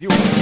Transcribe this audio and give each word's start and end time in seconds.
Tá 0.00 0.37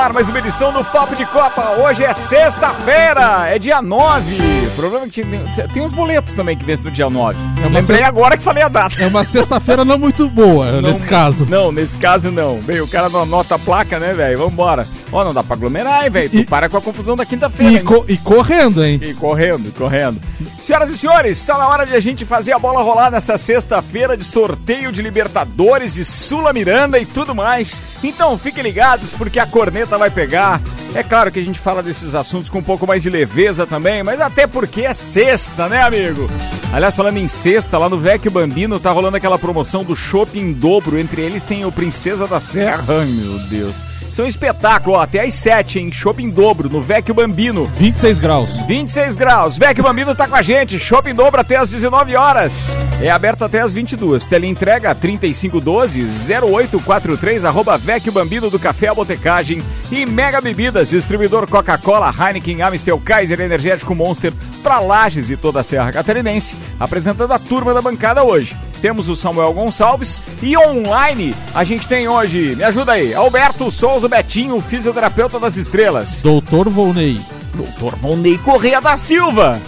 ar 0.00 0.12
mais 0.14 0.28
uma 0.30 0.38
edição 0.38 0.72
do 0.72 0.82
Papo 0.84 1.14
de 1.14 1.26
Copa. 1.26 1.72
Hoje 1.82 2.02
é 2.04 2.12
sexta-feira, 2.14 3.48
é 3.48 3.58
dia 3.58 3.82
9. 3.82 4.36
O 4.66 4.70
problema 4.76 5.04
é 5.04 5.08
que 5.08 5.22
tem, 5.22 5.44
tem 5.72 5.82
uns 5.82 5.92
boletos 5.92 6.32
também 6.32 6.56
que 6.56 6.64
vencem 6.64 6.86
no 6.86 6.90
dia 6.90 7.10
9. 7.10 7.38
É 7.58 7.62
Lembrei 7.68 7.82
se- 7.98 8.02
agora 8.02 8.36
que 8.36 8.42
falei 8.42 8.62
a 8.62 8.68
data. 8.68 9.02
É 9.02 9.06
uma 9.06 9.24
sexta-feira 9.24 9.84
não 9.84 9.98
muito 9.98 10.28
boa, 10.28 10.80
nesse 10.80 11.04
caso. 11.04 11.44
Não, 11.50 11.70
nesse 11.70 11.96
caso 11.98 12.30
não. 12.30 12.58
Bem, 12.60 12.80
o 12.80 12.88
cara 12.88 13.08
não 13.10 13.22
anota 13.22 13.56
a 13.56 13.58
placa, 13.58 13.98
né, 13.98 14.14
velho? 14.14 14.38
Vambora. 14.38 14.86
Ó, 15.12 15.22
não 15.24 15.34
dá 15.34 15.42
pra 15.44 15.54
aglomerar, 15.56 16.04
hein, 16.04 16.10
velho? 16.10 16.30
Tu 16.30 16.44
para 16.46 16.68
com 16.68 16.76
a 16.78 16.80
confusão 16.80 17.14
da 17.16 17.26
quinta-feira. 17.26 17.72
E, 17.72 17.76
hein? 17.76 17.84
co- 17.84 18.04
e 18.08 18.16
correndo, 18.16 18.82
hein? 18.84 18.98
E 19.02 19.12
correndo, 19.12 19.70
correndo. 19.74 20.20
Senhoras 20.58 20.90
e 20.90 20.96
senhores, 20.98 21.38
está 21.38 21.58
na 21.58 21.68
hora 21.68 21.84
de 21.86 21.94
a 21.94 22.00
gente 22.00 22.24
fazer 22.24 22.52
a 22.52 22.58
bola 22.58 22.82
rolar 22.82 23.10
nessa 23.10 23.36
sexta-feira 23.38 24.16
de 24.16 24.24
sorteio 24.24 24.92
de 24.92 25.02
Libertadores, 25.02 25.94
de 25.94 26.04
Sula 26.04 26.52
Miranda 26.52 26.98
e 26.98 27.04
tudo 27.06 27.34
mais. 27.34 27.82
Então 28.04 28.36
fiquem 28.38 28.62
ligados 28.62 29.12
porque 29.12 29.38
a 29.38 29.46
corneta 29.46 29.89
vai 29.96 30.10
pegar. 30.10 30.60
É 30.94 31.02
claro 31.02 31.30
que 31.30 31.38
a 31.38 31.44
gente 31.44 31.58
fala 31.58 31.82
desses 31.82 32.14
assuntos 32.14 32.50
com 32.50 32.58
um 32.58 32.62
pouco 32.62 32.86
mais 32.86 33.02
de 33.02 33.10
leveza 33.10 33.66
também, 33.66 34.02
mas 34.02 34.20
até 34.20 34.46
porque 34.46 34.82
é 34.82 34.92
sexta, 34.92 35.68
né, 35.68 35.82
amigo? 35.82 36.28
Aliás, 36.72 36.96
falando 36.96 37.18
em 37.18 37.28
sexta, 37.28 37.78
lá 37.78 37.88
no 37.88 37.98
Vecchio 37.98 38.30
Bambino 38.30 38.80
tá 38.80 38.90
rolando 38.90 39.16
aquela 39.16 39.38
promoção 39.38 39.84
do 39.84 39.94
shopping 39.94 40.52
dobro. 40.52 40.98
Entre 40.98 41.22
eles 41.22 41.42
tem 41.42 41.64
o 41.64 41.72
Princesa 41.72 42.26
da 42.26 42.40
Serra. 42.40 42.84
Ai, 42.88 43.06
meu 43.06 43.38
Deus. 43.48 43.89
É 44.18 44.22
um 44.22 44.26
espetáculo, 44.26 44.96
ó, 44.96 45.00
até 45.00 45.24
às 45.24 45.32
7, 45.34 45.78
hein? 45.78 45.90
Shopping 45.90 46.24
em 46.24 46.30
dobro 46.30 46.68
no 46.68 46.82
Vecchio 46.82 47.14
Bambino. 47.14 47.64
26 47.76 48.18
graus. 48.18 48.50
26 48.66 49.16
graus. 49.16 49.56
Vec 49.56 49.80
Bambino 49.80 50.14
tá 50.14 50.28
com 50.28 50.36
a 50.36 50.42
gente. 50.42 50.78
Shopping 50.78 51.14
dobro 51.14 51.40
até 51.40 51.56
às 51.56 51.70
19 51.70 52.14
horas. 52.16 52.76
É 53.00 53.08
aberto 53.10 53.44
até 53.44 53.60
às 53.60 53.72
22. 53.72 54.26
Teleentrega 54.26 54.94
3512-0843, 54.94 57.44
arroba 57.44 57.78
Vec 57.78 58.10
Bambino 58.10 58.50
do 58.50 58.58
Café 58.58 58.88
à 58.88 58.94
Botecagem. 58.94 59.62
E 59.90 60.04
Mega 60.04 60.40
Bebidas, 60.40 60.90
distribuidor 60.90 61.46
Coca-Cola, 61.46 62.12
Heineken, 62.12 62.62
Amstel, 62.62 63.00
Kaiser, 63.00 63.40
Energético 63.40 63.94
Monster, 63.94 64.32
pra 64.62 64.80
Lages 64.80 65.30
e 65.30 65.36
toda 65.36 65.60
a 65.60 65.64
Serra 65.64 65.92
Catarinense. 65.92 66.56
Apresentando 66.78 67.32
a 67.32 67.38
turma 67.38 67.72
da 67.72 67.80
bancada 67.80 68.22
hoje. 68.22 68.54
Temos 68.80 69.08
o 69.08 69.16
Samuel 69.16 69.52
Gonçalves 69.52 70.20
e 70.42 70.56
online 70.56 71.34
a 71.54 71.64
gente 71.64 71.86
tem 71.86 72.08
hoje, 72.08 72.54
me 72.56 72.64
ajuda 72.64 72.92
aí, 72.92 73.14
Alberto 73.14 73.70
Souza 73.70 74.08
Betinho, 74.08 74.60
fisioterapeuta 74.60 75.38
das 75.38 75.56
estrelas. 75.56 76.22
Doutor 76.22 76.68
Volney. 76.70 77.20
Doutor 77.54 77.96
Volney 77.96 78.38
Correia 78.38 78.80
da 78.80 78.96
Silva. 78.96 79.60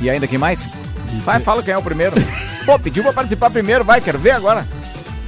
E 0.00 0.08
ainda 0.08 0.26
quem 0.26 0.38
mais? 0.38 0.68
Vai, 1.24 1.40
fala 1.40 1.62
quem 1.62 1.74
é 1.74 1.78
o 1.78 1.82
primeiro. 1.82 2.14
Pô, 2.64 2.78
pediu 2.78 3.02
pra 3.02 3.12
participar 3.12 3.50
primeiro, 3.50 3.84
vai, 3.84 4.00
quero 4.00 4.18
ver 4.18 4.30
agora. 4.30 4.66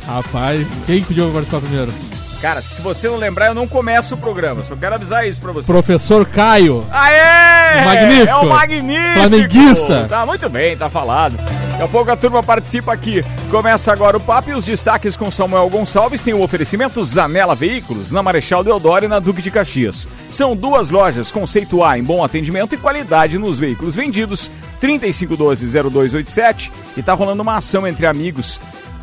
Rapaz, 0.07 0.67
quem 0.87 1.03
pediu 1.03 1.25
pra 1.25 1.35
participar 1.35 1.61
primeiro? 1.61 1.93
Cara, 2.41 2.63
se 2.63 2.81
você 2.81 3.07
não 3.07 3.17
lembrar, 3.17 3.49
eu 3.49 3.55
não 3.55 3.69
começo 3.69 4.15
o 4.15 4.19
programa. 4.19 4.65
Só 4.65 4.75
quero 4.75 4.95
avisar 4.95 5.29
isso 5.29 5.41
pra 5.41 5.53
você. 5.53 5.67
Professor 5.67 6.25
Caio. 6.25 6.87
Aê! 6.91 7.85
Magnífico. 7.85 8.29
É 8.29 8.37
o 8.37 8.49
magnífico! 8.49 9.13
Flamenguista. 9.15 10.07
Tá 10.09 10.25
muito 10.25 10.49
bem, 10.49 10.75
tá 10.75 10.89
falado. 10.89 11.37
Daqui 11.81 11.89
a 11.89 11.97
pouco 11.97 12.11
a 12.11 12.17
turma 12.17 12.43
participa 12.43 12.93
aqui. 12.93 13.25
Começa 13.51 13.91
agora 13.91 14.19
o 14.19 14.21
papo 14.21 14.51
e 14.51 14.53
os 14.53 14.67
destaques 14.67 15.17
com 15.17 15.31
Samuel 15.31 15.67
Gonçalves 15.71 16.21
tem 16.21 16.35
o 16.35 16.43
oferecimento 16.43 17.03
Zanela 17.03 17.55
Veículos, 17.55 18.13
na 18.13 18.23
Marechal 18.23 18.63
Deodoro 18.63 19.07
e 19.07 19.09
na 19.09 19.19
Duque 19.19 19.41
de 19.41 19.51
Caxias. 19.51 20.07
São 20.29 20.55
duas 20.55 20.91
lojas 20.91 21.33
conceito 21.33 21.83
A 21.83 21.99
em 21.99 22.03
bom 22.03 22.23
atendimento 22.23 22.75
e 22.75 22.79
qualidade 22.79 23.39
nos 23.39 23.59
veículos 23.59 23.95
vendidos. 23.95 24.51
3512-0287 24.83 26.71
e 26.99 27.03
tá 27.03 27.15
rolando 27.15 27.43
uma 27.43 27.57
ação 27.57 27.87
entre 27.87 28.05
amigos. 28.05 28.61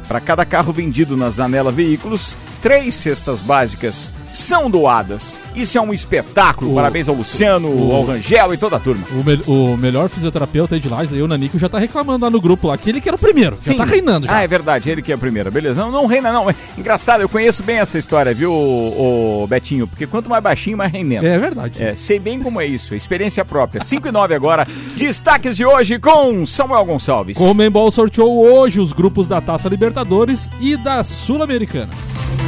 Para 0.07 0.21
cada 0.21 0.45
carro 0.45 0.71
vendido 0.71 1.17
na 1.17 1.31
Zanela 1.31 1.71
Veículos, 1.71 2.37
três 2.61 2.93
cestas 2.93 3.41
básicas 3.41 4.11
são 4.37 4.69
doadas. 4.69 5.39
Isso 5.55 5.77
é 5.77 5.81
um 5.81 5.91
espetáculo. 5.93 6.71
O- 6.71 6.75
Parabéns 6.75 7.09
ao 7.09 7.15
Luciano, 7.15 7.67
o- 7.69 7.95
ao 7.95 8.03
Rangel 8.03 8.53
e 8.53 8.57
toda 8.57 8.75
a 8.75 8.79
turma. 8.79 9.03
O, 9.11 9.23
me- 9.23 9.41
o 9.47 9.77
melhor 9.77 10.07
fisioterapeuta 10.09 10.75
aí 10.75 10.81
de 10.81 10.87
Lages, 10.89 11.13
aí 11.13 11.21
o 11.21 11.27
Nanico, 11.27 11.57
já 11.57 11.67
tá 11.67 11.79
reclamando 11.79 12.25
lá 12.25 12.29
no 12.31 12.39
grupo 12.39 12.67
lá, 12.67 12.77
que 12.77 12.89
ele 12.89 13.01
que 13.01 13.09
era 13.09 13.15
o 13.15 13.19
primeiro. 13.19 13.57
Já 13.61 13.73
tá 13.73 13.83
reinando 13.83 14.27
já. 14.27 14.37
Ah, 14.37 14.43
é 14.43 14.47
verdade, 14.47 14.89
ele 14.89 15.01
que 15.01 15.11
é 15.11 15.15
a 15.15 15.17
primeira, 15.17 15.49
beleza. 15.49 15.81
Não, 15.81 15.91
não 15.91 16.05
reina, 16.05 16.31
não. 16.31 16.45
Engraçado, 16.77 17.21
eu 17.21 17.29
conheço 17.29 17.63
bem 17.63 17.77
essa 17.79 17.97
história, 17.97 18.33
viu, 18.33 18.51
o, 18.51 19.45
Betinho? 19.47 19.87
Porque 19.87 20.05
quanto 20.05 20.29
mais 20.29 20.43
baixinho, 20.43 20.77
mais 20.77 20.91
reinento. 20.91 21.25
É, 21.25 21.37
verdade. 21.39 21.83
É, 21.83 21.95
sei 21.95 22.19
bem 22.19 22.39
como 22.39 22.61
é 22.61 22.65
isso, 22.65 22.93
experiência 22.95 23.43
própria. 23.43 23.81
5 23.83 24.07
e 24.07 24.11
9 24.11 24.35
agora. 24.35 24.67
Destaques 24.95 25.55
de 25.55 25.65
hoje 25.65 25.97
com 25.99 26.45
Samuel 26.45 26.85
Gonçalves. 26.85 27.37
Comembol 27.37 27.89
sorteou 27.91 28.45
hoje 28.45 28.79
os 28.79 28.93
grupos 28.93 29.27
da 29.27 29.41
Taça 29.41 29.67
Libertadores 29.69 30.49
e 30.59 30.75
da 30.77 31.03
Sul-Americana. 31.03 31.89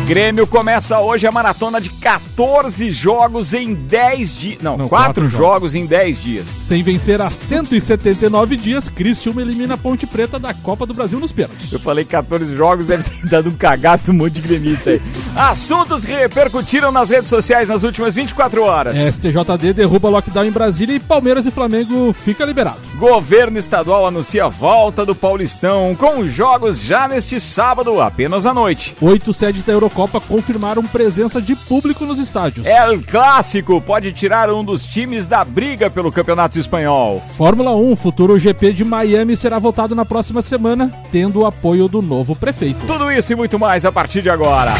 Grêmio 0.09 0.47
começa 0.47 0.99
hoje 0.99 1.27
a 1.27 1.31
maratona 1.31 1.79
de 1.79 1.91
14 1.91 2.89
jogos 2.89 3.53
em 3.53 3.75
10 3.75 4.35
dias. 4.35 4.57
Não, 4.59 4.75
Não, 4.75 4.89
4 4.89 5.05
quatro 5.05 5.27
jogos 5.27 5.75
em 5.75 5.85
10 5.85 6.19
dias. 6.19 6.47
Sem 6.47 6.81
vencer 6.81 7.21
há 7.21 7.29
179 7.29 8.57
dias, 8.57 8.89
Cristiúma 8.89 9.43
elimina 9.43 9.75
a 9.75 9.77
Ponte 9.77 10.07
Preta 10.07 10.39
da 10.39 10.51
Copa 10.51 10.87
do 10.87 10.95
Brasil 10.95 11.19
nos 11.19 11.31
pênaltis. 11.31 11.71
Eu 11.71 11.79
falei 11.79 12.05
14 12.05 12.55
jogos, 12.55 12.87
deve 12.87 13.03
ter 13.03 13.29
dado 13.29 13.49
um 13.49 13.55
cagaço 13.55 14.09
um 14.09 14.15
monte 14.15 14.33
de 14.33 14.41
gremista 14.41 14.89
aí. 14.89 15.01
Assuntos 15.37 16.03
que 16.03 16.11
repercutiram 16.11 16.91
nas 16.91 17.11
redes 17.11 17.29
sociais 17.29 17.69
nas 17.69 17.83
últimas 17.83 18.15
24 18.15 18.63
horas. 18.63 18.97
STJD 18.97 19.73
derruba 19.73 20.09
lockdown 20.09 20.45
em 20.45 20.51
Brasília 20.51 20.95
e 20.95 20.99
Palmeiras 20.99 21.45
e 21.45 21.51
Flamengo 21.51 22.11
fica 22.13 22.43
liberado. 22.45 22.79
Governo 22.95 23.59
estadual 23.59 24.07
anuncia 24.07 24.45
a 24.45 24.49
volta 24.49 25.05
do 25.05 25.13
Paulistão 25.13 25.95
com 25.95 26.27
jogos 26.27 26.81
já 26.81 27.07
neste 27.07 27.39
sábado, 27.39 28.01
apenas 28.01 28.47
à 28.47 28.55
noite. 28.55 28.97
Oito 28.99 29.31
sedes 29.31 29.63
da 29.63 29.71
Eurocopa 29.71 29.98
confirmaram 30.07 30.83
presença 30.83 31.41
de 31.41 31.55
público 31.55 32.05
nos 32.05 32.19
estádios. 32.19 32.65
El 32.65 33.01
Clássico 33.03 33.81
pode 33.81 34.11
tirar 34.11 34.51
um 34.51 34.63
dos 34.63 34.85
times 34.85 35.27
da 35.27 35.43
briga 35.43 35.89
pelo 35.89 36.11
Campeonato 36.11 36.59
Espanhol. 36.59 37.21
Fórmula 37.35 37.75
1, 37.75 37.95
futuro 37.95 38.39
GP 38.39 38.73
de 38.73 38.83
Miami 38.83 39.35
será 39.35 39.59
votado 39.59 39.95
na 39.95 40.05
próxima 40.05 40.41
semana, 40.41 40.91
tendo 41.11 41.41
o 41.41 41.45
apoio 41.45 41.87
do 41.87 42.01
novo 42.01 42.35
prefeito. 42.35 42.85
Tudo 42.85 43.11
isso 43.11 43.33
e 43.33 43.35
muito 43.35 43.57
mais 43.57 43.85
a 43.85 43.91
partir 43.91 44.21
de 44.21 44.29
agora. 44.29 44.71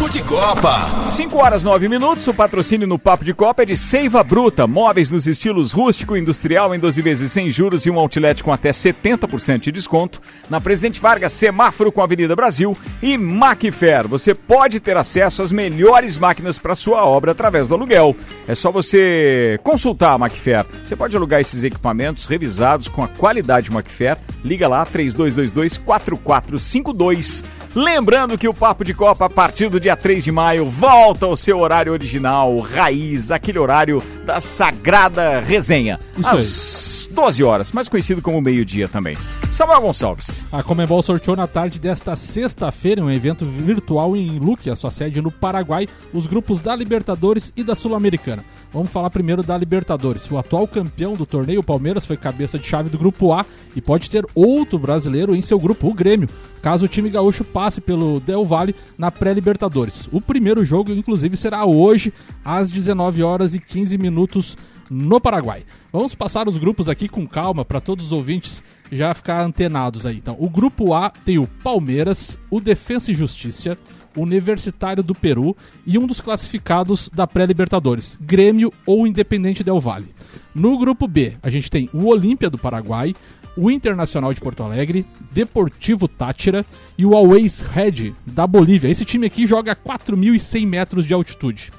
Papo 0.00 0.08
de 0.08 0.22
Copa. 0.22 1.04
5 1.04 1.36
horas 1.36 1.62
9 1.62 1.86
minutos, 1.86 2.26
o 2.26 2.32
patrocínio 2.32 2.86
no 2.86 2.98
Papo 2.98 3.22
de 3.22 3.34
Copa 3.34 3.64
é 3.64 3.66
de 3.66 3.76
Seiva 3.76 4.24
Bruta, 4.24 4.66
móveis 4.66 5.10
nos 5.10 5.26
estilos 5.26 5.72
rústico 5.72 6.16
e 6.16 6.20
industrial 6.20 6.74
em 6.74 6.78
12 6.78 7.02
vezes 7.02 7.30
sem 7.30 7.50
juros 7.50 7.84
e 7.84 7.90
um 7.90 7.98
outlet 7.98 8.42
com 8.42 8.50
até 8.50 8.70
70% 8.70 9.58
de 9.58 9.70
desconto. 9.70 10.18
Na 10.48 10.58
Presidente 10.58 10.98
Vargas, 10.98 11.34
semáforo 11.34 11.92
com 11.92 12.00
a 12.00 12.04
Avenida 12.04 12.34
Brasil 12.34 12.74
e 13.02 13.18
Macfair. 13.18 14.08
Você 14.08 14.32
pode 14.32 14.80
ter 14.80 14.96
acesso 14.96 15.42
às 15.42 15.52
melhores 15.52 16.16
máquinas 16.16 16.58
para 16.58 16.74
sua 16.74 17.04
obra 17.04 17.32
através 17.32 17.68
do 17.68 17.74
aluguel. 17.74 18.16
É 18.48 18.54
só 18.54 18.70
você 18.70 19.60
consultar 19.62 20.12
a 20.12 20.18
Macfair. 20.18 20.64
Você 20.82 20.96
pode 20.96 21.14
alugar 21.14 21.42
esses 21.42 21.62
equipamentos 21.62 22.24
revisados 22.24 22.88
com 22.88 23.04
a 23.04 23.08
qualidade 23.08 23.70
Macfair. 23.70 24.16
Liga 24.42 24.66
lá 24.66 24.82
3222 24.86 25.76
4452. 25.76 27.44
Lembrando 27.74 28.36
que 28.36 28.48
o 28.48 28.54
Papo 28.54 28.84
de 28.84 28.92
Copa, 28.92 29.26
a 29.26 29.30
partir 29.30 29.68
do 29.68 29.78
dia 29.78 29.96
3 29.96 30.24
de 30.24 30.32
maio, 30.32 30.66
volta 30.66 31.26
ao 31.26 31.36
seu 31.36 31.60
horário 31.60 31.92
original, 31.92 32.58
raiz, 32.58 33.30
aquele 33.30 33.60
horário 33.60 34.02
da 34.24 34.40
sagrada 34.40 35.40
resenha. 35.40 36.00
Isso 36.18 36.28
às 36.28 37.08
12 37.12 37.44
horas, 37.44 37.70
mais 37.70 37.88
conhecido 37.88 38.20
como 38.20 38.40
meio-dia 38.40 38.88
também. 38.88 39.16
Samuel 39.52 39.82
Gonçalves. 39.82 40.46
A 40.50 40.64
Comembol 40.64 41.00
sorteou 41.00 41.36
na 41.36 41.46
tarde 41.46 41.78
desta 41.78 42.16
sexta-feira 42.16 43.02
um 43.02 43.10
evento 43.10 43.44
virtual 43.44 44.16
em 44.16 44.38
Luque, 44.38 44.68
a 44.68 44.74
sua 44.74 44.90
sede 44.90 45.22
no 45.22 45.30
Paraguai, 45.30 45.86
os 46.12 46.26
grupos 46.26 46.58
da 46.58 46.74
Libertadores 46.74 47.52
e 47.56 47.62
da 47.62 47.76
Sul-Americana. 47.76 48.44
Vamos 48.72 48.90
falar 48.90 49.10
primeiro 49.10 49.42
da 49.42 49.58
Libertadores. 49.58 50.30
O 50.30 50.38
atual 50.38 50.66
campeão 50.68 51.14
do 51.14 51.26
torneio, 51.26 51.58
o 51.60 51.64
Palmeiras, 51.64 52.06
foi 52.06 52.16
cabeça 52.16 52.56
de 52.56 52.66
chave 52.66 52.88
do 52.88 52.96
grupo 52.96 53.32
A 53.32 53.44
e 53.74 53.80
pode 53.80 54.08
ter 54.08 54.24
outro 54.32 54.78
brasileiro 54.78 55.34
em 55.34 55.42
seu 55.42 55.58
grupo, 55.58 55.88
o 55.88 55.94
Grêmio, 55.94 56.28
caso 56.62 56.84
o 56.84 56.88
time 56.88 57.10
gaúcho 57.10 57.42
passe 57.42 57.80
pelo 57.80 58.20
Del 58.20 58.44
Valle 58.44 58.74
na 58.96 59.10
pré-Libertadores. 59.10 60.08
O 60.12 60.20
primeiro 60.20 60.64
jogo, 60.64 60.92
inclusive, 60.92 61.36
será 61.36 61.64
hoje, 61.64 62.12
às 62.44 62.70
19 62.70 63.24
horas 63.24 63.54
e 63.54 63.60
15 63.60 63.98
minutos 63.98 64.56
no 64.88 65.20
Paraguai. 65.20 65.64
Vamos 65.92 66.14
passar 66.14 66.48
os 66.48 66.56
grupos 66.56 66.88
aqui 66.88 67.08
com 67.08 67.26
calma 67.26 67.64
para 67.64 67.80
todos 67.80 68.06
os 68.06 68.12
ouvintes 68.12 68.62
já 68.90 69.14
ficar 69.14 69.40
antenados 69.42 70.04
aí. 70.04 70.16
Então, 70.16 70.36
o 70.38 70.48
grupo 70.48 70.94
A 70.94 71.10
tem 71.10 71.38
o 71.38 71.46
Palmeiras, 71.46 72.38
o 72.50 72.60
Defensa 72.60 73.10
e 73.10 73.14
Justiça, 73.14 73.78
Universitário 74.16 75.02
do 75.02 75.14
Peru 75.14 75.56
e 75.86 75.98
um 75.98 76.06
dos 76.06 76.20
classificados 76.20 77.08
da 77.08 77.26
pré-Libertadores, 77.26 78.18
Grêmio 78.20 78.72
ou 78.86 79.06
Independente 79.06 79.64
Del 79.64 79.80
Valle. 79.80 80.14
No 80.54 80.78
grupo 80.78 81.06
B, 81.06 81.36
a 81.42 81.50
gente 81.50 81.70
tem 81.70 81.88
o 81.92 82.06
Olímpia 82.06 82.50
do 82.50 82.58
Paraguai, 82.58 83.14
o 83.56 83.70
Internacional 83.70 84.32
de 84.32 84.40
Porto 84.40 84.62
Alegre, 84.62 85.04
Deportivo 85.30 86.08
Tátira 86.08 86.64
e 86.96 87.04
o 87.04 87.14
Always 87.14 87.60
Red 87.60 88.12
da 88.26 88.46
Bolívia. 88.46 88.88
Esse 88.88 89.04
time 89.04 89.26
aqui 89.26 89.46
joga 89.46 89.72
a 89.72 89.76
4.100 89.76 90.66
metros 90.66 91.04
de 91.04 91.14
altitude. 91.14 91.70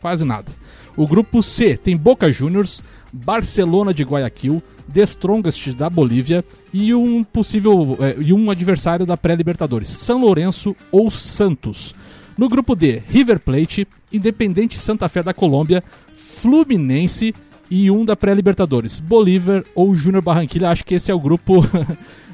Quase 0.00 0.24
nada. 0.24 0.52
O 0.96 1.06
grupo 1.06 1.42
C 1.42 1.76
tem 1.76 1.96
Boca 1.96 2.30
Juniors, 2.30 2.82
Barcelona 3.12 3.94
de 3.94 4.04
Guayaquil, 4.04 4.62
The 4.92 5.02
Strongest 5.02 5.72
da 5.72 5.88
Bolívia 5.88 6.44
e 6.72 6.94
um 6.94 7.24
possível 7.24 7.96
é, 8.00 8.16
e 8.20 8.32
um 8.32 8.50
adversário 8.50 9.06
da 9.06 9.16
pré-Libertadores, 9.16 9.88
São 9.88 10.20
Lourenço 10.20 10.74
ou 10.90 11.10
Santos. 11.10 11.94
No 12.36 12.48
grupo 12.48 12.74
D, 12.74 13.02
River 13.06 13.38
Plate, 13.38 13.86
Independente 14.12 14.78
Santa 14.78 15.08
Fé 15.08 15.22
da 15.22 15.32
Colômbia, 15.32 15.82
Fluminense 16.16 17.34
e 17.70 17.90
um 17.90 18.04
da 18.04 18.14
pré-Libertadores, 18.16 18.98
Bolívar 19.00 19.64
ou 19.74 19.94
Júnior 19.94 20.22
Barranquilla. 20.22 20.70
Acho 20.70 20.84
que 20.84 20.94
esse 20.94 21.10
é 21.10 21.14
o 21.14 21.20
grupo 21.20 21.64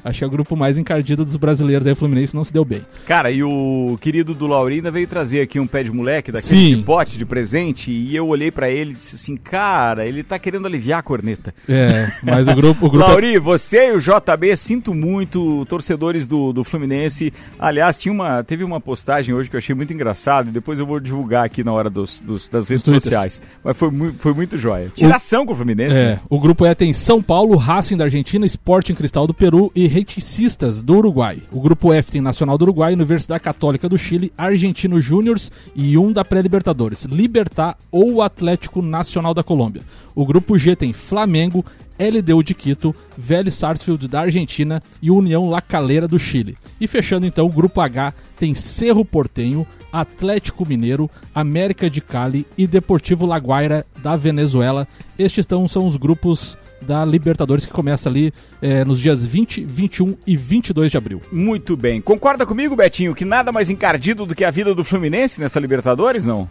Acho 0.03 0.17
que 0.17 0.23
é 0.23 0.27
o 0.27 0.31
grupo 0.31 0.55
mais 0.55 0.79
encardido 0.79 1.23
dos 1.23 1.35
brasileiros 1.35 1.85
aí, 1.85 1.93
o 1.93 1.95
Fluminense 1.95 2.33
não 2.35 2.43
se 2.43 2.51
deu 2.51 2.65
bem. 2.65 2.81
Cara, 3.05 3.29
e 3.29 3.43
o 3.43 3.99
querido 4.01 4.33
do 4.33 4.47
Laurina 4.47 4.89
veio 4.89 5.05
trazer 5.07 5.41
aqui 5.41 5.59
um 5.59 5.67
pé 5.67 5.83
de 5.83 5.91
moleque 5.91 6.31
daquele 6.31 6.75
Sim. 6.77 6.81
pote 6.81 7.19
de 7.19 7.25
presente 7.25 7.91
e 7.91 8.15
eu 8.15 8.27
olhei 8.27 8.49
pra 8.49 8.67
ele 8.67 8.91
e 8.91 8.95
disse 8.95 9.13
assim, 9.15 9.37
cara, 9.37 10.03
ele 10.07 10.23
tá 10.23 10.39
querendo 10.39 10.65
aliviar 10.65 11.01
a 11.01 11.03
corneta. 11.03 11.53
É, 11.69 12.11
mas 12.23 12.47
o 12.47 12.55
grupo. 12.55 12.87
O 12.87 12.89
grupo 12.89 13.07
Lauri, 13.09 13.37
você 13.37 13.89
e 13.89 13.91
o 13.91 13.99
JB, 13.99 14.55
sinto 14.57 14.91
muito, 14.91 15.67
torcedores 15.67 16.25
do, 16.25 16.51
do 16.51 16.63
Fluminense. 16.63 17.31
Aliás, 17.59 17.95
tinha 17.95 18.11
uma, 18.11 18.43
teve 18.43 18.63
uma 18.63 18.81
postagem 18.81 19.35
hoje 19.35 19.51
que 19.51 19.55
eu 19.55 19.59
achei 19.59 19.75
muito 19.75 19.93
engraçado 19.93 20.47
e 20.49 20.51
depois 20.51 20.79
eu 20.79 20.85
vou 20.87 20.99
divulgar 20.99 21.45
aqui 21.45 21.63
na 21.63 21.73
hora 21.73 21.91
dos, 21.91 22.23
dos- 22.23 22.49
das 22.49 22.69
redes 22.69 22.85
sociais. 22.85 23.39
Mas 23.63 23.77
foi, 23.77 23.91
mu- 23.91 24.13
foi 24.17 24.33
muito 24.33 24.57
jóia. 24.57 24.91
Tiração 25.21 25.45
com 25.45 25.53
o 25.53 25.55
Fluminense, 25.55 25.99
É, 25.99 26.03
né? 26.15 26.19
o 26.27 26.39
grupo 26.39 26.65
E 26.65 26.73
tem 26.73 26.93
São 26.93 27.21
Paulo, 27.21 27.55
Racing 27.55 27.95
da 27.95 28.05
Argentina, 28.05 28.43
Sporting 28.43 28.95
Cristal 28.95 29.27
do 29.27 29.35
Peru 29.35 29.71
e 29.75 29.85
Reticistas 29.85 30.81
do 30.81 30.95
Uruguai. 30.95 31.43
O 31.51 31.61
grupo 31.61 31.93
F 31.93 32.11
tem 32.11 32.19
Nacional 32.21 32.57
do 32.57 32.63
Uruguai, 32.63 32.93
Universidade 32.93 33.43
Católica 33.43 33.87
do 33.87 33.99
Chile, 33.99 34.33
Argentino 34.35 34.99
Júniors 34.99 35.51
e 35.75 35.95
um 35.95 36.11
da 36.11 36.25
pré-Libertadores, 36.25 37.03
Libertar 37.03 37.77
ou 37.91 38.23
Atlético 38.23 38.81
Nacional 38.81 39.35
da 39.35 39.43
Colômbia. 39.43 39.83
O 40.15 40.25
grupo 40.25 40.57
G 40.57 40.75
tem 40.75 40.91
Flamengo, 40.91 41.63
LDU 41.99 42.43
de 42.43 42.55
Quito, 42.55 42.95
Vélez 43.15 43.53
Sarsfield 43.53 44.07
da 44.07 44.21
Argentina 44.21 44.81
e 45.03 45.11
União 45.11 45.47
La 45.47 45.61
Calera 45.61 46.07
do 46.07 46.17
Chile. 46.17 46.57
E 46.79 46.87
fechando 46.87 47.27
então, 47.27 47.45
o 47.45 47.51
grupo 47.51 47.79
H 47.79 48.11
tem 48.39 48.55
Cerro 48.55 49.05
Portenho, 49.05 49.67
Atlético 49.91 50.67
Mineiro, 50.67 51.09
América 51.33 51.89
de 51.89 52.01
Cali 52.01 52.45
e 52.57 52.65
Deportivo 52.67 53.25
La 53.25 53.37
Guaira 53.37 53.85
da 54.01 54.15
Venezuela. 54.15 54.87
Estes 55.17 55.45
então 55.45 55.67
são 55.67 55.85
os 55.87 55.97
grupos 55.97 56.57
da 56.81 57.05
Libertadores 57.05 57.65
que 57.65 57.71
começa 57.71 58.09
ali 58.09 58.33
eh, 58.61 58.83
nos 58.83 58.99
dias 58.99 59.25
20, 59.25 59.63
21 59.63 60.17
e 60.25 60.35
22 60.35 60.91
de 60.91 60.97
abril. 60.97 61.21
Muito 61.31 61.77
bem. 61.77 62.01
Concorda 62.01 62.45
comigo, 62.45 62.75
Betinho, 62.75 63.13
que 63.13 63.23
nada 63.23 63.51
mais 63.51 63.69
encardido 63.69 64.25
do 64.25 64.35
que 64.35 64.43
a 64.43 64.51
vida 64.51 64.73
do 64.73 64.83
Fluminense 64.83 65.39
nessa 65.39 65.59
Libertadores, 65.59 66.25
não? 66.25 66.49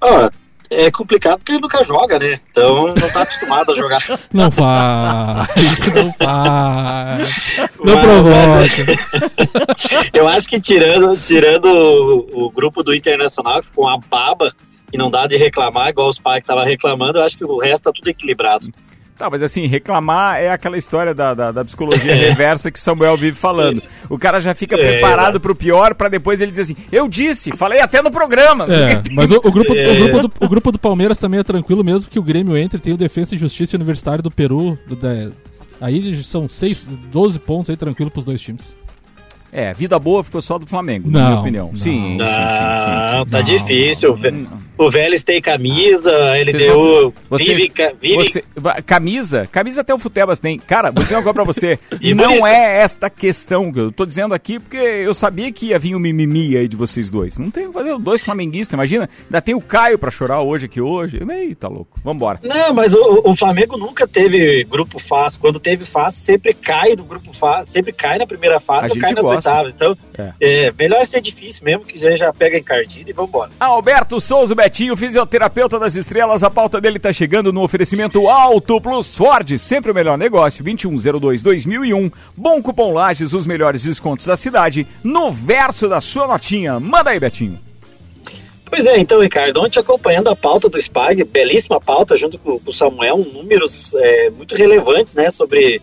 Ah, 0.00 0.30
é 0.72 0.90
complicado 0.90 1.38
porque 1.38 1.52
ele 1.52 1.60
nunca 1.60 1.84
joga, 1.84 2.18
né? 2.18 2.40
Então 2.50 2.86
não 2.88 3.10
tá 3.10 3.22
acostumado 3.22 3.72
a 3.72 3.76
jogar. 3.76 4.00
Não 4.32 4.50
faz, 4.50 5.48
não 5.94 6.12
faz. 6.14 7.30
Não 7.84 7.94
Mas- 7.94 8.74
provoca. 8.74 10.08
Eu 10.12 10.28
acho 10.28 10.48
que 10.48 10.60
tirando, 10.60 11.16
tirando 11.18 11.66
o, 11.66 12.46
o 12.46 12.50
grupo 12.50 12.82
do 12.82 12.94
Internacional, 12.94 13.60
que 13.60 13.66
ficou 13.66 13.86
uma 13.86 13.98
baba 14.10 14.52
e 14.92 14.98
não 14.98 15.10
dá 15.10 15.26
de 15.26 15.36
reclamar, 15.36 15.88
igual 15.88 16.08
os 16.08 16.18
pais 16.18 16.36
que 16.38 16.42
estavam 16.44 16.64
reclamando, 16.64 17.18
eu 17.18 17.24
acho 17.24 17.36
que 17.36 17.44
o 17.44 17.58
resto 17.58 17.84
tá 17.84 17.92
tudo 17.94 18.08
equilibrado. 18.08 18.66
Tá, 19.22 19.30
mas 19.30 19.40
assim, 19.40 19.68
reclamar 19.68 20.40
é 20.40 20.48
aquela 20.48 20.76
história 20.76 21.14
da, 21.14 21.32
da, 21.32 21.52
da 21.52 21.64
psicologia 21.64 22.10
reversa 22.12 22.72
que 22.72 22.78
o 22.80 22.82
Samuel 22.82 23.16
vive 23.16 23.36
falando. 23.38 23.80
O 24.10 24.18
cara 24.18 24.40
já 24.40 24.52
fica 24.52 24.74
É, 24.74 24.78
preparado 24.94 25.38
pro 25.38 25.54
pior 25.54 25.94
pra 25.94 26.08
depois 26.08 26.40
ele 26.40 26.50
dizer 26.50 26.62
assim, 26.62 26.76
eu 26.90 27.08
disse, 27.08 27.56
falei 27.56 27.78
até 27.80 28.02
no 28.02 28.10
programa. 28.10 28.64
É, 28.64 29.00
mas 29.12 29.30
o, 29.30 29.36
o 29.36 29.52
grupo, 29.52 29.72
o, 29.72 29.76
É. 29.78 29.94
grupo 29.94 30.22
do, 30.26 30.32
o 30.44 30.48
grupo 30.48 30.72
do 30.72 30.78
Palmeiras 30.80 31.18
também 31.18 31.38
é 31.38 31.44
tranquilo, 31.44 31.84
mesmo 31.84 32.10
que 32.10 32.18
o 32.18 32.22
Grêmio 32.22 32.56
entre, 32.56 32.80
tem 32.80 32.92
o 32.92 32.96
Defensa 32.96 33.36
e 33.36 33.38
Justiça 33.38 33.76
Universitário 33.76 34.24
do 34.24 34.30
Peru. 34.30 34.76
do- 34.88 34.96
da- 34.96 35.30
aí 35.80 36.20
são 36.24 36.48
6, 36.48 36.84
12 37.12 37.38
pontos 37.38 37.70
aí 37.70 37.76
tranquilo 37.76 38.10
pros 38.10 38.24
dois 38.24 38.40
times. 38.40 38.76
É, 39.52 39.72
vida 39.72 39.98
boa 40.00 40.24
ficou 40.24 40.40
só 40.42 40.58
do 40.58 40.66
Flamengo, 40.66 41.08
na 41.10 41.20
Não, 41.20 41.26
minha 41.28 41.40
opinião. 41.40 41.66
não. 41.70 41.76
Sim, 41.76 42.18
sim, 42.18 42.18
sim, 42.18 42.26
sim, 42.26 43.14
Não, 43.16 43.24
sim. 43.24 43.30
tá 43.30 43.36
Não. 43.38 43.42
difícil. 43.44 44.18
O 44.86 44.90
Vélez 44.90 45.22
tem 45.22 45.40
camisa, 45.40 46.10
a 46.10 46.36
Vocês 46.44 46.54
LDU 46.66 47.14
vocês- 47.30 47.48
vive, 47.60 47.72
vive 48.00 48.14
Você, 48.16 48.44
camisa, 48.84 49.46
camisa 49.50 49.80
até 49.80 49.94
o 49.94 49.98
Futebas 49.98 50.38
tem. 50.38 50.58
Cara, 50.58 50.90
vou 50.90 51.02
dizer 51.02 51.14
uma 51.16 51.22
coisa 51.22 51.34
pra 51.34 51.44
você. 51.44 51.78
E 52.00 52.14
não 52.14 52.26
bonita. 52.38 52.48
é 52.48 52.82
esta 52.82 53.08
questão 53.08 53.72
que 53.72 53.78
eu 53.78 53.92
tô 53.92 54.04
dizendo 54.04 54.34
aqui, 54.34 54.58
porque 54.58 54.76
eu 54.76 55.14
sabia 55.14 55.52
que 55.52 55.66
ia 55.66 55.78
vir 55.78 55.94
um 55.94 55.98
mimimi 55.98 56.56
aí 56.56 56.66
de 56.66 56.74
vocês 56.76 57.10
dois. 57.10 57.38
Não 57.38 57.50
tem 57.50 57.72
fazer 57.72 57.96
dois 57.98 58.22
flamenguistas, 58.22 58.72
imagina. 58.74 59.08
Ainda 59.24 59.40
tem 59.40 59.54
o 59.54 59.60
Caio 59.60 59.98
pra 59.98 60.10
chorar 60.10 60.40
hoje 60.40 60.66
aqui 60.66 60.80
hoje. 60.80 61.20
Ei, 61.30 61.54
tá 61.54 61.68
louco. 61.68 62.00
Vambora. 62.02 62.40
Não, 62.42 62.74
mas 62.74 62.92
o, 62.92 63.22
o 63.24 63.36
Flamengo 63.36 63.76
nunca 63.76 64.06
teve 64.06 64.64
grupo 64.64 64.98
fácil. 64.98 65.38
Quando 65.40 65.60
teve 65.60 65.84
fácil, 65.84 66.20
sempre 66.22 66.52
cai 66.54 66.94
no 66.96 67.04
grupo 67.04 67.32
fácil, 67.32 67.70
sempre 67.70 67.92
cai 67.92 68.18
na 68.18 68.26
primeira 68.26 68.56
A 68.56 68.60
fase 68.60 68.88
ou 68.88 68.94
gente 68.94 69.00
cai 69.02 69.12
nas 69.12 69.26
oitavas. 69.26 69.72
Então, 69.74 69.96
É. 70.18 70.32
é. 70.40 70.72
melhor 70.78 71.04
ser 71.06 71.20
difícil 71.20 71.64
mesmo, 71.64 71.84
que 71.84 71.96
já, 71.98 72.14
já 72.16 72.32
pega 72.32 72.58
encardido 72.58 73.08
e 73.10 73.12
vambora. 73.12 73.50
Alberto 73.60 74.20
Souza 74.20 74.54
Betinho, 74.72 74.96
fisioterapeuta 74.96 75.78
das 75.78 75.96
estrelas, 75.96 76.42
a 76.42 76.48
pauta 76.48 76.80
dele 76.80 76.98
tá 76.98 77.12
chegando 77.12 77.52
no 77.52 77.62
oferecimento 77.62 78.26
Alto 78.26 78.80
Plus 78.80 79.14
Ford, 79.14 79.58
sempre 79.58 79.90
o 79.90 79.94
melhor 79.94 80.16
negócio, 80.16 80.64
2102-2001, 80.64 82.10
bom 82.34 82.62
cupom 82.62 82.90
Lages, 82.90 83.34
os 83.34 83.46
melhores 83.46 83.84
descontos 83.84 84.24
da 84.24 84.34
cidade, 84.34 84.86
no 85.04 85.30
verso 85.30 85.90
da 85.90 86.00
sua 86.00 86.26
notinha. 86.26 86.80
Manda 86.80 87.10
aí, 87.10 87.20
Betinho. 87.20 87.60
Pois 88.64 88.86
é, 88.86 88.98
então, 88.98 89.20
Ricardo, 89.20 89.60
ontem 89.60 89.78
acompanhando 89.78 90.30
a 90.30 90.36
pauta 90.36 90.70
do 90.70 90.80
SPAG, 90.80 91.22
belíssima 91.24 91.78
pauta, 91.78 92.16
junto 92.16 92.38
com, 92.38 92.58
o 92.64 92.72
Samuel, 92.72 93.18
números 93.18 93.94
é, 93.96 94.30
muito 94.30 94.56
relevantes, 94.56 95.14
né, 95.14 95.30
sobre, 95.30 95.82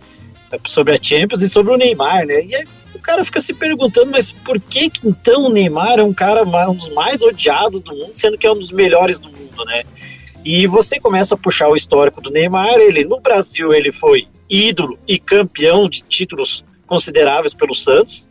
sobre 0.66 0.94
a 0.94 0.98
Champions 1.00 1.42
e 1.42 1.48
sobre 1.48 1.72
o 1.72 1.76
Neymar, 1.76 2.26
né, 2.26 2.42
e 2.44 2.56
aí 2.56 2.64
o 2.94 2.98
cara 2.98 3.24
fica 3.24 3.40
se 3.40 3.52
perguntando, 3.54 4.10
mas 4.10 4.30
por 4.30 4.60
que 4.60 4.90
que 4.90 5.06
então 5.06 5.44
o 5.44 5.48
Neymar 5.48 5.98
é 5.98 6.02
um 6.02 6.12
cara, 6.12 6.42
um 6.42 6.74
dos 6.74 6.88
mais 6.90 7.22
odiados 7.22 7.80
do 7.80 7.94
mundo, 7.94 8.10
sendo 8.14 8.36
que 8.36 8.46
é 8.46 8.52
um 8.52 8.58
dos 8.58 8.72
melhores 8.72 9.18
do 9.18 9.28
mundo, 9.28 9.64
né? 9.64 9.82
E 10.44 10.66
você 10.66 10.98
começa 10.98 11.34
a 11.34 11.38
puxar 11.38 11.68
o 11.68 11.76
histórico 11.76 12.20
do 12.20 12.30
Neymar, 12.30 12.78
ele 12.78 13.04
no 13.04 13.20
Brasil 13.20 13.72
ele 13.72 13.92
foi 13.92 14.26
ídolo 14.48 14.98
e 15.06 15.18
campeão 15.18 15.88
de 15.88 16.02
títulos 16.02 16.64
consideráveis 16.86 17.54
pelo 17.54 17.74
Santos, 17.74 18.28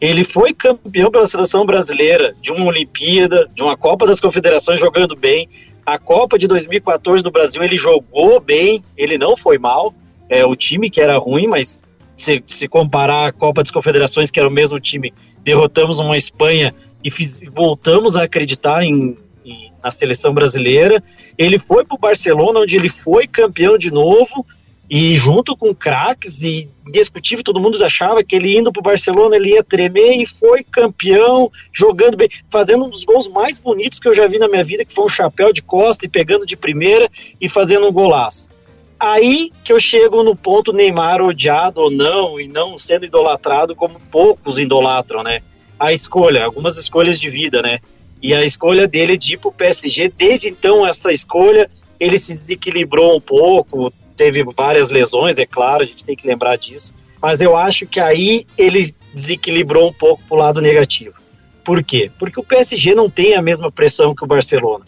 ele 0.00 0.24
foi 0.24 0.52
campeão 0.52 1.10
pela 1.10 1.26
seleção 1.26 1.64
brasileira 1.64 2.34
de 2.40 2.52
uma 2.52 2.66
Olimpíada, 2.66 3.48
de 3.54 3.62
uma 3.62 3.76
Copa 3.76 4.06
das 4.06 4.20
Confederações 4.20 4.78
jogando 4.78 5.16
bem. 5.16 5.48
A 5.84 5.98
Copa 5.98 6.38
de 6.38 6.46
2014 6.46 7.22
do 7.24 7.30
Brasil 7.30 7.62
ele 7.62 7.78
jogou 7.78 8.38
bem, 8.38 8.84
ele 8.96 9.16
não 9.16 9.36
foi 9.36 9.56
mal. 9.56 9.94
É 10.28 10.44
o 10.44 10.54
time 10.54 10.90
que 10.90 11.00
era 11.00 11.16
ruim, 11.16 11.46
mas 11.46 11.85
se, 12.16 12.42
se 12.46 12.66
comparar 12.66 13.26
a 13.26 13.32
Copa 13.32 13.62
das 13.62 13.70
Confederações, 13.70 14.30
que 14.30 14.40
era 14.40 14.48
o 14.48 14.52
mesmo 14.52 14.80
time, 14.80 15.12
derrotamos 15.44 15.98
uma 16.00 16.16
Espanha 16.16 16.74
e 17.04 17.10
fiz- 17.10 17.40
voltamos 17.54 18.16
a 18.16 18.22
acreditar 18.24 18.82
em, 18.82 19.16
em- 19.44 19.70
na 19.82 19.90
seleção 19.90 20.32
brasileira. 20.34 21.02
Ele 21.38 21.58
foi 21.58 21.84
para 21.84 21.94
o 21.94 21.98
Barcelona, 22.00 22.60
onde 22.60 22.76
ele 22.76 22.88
foi 22.88 23.26
campeão 23.26 23.76
de 23.78 23.92
novo. 23.92 24.44
E 24.88 25.16
junto 25.16 25.56
com 25.56 25.74
craques 25.74 26.40
e 26.42 26.68
indiscutível, 26.86 27.42
todo 27.42 27.58
mundo 27.58 27.84
achava 27.84 28.22
que 28.22 28.36
ele 28.36 28.56
indo 28.56 28.72
pro 28.72 28.80
Barcelona 28.80 29.34
ele 29.34 29.54
ia 29.54 29.64
tremer 29.64 30.14
e 30.22 30.24
foi 30.26 30.62
campeão, 30.62 31.50
jogando 31.72 32.16
bem, 32.16 32.28
fazendo 32.48 32.84
um 32.84 32.88
dos 32.88 33.04
gols 33.04 33.26
mais 33.26 33.58
bonitos 33.58 33.98
que 33.98 34.08
eu 34.08 34.14
já 34.14 34.28
vi 34.28 34.38
na 34.38 34.46
minha 34.46 34.62
vida, 34.62 34.84
que 34.84 34.94
foi 34.94 35.04
um 35.04 35.08
chapéu 35.08 35.52
de 35.52 35.60
costa 35.60 36.06
e 36.06 36.08
pegando 36.08 36.46
de 36.46 36.56
primeira 36.56 37.10
e 37.40 37.48
fazendo 37.48 37.88
um 37.88 37.92
golaço. 37.92 38.48
Aí 38.98 39.52
que 39.62 39.72
eu 39.72 39.78
chego 39.78 40.22
no 40.22 40.34
ponto 40.34 40.72
Neymar 40.72 41.20
odiado 41.20 41.80
ou 41.80 41.90
não, 41.90 42.40
e 42.40 42.48
não 42.48 42.78
sendo 42.78 43.04
idolatrado 43.04 43.76
como 43.76 44.00
poucos 44.10 44.58
idolatram, 44.58 45.22
né? 45.22 45.42
A 45.78 45.92
escolha, 45.92 46.44
algumas 46.44 46.78
escolhas 46.78 47.20
de 47.20 47.28
vida, 47.28 47.60
né? 47.60 47.80
E 48.22 48.34
a 48.34 48.42
escolha 48.44 48.88
dele 48.88 49.18
de 49.18 49.34
ir 49.34 49.38
pro 49.38 49.52
PSG, 49.52 50.10
desde 50.16 50.48
então 50.48 50.86
essa 50.86 51.12
escolha, 51.12 51.70
ele 52.00 52.18
se 52.18 52.32
desequilibrou 52.32 53.16
um 53.16 53.20
pouco, 53.20 53.92
teve 54.16 54.42
várias 54.56 54.88
lesões, 54.88 55.38
é 55.38 55.44
claro, 55.44 55.82
a 55.82 55.86
gente 55.86 56.04
tem 56.04 56.16
que 56.16 56.26
lembrar 56.26 56.56
disso. 56.56 56.94
Mas 57.20 57.40
eu 57.42 57.54
acho 57.54 57.86
que 57.86 58.00
aí 58.00 58.46
ele 58.56 58.94
desequilibrou 59.12 59.88
um 59.88 59.92
pouco 59.92 60.22
pro 60.26 60.38
lado 60.38 60.60
negativo. 60.60 61.14
Por 61.62 61.84
quê? 61.84 62.10
Porque 62.18 62.40
o 62.40 62.44
PSG 62.44 62.94
não 62.94 63.10
tem 63.10 63.34
a 63.34 63.42
mesma 63.42 63.70
pressão 63.70 64.14
que 64.14 64.24
o 64.24 64.26
Barcelona. 64.26 64.84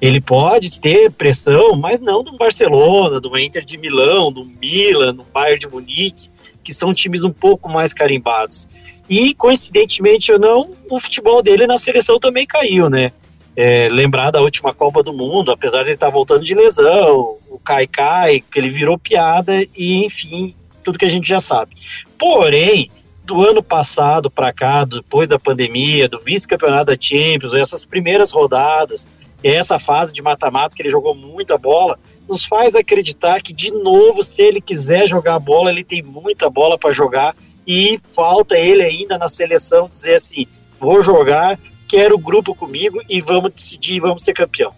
Ele 0.00 0.20
pode 0.20 0.80
ter 0.80 1.10
pressão, 1.10 1.76
mas 1.76 2.00
não 2.00 2.22
do 2.22 2.36
Barcelona, 2.36 3.20
do 3.20 3.36
Inter 3.38 3.64
de 3.64 3.76
Milão, 3.76 4.32
do 4.32 4.44
Milan, 4.44 5.14
do 5.14 5.24
Bayern 5.24 5.58
de 5.58 5.68
Munique, 5.68 6.30
que 6.64 6.72
são 6.72 6.94
times 6.94 7.22
um 7.22 7.32
pouco 7.32 7.68
mais 7.68 7.92
carimbados. 7.92 8.66
E, 9.08 9.34
coincidentemente 9.34 10.32
ou 10.32 10.38
não, 10.38 10.70
o 10.88 11.00
futebol 11.00 11.42
dele 11.42 11.66
na 11.66 11.76
seleção 11.76 12.18
também 12.18 12.46
caiu, 12.46 12.88
né? 12.88 13.12
É, 13.56 13.88
lembrar 13.90 14.30
da 14.30 14.40
última 14.40 14.72
Copa 14.72 15.02
do 15.02 15.12
Mundo, 15.12 15.50
apesar 15.50 15.78
de 15.78 15.88
ele 15.88 15.94
estar 15.94 16.08
voltando 16.08 16.44
de 16.44 16.54
lesão, 16.54 17.36
o 17.50 17.58
Kai 17.58 17.86
Kai, 17.86 18.40
que 18.40 18.58
ele 18.58 18.70
virou 18.70 18.96
piada 18.96 19.62
e, 19.76 20.04
enfim, 20.06 20.54
tudo 20.82 20.98
que 20.98 21.04
a 21.04 21.10
gente 21.10 21.28
já 21.28 21.40
sabe. 21.40 21.74
Porém, 22.16 22.90
do 23.24 23.42
ano 23.46 23.62
passado 23.62 24.30
para 24.30 24.52
cá, 24.52 24.84
depois 24.84 25.28
da 25.28 25.38
pandemia, 25.38 26.08
do 26.08 26.20
vice-campeonato 26.20 26.86
da 26.86 26.96
Champions, 26.98 27.52
essas 27.52 27.84
primeiras 27.84 28.30
rodadas, 28.30 29.06
essa 29.42 29.78
fase 29.78 30.12
de 30.12 30.22
mata-mata 30.22 30.76
que 30.76 30.82
ele 30.82 30.90
jogou 30.90 31.14
muita 31.14 31.56
bola, 31.56 31.98
nos 32.28 32.44
faz 32.44 32.74
acreditar 32.74 33.42
que, 33.42 33.52
de 33.52 33.72
novo, 33.72 34.22
se 34.22 34.42
ele 34.42 34.60
quiser 34.60 35.08
jogar 35.08 35.38
bola, 35.38 35.70
ele 35.70 35.84
tem 35.84 36.02
muita 36.02 36.48
bola 36.48 36.78
para 36.78 36.92
jogar 36.92 37.34
e 37.66 38.00
falta 38.14 38.58
ele 38.58 38.82
ainda 38.82 39.18
na 39.18 39.28
seleção 39.28 39.88
dizer 39.88 40.16
assim: 40.16 40.46
vou 40.78 41.02
jogar, 41.02 41.58
quero 41.88 42.14
o 42.14 42.18
grupo 42.18 42.54
comigo 42.54 43.00
e 43.08 43.20
vamos 43.20 43.52
decidir, 43.52 44.00
vamos 44.00 44.22
ser 44.22 44.32
campeão. 44.32 44.72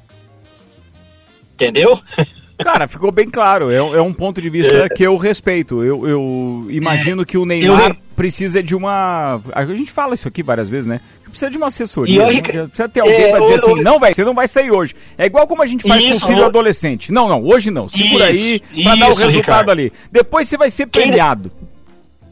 Entendeu? 1.55 1.99
Cara, 2.59 2.87
ficou 2.87 3.11
bem 3.11 3.29
claro. 3.29 3.71
É, 3.71 3.77
é 3.77 4.03
um 4.03 4.13
ponto 4.13 4.41
de 4.41 4.49
vista 4.49 4.75
é. 4.75 4.89
que 4.89 5.03
eu 5.03 5.17
respeito. 5.17 5.83
Eu, 5.83 6.07
eu 6.09 6.67
imagino 6.71 7.23
é. 7.23 7.25
que 7.25 7.37
o 7.37 7.45
Neymar 7.45 7.91
eu... 7.91 7.97
precisa 8.15 8.63
de 8.63 8.75
uma. 8.75 9.41
A 9.53 9.65
gente 9.67 9.91
fala 9.91 10.15
isso 10.15 10.29
aqui 10.29 10.43
várias 10.43 10.69
vezes, 10.69 10.87
né? 10.87 11.01
Precisa 11.29 11.51
de 11.51 11.57
uma 11.57 11.69
assessoria. 11.69 12.27
Né? 12.27 12.43
Precisa 12.43 12.89
ter 12.89 13.01
alguém 13.01 13.23
é, 13.23 13.31
pra 13.31 13.41
dizer 13.41 13.55
assim: 13.55 13.75
não, 13.83 13.99
velho, 13.99 14.15
você 14.15 14.25
não 14.25 14.35
vai 14.35 14.47
sair 14.47 14.71
hoje. 14.71 14.95
É 15.17 15.27
igual 15.27 15.47
como 15.47 15.63
a 15.63 15.67
gente 15.67 15.87
faz 15.87 16.05
isso, 16.05 16.21
com 16.21 16.27
o 16.27 16.29
filho 16.29 16.45
adolescente. 16.45 17.11
Não, 17.11 17.27
não, 17.27 17.43
hoje 17.43 17.71
não. 17.71 17.89
Segura 17.89 18.31
isso, 18.31 18.41
aí 18.41 18.61
pra 18.61 18.93
isso, 18.93 19.01
dar 19.01 19.11
o 19.11 19.15
resultado 19.15 19.35
Ricardo. 19.35 19.71
ali. 19.71 19.93
Depois 20.11 20.47
você 20.47 20.59
vai 20.59 20.69
ser 20.69 20.87
premiado. 20.87 21.51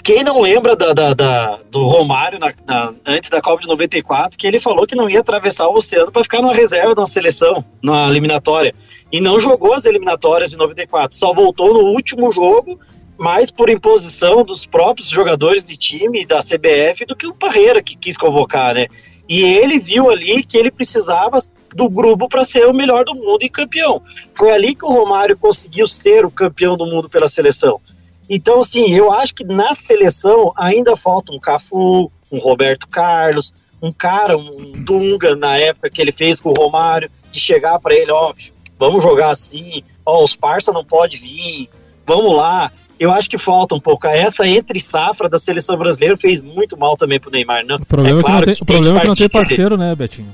Quem, 0.03 0.17
quem 0.17 0.25
não 0.25 0.41
lembra 0.41 0.77
da, 0.77 0.93
da, 0.93 1.15
da 1.15 1.59
do 1.71 1.87
Romário 1.87 2.39
na, 2.39 2.53
na, 2.67 2.93
antes 3.07 3.31
da 3.31 3.41
Copa 3.41 3.63
de 3.63 3.69
94, 3.69 4.39
que 4.39 4.47
ele 4.47 4.61
falou 4.61 4.87
que 4.87 4.95
não 4.95 5.09
ia 5.09 5.21
atravessar 5.21 5.67
o 5.69 5.77
oceano 5.77 6.13
para 6.13 6.23
ficar 6.23 6.43
numa 6.43 6.55
reserva 6.55 6.95
de 6.95 7.01
uma 7.01 7.07
seleção, 7.07 7.65
numa 7.83 8.07
eliminatória 8.09 8.75
e 9.13 9.21
não 9.21 9.41
jogou 9.41 9.75
as 9.75 9.85
eliminatórias 9.85 10.51
de 10.51 10.57
94, 10.57 11.17
só 11.17 11.33
voltou 11.33 11.75
no 11.75 11.91
último 11.91 12.31
jogo, 12.31 12.79
mais 13.19 13.51
por 13.51 13.69
imposição 13.69 14.45
dos 14.45 14.65
próprios 14.65 15.09
jogadores 15.09 15.63
de 15.63 15.77
time 15.77 16.25
da 16.25 16.39
CBF 16.39 17.05
do 17.07 17.17
que 17.17 17.27
o 17.27 17.35
Parreira 17.35 17.83
que 17.83 17.97
quis 17.97 18.17
convocar, 18.17 18.75
né? 18.75 18.87
E 19.29 19.43
ele 19.43 19.79
viu 19.79 20.11
ali 20.11 20.43
que 20.43 20.57
ele 20.57 20.71
precisava 20.71 21.39
do 21.75 21.89
grupo 21.89 22.29
para 22.29 22.45
ser 22.45 22.67
o 22.67 22.73
melhor 22.73 23.05
do 23.05 23.15
mundo 23.15 23.43
e 23.43 23.49
campeão. 23.49 24.03
Foi 24.35 24.51
ali 24.51 24.75
que 24.75 24.85
o 24.85 24.91
Romário 24.91 25.37
conseguiu 25.37 25.87
ser 25.87 26.25
o 26.25 26.31
campeão 26.31 26.77
do 26.77 26.87
mundo 26.87 27.09
pela 27.09 27.29
seleção. 27.29 27.81
Então, 28.29 28.61
assim, 28.61 28.93
eu 28.95 29.13
acho 29.13 29.35
que 29.35 29.45
na 29.45 29.75
seleção 29.75 30.53
ainda 30.57 30.97
falta 30.97 31.33
um 31.33 31.39
Cafu, 31.39 32.11
um 32.31 32.39
Roberto 32.39 32.89
Carlos, 32.89 33.53
um 33.83 33.93
cara, 33.93 34.37
um 34.37 34.73
Dunga 34.85 35.35
na 35.37 35.57
época 35.57 35.91
que 35.91 36.01
ele 36.01 36.13
fez 36.13 36.41
com 36.41 36.51
o 36.51 36.55
Romário, 36.55 37.11
de 37.31 37.41
chegar 37.41 37.79
para 37.79 37.95
ele, 37.95 38.11
ó, 38.11 38.33
vamos 38.81 39.03
jogar 39.03 39.31
assim, 39.31 39.85
ó, 40.05 40.25
os 40.25 40.35
parça 40.35 40.73
não 40.73 40.83
pode 40.83 41.19
vir, 41.19 41.69
vamos 42.07 42.35
lá. 42.35 42.73
Eu 42.99 43.13
acho 43.13 43.31
que 43.31 43.39
falta 43.39 43.75
um 43.75 43.81
pouco. 43.81 44.07
Essa 44.07 44.47
entre 44.47 44.81
safra 44.81 45.29
da 45.29 45.39
seleção 45.39 45.77
brasileira 45.77 46.17
fez 46.17 46.41
muito 46.41 46.77
mal 46.77 46.97
também 46.97 47.21
pro 47.21 47.31
Neymar. 47.31 47.65
Não? 47.65 47.77
O 47.77 47.87
problema 47.87 48.21
é, 48.21 48.23
claro 48.23 48.39
é 48.39 48.43
que 48.43 48.47
não 48.49 48.55
tem, 48.55 48.63
o 48.63 48.67
problema 48.67 48.99
é 48.99 49.01
que 49.01 49.09
não 49.09 49.15
tem 49.15 49.29
parceiro, 49.29 49.77
né, 49.77 49.95
Betinho? 49.95 50.33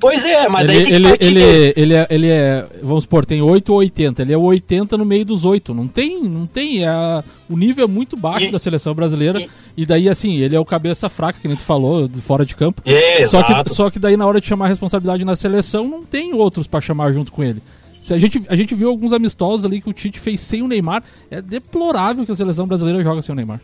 Pois 0.00 0.24
é, 0.24 0.48
mas 0.48 0.64
ele, 0.64 0.72
daí 0.72 0.82
tem 0.82 0.94
ele, 0.94 1.08
ele, 1.08 1.40
ele, 1.40 1.72
ele, 1.76 1.94
é, 1.94 2.06
ele 2.08 2.28
é, 2.28 2.66
vamos 2.82 3.04
supor, 3.04 3.26
tem 3.26 3.42
8 3.42 3.70
ou 3.70 3.78
80. 3.80 4.22
Ele 4.22 4.32
é 4.32 4.36
o 4.36 4.42
80 4.42 4.96
no 4.96 5.04
meio 5.04 5.26
dos 5.26 5.44
8. 5.44 5.74
Não 5.74 5.86
tem, 5.86 6.22
não 6.22 6.46
tem. 6.46 6.84
É, 6.84 7.22
o 7.48 7.56
nível 7.56 7.84
é 7.84 7.86
muito 7.86 8.16
baixo 8.16 8.46
e, 8.46 8.50
da 8.50 8.58
seleção 8.58 8.94
brasileira. 8.94 9.38
E, 9.40 9.48
e, 9.76 9.86
daí, 9.86 10.08
assim, 10.08 10.36
ele 10.36 10.56
é 10.56 10.60
o 10.60 10.64
cabeça 10.64 11.10
fraca, 11.10 11.38
que 11.40 11.46
nem 11.46 11.56
tu 11.56 11.62
falou, 11.62 12.08
fora 12.22 12.46
de 12.46 12.56
campo. 12.56 12.80
É, 12.86 13.24
só, 13.26 13.42
que, 13.42 13.74
só 13.74 13.90
que 13.90 13.98
daí, 13.98 14.16
na 14.16 14.26
hora 14.26 14.40
de 14.40 14.46
chamar 14.46 14.64
a 14.64 14.68
responsabilidade 14.68 15.22
na 15.22 15.36
seleção, 15.36 15.86
não 15.86 16.02
tem 16.02 16.32
outros 16.32 16.66
para 16.66 16.80
chamar 16.80 17.12
junto 17.12 17.30
com 17.30 17.44
ele. 17.44 17.62
Se 18.02 18.14
a, 18.14 18.18
gente, 18.18 18.42
a 18.48 18.56
gente 18.56 18.74
viu 18.74 18.88
alguns 18.88 19.12
amistosos 19.12 19.66
ali 19.66 19.82
que 19.82 19.90
o 19.90 19.92
Tite 19.92 20.18
fez 20.18 20.40
sem 20.40 20.62
o 20.62 20.68
Neymar. 20.68 21.02
É 21.30 21.42
deplorável 21.42 22.24
que 22.24 22.32
a 22.32 22.34
seleção 22.34 22.66
brasileira 22.66 23.02
joga 23.02 23.20
sem 23.20 23.34
o 23.34 23.36
Neymar. 23.36 23.60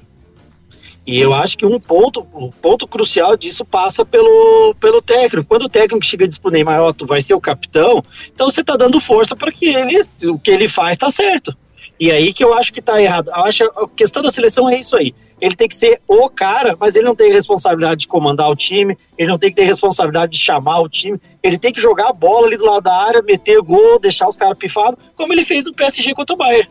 E 1.06 1.20
eu 1.20 1.32
acho 1.32 1.56
que 1.56 1.64
um 1.64 1.78
ponto, 1.78 2.26
um 2.34 2.50
ponto 2.50 2.86
crucial 2.88 3.36
disso 3.36 3.64
passa 3.64 4.04
pelo, 4.04 4.74
pelo 4.80 5.00
técnico. 5.00 5.46
Quando 5.48 5.62
o 5.62 5.68
técnico 5.68 6.04
chega 6.04 6.26
pro 6.42 6.50
Neymar, 6.50 6.82
ó, 6.82 6.92
tu 6.92 7.06
vai 7.06 7.20
ser 7.20 7.34
o 7.34 7.40
capitão, 7.40 8.02
então 8.34 8.50
você 8.50 8.64
tá 8.64 8.76
dando 8.76 9.00
força 9.00 9.36
para 9.36 9.52
que 9.52 9.66
ele, 9.66 10.02
o 10.24 10.38
que 10.38 10.50
ele 10.50 10.68
faz 10.68 10.98
tá 10.98 11.08
certo. 11.10 11.56
E 11.98 12.10
aí 12.10 12.32
que 12.32 12.44
eu 12.44 12.52
acho 12.54 12.72
que 12.72 12.82
tá 12.82 13.00
errado. 13.00 13.28
Eu 13.28 13.44
acho 13.44 13.64
a 13.64 13.88
questão 13.88 14.22
da 14.22 14.30
seleção 14.30 14.68
é 14.68 14.78
isso 14.78 14.96
aí. 14.96 15.14
Ele 15.40 15.54
tem 15.54 15.68
que 15.68 15.76
ser 15.76 16.00
o 16.08 16.28
cara, 16.28 16.76
mas 16.78 16.96
ele 16.96 17.04
não 17.04 17.14
tem 17.14 17.32
responsabilidade 17.32 18.00
de 18.00 18.08
comandar 18.08 18.50
o 18.50 18.56
time, 18.56 18.96
ele 19.16 19.28
não 19.28 19.38
tem 19.38 19.50
que 19.50 19.56
ter 19.56 19.64
responsabilidade 19.64 20.32
de 20.32 20.38
chamar 20.38 20.80
o 20.80 20.88
time, 20.88 21.20
ele 21.42 21.58
tem 21.58 21.72
que 21.72 21.80
jogar 21.80 22.08
a 22.08 22.12
bola 22.12 22.46
ali 22.46 22.56
do 22.56 22.64
lado 22.64 22.82
da 22.82 22.94
área, 22.94 23.22
meter 23.22 23.60
gol, 23.60 23.98
deixar 23.98 24.28
os 24.28 24.36
caras 24.36 24.58
pifados, 24.58 24.98
como 25.14 25.32
ele 25.32 25.44
fez 25.44 25.64
no 25.64 25.72
PSG 25.72 26.14
contra 26.14 26.34
o 26.34 26.38
Bayern. 26.38 26.68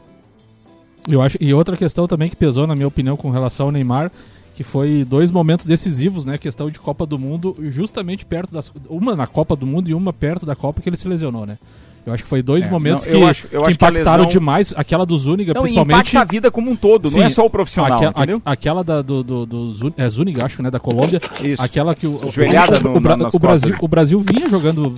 Eu 1.07 1.21
acho, 1.21 1.37
e 1.39 1.53
outra 1.53 1.77
questão 1.77 2.07
também 2.07 2.29
que 2.29 2.35
pesou, 2.35 2.65
na 2.65 2.75
minha 2.75 2.87
opinião, 2.87 3.15
com 3.15 3.29
relação 3.29 3.67
ao 3.67 3.71
Neymar, 3.71 4.11
que 4.55 4.63
foi 4.63 5.03
dois 5.03 5.29
momentos 5.31 5.65
decisivos, 5.65 6.25
né? 6.25 6.37
Questão 6.37 6.69
de 6.69 6.79
Copa 6.79 7.05
do 7.05 7.19
Mundo, 7.19 7.55
justamente 7.69 8.25
perto 8.25 8.53
das. 8.53 8.71
Uma 8.89 9.15
na 9.15 9.27
Copa 9.27 9.55
do 9.55 9.65
Mundo 9.65 9.89
e 9.89 9.93
uma 9.93 10.13
perto 10.13 10.45
da 10.45 10.55
Copa 10.55 10.81
que 10.81 10.89
ele 10.89 10.97
se 10.97 11.07
lesionou, 11.07 11.45
né? 11.45 11.57
Eu 12.05 12.13
acho 12.13 12.23
que 12.23 12.29
foi 12.29 12.43
dois 12.43 12.65
é, 12.65 12.69
momentos 12.69 13.05
não, 13.07 13.13
que, 13.13 13.23
acho, 13.23 13.47
que 13.47 13.55
impactaram 13.57 14.25
lesão... 14.25 14.27
demais. 14.27 14.73
Aquela 14.77 15.05
do 15.05 15.17
Zuniga, 15.17 15.53
não, 15.55 15.63
principalmente. 15.63 15.95
impacta 15.95 16.19
a 16.19 16.23
vida 16.23 16.51
como 16.51 16.69
um 16.69 16.75
todo, 16.75 17.09
Sim, 17.09 17.17
não 17.17 17.25
é 17.25 17.29
só 17.29 17.43
o 17.43 17.49
profissional, 17.49 17.97
aquela, 17.97 18.11
entendeu? 18.11 18.41
A, 18.45 18.51
aquela 18.51 18.83
da, 18.83 19.01
do, 19.01 19.23
do, 19.23 19.45
do 19.45 19.93
é, 19.97 20.07
Zuniga, 20.07 20.45
acho, 20.45 20.61
né, 20.61 20.69
da 20.69 20.79
Colômbia. 20.79 21.19
Isso. 21.41 21.63
Aquela 21.63 21.95
que 21.95 22.05
o, 22.05 22.31
Joelhada 22.31 22.75
o, 22.77 22.97
o, 22.97 22.99
no, 22.99 23.27
o, 23.33 23.39
Brasil, 23.39 23.75
o 23.81 23.87
Brasil 23.87 24.21
vinha 24.21 24.47
jogando, 24.47 24.93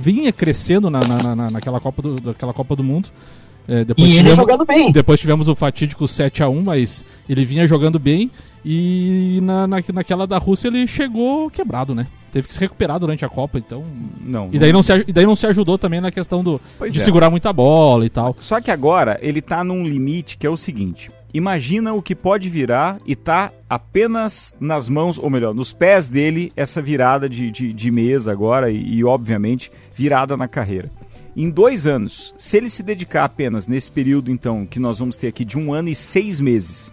vinha 0.00 0.32
crescendo 0.32 0.88
na, 0.88 1.00
na, 1.00 1.34
na, 1.34 1.50
naquela, 1.50 1.80
Copa 1.80 2.02
do, 2.02 2.14
daquela 2.14 2.52
Copa 2.52 2.76
do 2.76 2.84
Mundo. 2.84 3.08
É, 3.66 3.84
depois 3.84 4.06
e 4.06 4.10
tivemos, 4.10 4.30
ele 4.30 4.36
jogando 4.36 4.64
bem. 4.64 4.92
Depois 4.92 5.20
tivemos 5.20 5.48
o 5.48 5.54
fatídico 5.54 6.06
7 6.06 6.42
a 6.42 6.48
1 6.48 6.62
mas 6.62 7.04
ele 7.28 7.44
vinha 7.44 7.66
jogando 7.66 7.98
bem. 7.98 8.30
E 8.64 9.40
na, 9.42 9.66
na, 9.66 9.78
naquela 9.92 10.26
da 10.26 10.38
Rússia 10.38 10.68
ele 10.68 10.86
chegou 10.86 11.50
quebrado, 11.50 11.94
né? 11.94 12.06
Teve 12.32 12.48
que 12.48 12.54
se 12.54 12.60
recuperar 12.60 12.98
durante 12.98 13.24
a 13.24 13.28
Copa, 13.28 13.58
então. 13.58 13.84
Não. 14.20 14.48
E 14.52 14.58
daí 14.58 14.72
não, 14.72 14.82
se, 14.82 15.04
e 15.06 15.12
daí 15.12 15.26
não 15.26 15.36
se 15.36 15.46
ajudou 15.46 15.78
também 15.78 16.00
na 16.00 16.10
questão 16.10 16.42
do, 16.42 16.60
de 16.90 16.98
é. 16.98 17.04
segurar 17.04 17.30
muita 17.30 17.52
bola 17.52 18.04
e 18.04 18.10
tal. 18.10 18.34
Só 18.38 18.60
que 18.60 18.70
agora 18.70 19.18
ele 19.22 19.40
tá 19.40 19.62
num 19.62 19.86
limite 19.86 20.36
que 20.36 20.46
é 20.46 20.50
o 20.50 20.56
seguinte: 20.56 21.12
imagina 21.32 21.92
o 21.92 22.02
que 22.02 22.14
pode 22.14 22.48
virar 22.48 22.98
e 23.06 23.14
tá 23.14 23.52
apenas 23.68 24.54
nas 24.58 24.88
mãos, 24.88 25.18
ou 25.18 25.30
melhor, 25.30 25.54
nos 25.54 25.72
pés 25.72 26.08
dele, 26.08 26.50
essa 26.56 26.82
virada 26.82 27.28
de, 27.28 27.50
de, 27.50 27.72
de 27.72 27.90
mesa 27.90 28.32
agora 28.32 28.70
e, 28.70 28.96
e, 28.96 29.04
obviamente, 29.04 29.70
virada 29.94 30.36
na 30.36 30.48
carreira. 30.48 30.90
Em 31.36 31.50
dois 31.50 31.86
anos, 31.86 32.34
se 32.38 32.56
ele 32.56 32.70
se 32.70 32.82
dedicar 32.82 33.24
apenas 33.24 33.66
nesse 33.66 33.90
período, 33.90 34.30
então, 34.30 34.64
que 34.66 34.78
nós 34.78 34.98
vamos 34.98 35.16
ter 35.16 35.28
aqui 35.28 35.44
de 35.44 35.58
um 35.58 35.72
ano 35.72 35.88
e 35.88 35.94
seis 35.94 36.40
meses, 36.40 36.92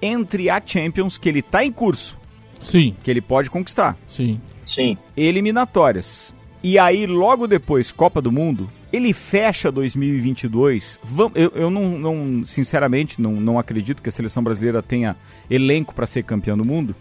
entre 0.00 0.48
a 0.48 0.60
Champions, 0.64 1.18
que 1.18 1.28
ele 1.28 1.40
está 1.40 1.64
em 1.64 1.70
curso, 1.70 2.18
sim, 2.58 2.96
que 3.02 3.10
ele 3.10 3.20
pode 3.20 3.50
conquistar, 3.50 3.96
sim, 4.08 4.40
sim, 4.64 4.96
eliminatórias, 5.16 6.34
e 6.62 6.78
aí 6.78 7.06
logo 7.06 7.46
depois 7.46 7.92
Copa 7.92 8.22
do 8.22 8.32
Mundo, 8.32 8.70
ele 8.92 9.12
fecha 9.12 9.72
2022. 9.72 11.00
Eu, 11.34 11.52
eu 11.54 11.70
não, 11.70 11.98
não, 11.98 12.46
sinceramente, 12.46 13.20
não, 13.20 13.32
não 13.32 13.58
acredito 13.58 14.02
que 14.02 14.08
a 14.08 14.12
seleção 14.12 14.44
brasileira 14.44 14.82
tenha 14.82 15.16
elenco 15.50 15.94
para 15.94 16.06
ser 16.06 16.22
campeão 16.22 16.56
do 16.56 16.64
mundo, 16.64 16.94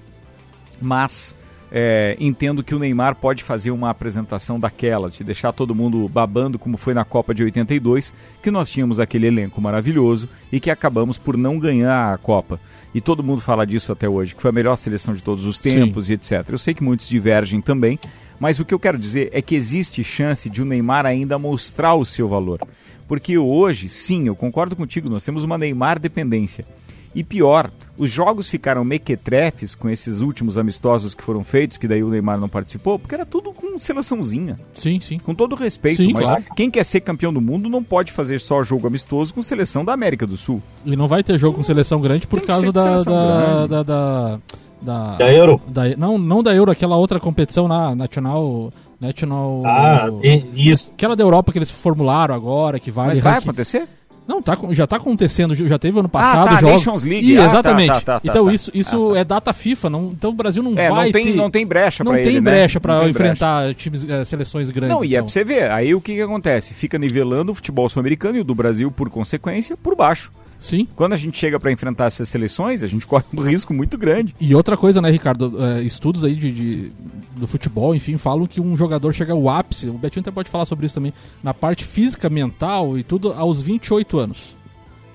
mas 0.81 1.35
é, 1.71 2.17
entendo 2.19 2.63
que 2.63 2.75
o 2.75 2.79
Neymar 2.79 3.15
pode 3.15 3.43
fazer 3.43 3.71
uma 3.71 3.89
apresentação 3.89 4.59
daquela, 4.59 5.09
de 5.09 5.23
deixar 5.23 5.53
todo 5.53 5.73
mundo 5.73 6.07
babando, 6.09 6.59
como 6.59 6.75
foi 6.75 6.93
na 6.93 7.05
Copa 7.05 7.33
de 7.33 7.43
82, 7.43 8.13
que 8.43 8.51
nós 8.51 8.69
tínhamos 8.69 8.99
aquele 8.99 9.27
elenco 9.27 9.61
maravilhoso 9.61 10.27
e 10.51 10.59
que 10.59 10.69
acabamos 10.69 11.17
por 11.17 11.37
não 11.37 11.57
ganhar 11.57 12.13
a 12.13 12.17
Copa. 12.17 12.59
E 12.93 12.99
todo 12.99 13.23
mundo 13.23 13.41
fala 13.41 13.65
disso 13.65 13.91
até 13.91 14.09
hoje, 14.09 14.35
que 14.35 14.41
foi 14.41 14.49
a 14.49 14.53
melhor 14.53 14.75
seleção 14.75 15.13
de 15.13 15.23
todos 15.23 15.45
os 15.45 15.57
tempos 15.57 16.07
Sim. 16.07 16.13
e 16.13 16.15
etc. 16.15 16.49
Eu 16.49 16.57
sei 16.57 16.73
que 16.73 16.83
muitos 16.83 17.07
divergem 17.07 17.61
também, 17.61 17.97
mas 18.37 18.59
o 18.59 18.65
que 18.65 18.73
eu 18.73 18.79
quero 18.79 18.97
dizer 18.97 19.29
é 19.31 19.41
que 19.41 19.55
existe 19.55 20.03
chance 20.03 20.49
de 20.49 20.61
o 20.61 20.65
Neymar 20.65 21.05
ainda 21.05 21.39
mostrar 21.39 21.95
o 21.95 22.03
seu 22.03 22.27
valor. 22.27 22.59
Porque 23.07 23.37
hoje, 23.37 23.87
sim, 23.87 24.27
eu 24.27 24.35
concordo 24.35 24.75
contigo, 24.75 25.09
nós 25.09 25.23
temos 25.23 25.43
uma 25.43 25.57
Neymar 25.57 25.99
dependência. 25.99 26.65
E 27.13 27.23
pior, 27.23 27.69
os 27.97 28.09
jogos 28.09 28.49
ficaram 28.49 28.83
mequetrefes 28.83 29.75
com 29.75 29.89
esses 29.89 30.21
últimos 30.21 30.57
amistosos 30.57 31.13
que 31.13 31.21
foram 31.21 31.43
feitos, 31.43 31.77
que 31.77 31.87
daí 31.87 32.03
o 32.03 32.09
Neymar 32.09 32.39
não 32.39 32.49
participou, 32.49 32.97
porque 32.97 33.13
era 33.13 33.25
tudo 33.25 33.51
com 33.51 33.77
seleçãozinha. 33.77 34.57
Sim, 34.73 34.99
sim. 34.99 35.19
Com 35.19 35.35
todo 35.35 35.55
respeito, 35.55 36.03
sim, 36.03 36.13
mas 36.13 36.27
claro. 36.27 36.43
quem 36.55 36.71
quer 36.71 36.83
ser 36.83 37.01
campeão 37.01 37.33
do 37.33 37.41
mundo 37.41 37.69
não 37.69 37.83
pode 37.83 38.11
fazer 38.11 38.39
só 38.39 38.63
jogo 38.63 38.87
amistoso 38.87 39.33
com 39.33 39.43
seleção 39.43 39.83
da 39.83 39.93
América 39.93 40.25
do 40.25 40.37
Sul. 40.37 40.61
E 40.85 40.95
não 40.95 41.07
vai 41.07 41.23
ter 41.23 41.37
jogo 41.37 41.57
com 41.57 41.63
seleção 41.63 41.99
grande 42.01 42.25
por 42.25 42.41
causa 42.41 42.71
da 42.71 43.03
da, 43.03 43.67
da, 43.67 43.83
da, 43.83 44.39
da, 44.81 45.15
da, 45.17 45.33
Euro. 45.33 45.61
Da, 45.67 45.95
não, 45.97 46.17
não 46.17 46.41
da 46.41 46.55
Euro, 46.55 46.71
aquela 46.71 46.95
outra 46.95 47.19
competição 47.19 47.67
na 47.67 47.93
Nacional. 47.95 48.71
National. 48.99 49.63
Ah, 49.65 50.07
isso. 50.53 50.91
Aquela 50.93 51.15
da 51.15 51.23
Europa 51.23 51.51
que 51.51 51.57
eles 51.57 51.71
formularam 51.71 52.35
agora, 52.35 52.79
que 52.79 52.91
vale. 52.91 53.09
Mas 53.09 53.19
vai 53.19 53.39
acontecer? 53.39 53.87
Não, 54.31 54.41
tá, 54.41 54.57
já 54.69 54.85
está 54.85 54.95
acontecendo, 54.95 55.53
já 55.53 55.77
teve 55.77 55.99
ano 55.99 56.07
passado 56.07 56.47
ah, 56.47 56.51
tá, 56.51 56.61
jogos. 56.61 56.85
Nations 56.85 57.03
League. 57.03 57.33
Ih, 57.33 57.37
ah, 57.37 57.41
tá, 57.41 57.47
exatamente. 57.47 57.87
Tá, 57.89 58.01
tá, 58.01 58.21
então 58.23 58.49
isso, 58.49 58.71
isso 58.73 59.13
é 59.13 59.25
data 59.25 59.51
FIFA, 59.51 59.89
não, 59.89 60.05
então 60.13 60.29
o 60.29 60.33
Brasil 60.33 60.63
não 60.63 60.71
é, 60.79 60.89
vai 60.89 61.05
não 61.07 61.11
tem, 61.11 61.25
ter, 61.25 61.33
não 61.33 61.51
tem 61.51 61.65
brecha 61.65 62.01
para 62.05 62.13
ele, 62.17 62.23
tem 62.23 62.35
né? 62.35 62.39
brecha 62.39 62.79
para 62.79 63.09
enfrentar 63.09 63.63
brecha. 63.63 63.73
times, 63.73 64.07
eh, 64.07 64.23
seleções 64.23 64.69
grandes. 64.69 64.95
Não, 64.95 65.03
e 65.03 65.07
então. 65.07 65.19
é 65.19 65.21
pra 65.21 65.29
você 65.29 65.43
ver, 65.43 65.69
aí 65.69 65.93
o 65.93 65.99
que, 65.99 66.15
que 66.15 66.21
acontece? 66.21 66.73
Fica 66.73 66.97
nivelando 66.97 67.51
o 67.51 67.55
futebol 67.55 67.89
sul-americano 67.89 68.37
e 68.37 68.41
o 68.41 68.43
do 68.45 68.55
Brasil, 68.55 68.89
por 68.89 69.09
consequência, 69.09 69.75
por 69.75 69.97
baixo. 69.97 70.31
Sim. 70.61 70.87
Quando 70.95 71.13
a 71.13 71.17
gente 71.17 71.37
chega 71.39 71.59
para 71.59 71.71
enfrentar 71.71 72.05
essas 72.05 72.29
seleções, 72.29 72.83
a 72.83 72.87
gente 72.87 73.05
corre 73.07 73.23
um 73.35 73.41
risco 73.41 73.73
muito 73.73 73.97
grande. 73.97 74.35
E 74.39 74.53
outra 74.53 74.77
coisa, 74.77 75.01
né, 75.01 75.09
Ricardo? 75.09 75.55
É, 75.65 75.81
estudos 75.81 76.23
aí 76.23 76.35
de, 76.35 76.51
de- 76.51 76.91
do 77.35 77.47
futebol, 77.47 77.95
enfim, 77.95 78.15
falam 78.17 78.45
que 78.45 78.61
um 78.61 78.77
jogador 78.77 79.11
chega 79.11 79.33
ao 79.33 79.49
ápice, 79.49 79.89
o 79.89 79.93
Betinho 79.93 80.21
até 80.21 80.29
pode 80.29 80.49
falar 80.49 80.65
sobre 80.65 80.85
isso 80.85 80.93
também, 80.95 81.11
na 81.43 81.51
parte 81.53 81.83
física, 81.83 82.29
mental 82.29 82.95
e 82.97 83.01
tudo, 83.03 83.33
aos 83.33 83.59
28 83.61 84.19
anos. 84.19 84.55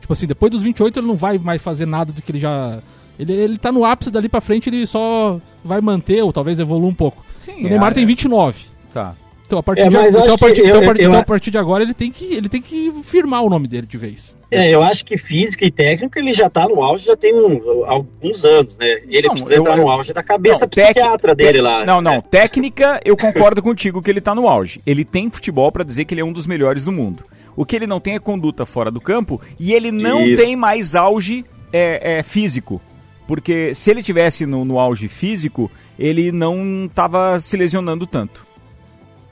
Tipo 0.01 0.13
assim, 0.13 0.27
depois 0.27 0.51
dos 0.51 0.63
28 0.63 0.99
ele 0.99 1.07
não 1.07 1.17
vai 1.17 1.39
mais 1.39 1.63
fazer 1.63 1.87
nada 1.87 2.13
do 2.13 2.21
que 2.21 2.33
ele 2.33 2.41
já. 2.41 2.81
Ele, 3.19 3.33
ele 3.33 3.59
tá 3.59 3.71
no 3.73 3.85
ápice 3.85 4.11
dali 4.11 4.29
pra 4.29 4.41
frente, 4.41 4.69
ele 4.69 4.87
só 4.87 5.41
vai 5.65 5.81
manter 5.81 6.23
ou 6.23 6.33
talvez 6.33 6.59
evolua 6.61 6.89
um 6.89 6.95
pouco. 6.95 7.25
Sim, 7.41 7.61
o 7.61 7.69
Neymar 7.69 7.93
é- 7.93 7.95
tem 7.95 8.05
29. 8.07 8.65
Tá. 8.93 9.15
Então 9.47 9.59
a 9.61 9.63
partir, 9.63 9.83
É, 9.83 9.89
de, 9.89 9.97
então, 9.97 10.35
a 10.35 10.39
partir, 10.39 10.61
então, 10.67 10.83
eu- 10.83 10.93
então, 10.97 11.21
a 11.21 11.23
partir 11.25 11.51
de 11.53 11.59
agora 11.59 11.83
ele 11.83 11.95
tem, 11.95 12.11
que, 12.11 12.35
ele 12.35 12.49
tem 12.49 12.61
que 12.61 12.93
firmar 13.05 13.43
o 13.45 13.49
nome 13.49 13.69
dele 13.69 13.87
de 13.87 13.97
vez. 13.97 14.37
É, 14.51 14.69
eu 14.71 14.83
acho 14.83 15.05
que 15.05 15.17
física 15.17 15.65
e 15.65 15.71
técnica 15.71 16.19
ele 16.19 16.33
já 16.33 16.51
tá 16.51 16.67
no 16.69 16.83
auge 16.83 17.07
já 17.07 17.17
tem 17.17 17.33
um- 17.35 17.85
alguns 17.85 18.45
anos, 18.45 18.77
né? 18.77 18.87
Ele 19.09 19.29
Não, 19.29 19.35
precisa 19.35 19.55
entrar 19.57 19.77
no 19.77 19.89
auge 19.89 20.13
da 20.13 20.23
cabeça 20.23 20.65
Não, 20.65 20.69
tec- 20.69 20.85
psiquiatra 20.95 21.35
dele 21.35 21.61
lá. 21.61 21.85
Não, 21.87 22.01
não. 22.03 22.17
né? 22.17 22.23
Técnica, 22.29 23.01
eu 23.05 23.17
concordo 23.17 23.63
contigo 23.63 24.03
que 24.03 24.11
ele 24.11 24.21
tá 24.21 24.35
no 24.35 24.49
auge. 24.49 24.81
Ele 24.85 25.05
tem 25.05 25.31
futebol 25.31 25.71
pra 25.71 25.85
dizer 25.85 26.05
que 26.05 26.15
ele 26.15 26.21
é 26.21 26.25
um 26.25 26.33
dos 26.33 26.47
melhores 26.47 26.85
do 26.85 26.91
mundo. 26.93 27.23
O 27.55 27.65
que 27.65 27.75
ele 27.77 27.87
não 27.87 28.01
tem 28.01 28.15
é 28.15 28.19
conduta 28.19 28.67
fora 28.67 28.91
do 28.91 29.01
campo 29.01 29.41
e 29.61 29.73
ele 29.73 29.91
não 29.93 30.23
Isso. 30.27 30.43
tem 30.43 30.57
mais 30.57 30.95
auge 30.97 31.45
é, 31.73 32.19
é, 32.19 32.23
físico. 32.23 32.81
Porque 33.29 33.75
se 33.75 33.91
ele 33.91 34.03
tivesse 34.03 34.45
no, 34.47 34.65
no 34.65 34.79
auge 34.79 35.09
físico, 35.09 35.71
ele 35.99 36.31
não 36.33 36.89
tava 36.93 37.39
se 37.41 37.57
lesionando 37.57 38.07
tanto. 38.07 38.45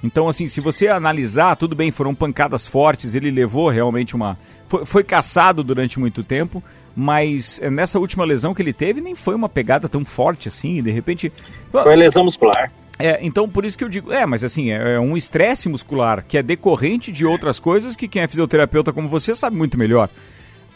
Então, 0.04 0.28
assim, 0.28 0.46
se 0.46 0.60
você 0.60 0.86
analisar, 0.86 1.56
tudo 1.56 1.74
bem, 1.74 1.90
foram 1.90 2.14
pancadas 2.14 2.68
fortes, 2.68 3.14
ele 3.14 3.30
levou 3.30 3.70
realmente 3.70 4.14
uma. 4.14 4.36
Foi, 4.68 4.84
foi 4.84 5.02
caçado 5.02 5.64
durante 5.64 5.98
muito 5.98 6.22
tempo, 6.22 6.62
mas 6.94 7.58
eh, 7.62 7.70
nessa 7.70 7.98
última 7.98 8.22
lesão 8.22 8.52
que 8.52 8.60
ele 8.60 8.74
teve, 8.74 9.00
nem 9.00 9.14
foi 9.14 9.34
uma 9.34 9.48
pegada 9.48 9.88
tão 9.88 10.04
forte 10.04 10.46
assim, 10.46 10.76
e 10.76 10.82
de 10.82 10.90
repente. 10.90 11.32
Foi 11.72 11.96
lesão 11.96 12.22
muscular. 12.22 12.70
É, 12.98 13.18
então 13.22 13.48
por 13.48 13.64
isso 13.64 13.76
que 13.78 13.82
eu 13.82 13.88
digo, 13.88 14.12
é, 14.12 14.24
mas 14.24 14.44
assim, 14.44 14.70
é, 14.70 14.94
é 14.94 15.00
um 15.00 15.16
estresse 15.16 15.68
muscular 15.68 16.24
que 16.28 16.38
é 16.38 16.42
decorrente 16.42 17.10
de 17.10 17.26
outras 17.26 17.58
coisas 17.58 17.96
que 17.96 18.06
quem 18.06 18.22
é 18.22 18.28
fisioterapeuta 18.28 18.92
como 18.92 19.08
você 19.08 19.34
sabe 19.34 19.56
muito 19.56 19.78
melhor. 19.78 20.08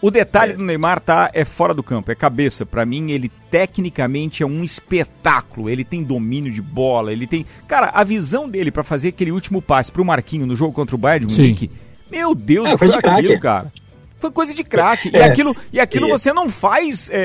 O 0.01 0.11
detalhe 0.13 0.53
É. 0.53 0.57
do 0.57 0.63
Neymar 0.65 1.01
tá 1.01 1.29
é 1.35 1.45
fora 1.45 1.75
do 1.75 1.83
campo, 1.83 2.13
é 2.13 2.15
cabeça. 2.15 2.65
Pra 2.65 2.87
mim 2.87 3.11
ele 3.11 3.29
tecnicamente 3.51 4.43
é 4.43 4.47
um 4.47 4.63
espetáculo. 4.63 5.69
Ele 5.69 5.85
tem 5.85 6.03
domínio 6.03 6.53
de 6.53 6.63
bola, 6.63 7.13
ele 7.13 7.27
tem, 7.27 7.45
cara, 7.67 7.91
a 7.93 8.05
visão 8.05 8.49
dele 8.49 8.71
pra 8.71 8.85
fazer 8.85 9.09
aquele 9.09 9.33
último 9.33 9.61
passe 9.61 9.91
pro 9.91 10.05
Marquinho 10.05 10.47
no 10.47 10.55
jogo 10.57 10.73
contra 10.73 10.95
o 10.95 10.99
Bayern 10.99 11.27
de. 11.27 11.41
Munique. 11.41 11.71
Meu 12.11 12.35
Deus, 12.35 12.71
É, 12.73 12.79
foi 12.79 12.89
aquilo, 12.89 13.03
craque. 13.03 13.39
cara. 13.41 13.73
Foi 14.21 14.33
coisa 14.33 14.53
de 14.53 14.65
craque. 14.65 15.11
E 15.13 15.17
É. 15.17 15.25
aquilo, 15.25 15.55
e 15.73 15.79
aquilo 15.79 16.09
E- 16.09 16.11
você 16.11 16.33
não 16.33 16.49
faz 16.51 17.09
é, 17.11 17.17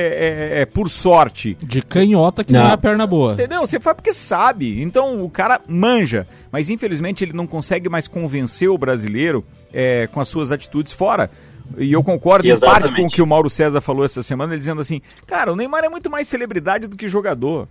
é, 0.58 0.60
é, 0.60 0.66
por 0.66 0.88
sorte. 0.88 1.56
De 1.60 1.82
canhota 1.82 2.44
que 2.44 2.52
não, 2.52 2.60
Não. 2.62 2.70
é 2.70 2.72
a 2.72 2.76
perna 2.78 3.04
boa. 3.06 3.32
Entendeu? 3.32 3.60
Você 3.66 3.80
faz 3.80 3.96
porque 3.96 4.12
sabe. 4.12 4.80
Então 4.80 5.24
o 5.24 5.28
cara 5.30 5.60
manja. 5.66 6.24
Mas 6.52 6.70
infelizmente 6.70 7.24
ele 7.24 7.32
não 7.32 7.46
consegue 7.48 7.88
mais 7.88 8.06
convencer 8.06 8.68
o 8.68 8.78
brasileiro 8.78 9.44
é, 9.72 10.06
com 10.12 10.20
as 10.20 10.28
suas 10.28 10.52
atitudes 10.52 10.92
fora. 10.92 11.30
E 11.78 11.92
eu 11.92 12.02
concordo 12.04 12.46
em 12.46 12.50
Exatamente. 12.50 12.82
parte 12.90 13.00
com 13.00 13.06
o 13.06 13.10
que 13.10 13.22
o 13.22 13.26
Mauro 13.26 13.48
César 13.48 13.80
falou 13.80 14.04
essa 14.04 14.22
semana, 14.22 14.52
ele 14.52 14.60
dizendo 14.60 14.80
assim: 14.80 15.00
cara, 15.26 15.52
o 15.52 15.56
Neymar 15.56 15.84
é 15.84 15.88
muito 15.88 16.10
mais 16.10 16.28
celebridade 16.28 16.86
do 16.86 16.96
que 16.96 17.08
jogador. 17.08 17.66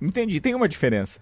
Entendi, 0.00 0.40
tem 0.40 0.54
uma 0.54 0.68
diferença. 0.68 1.20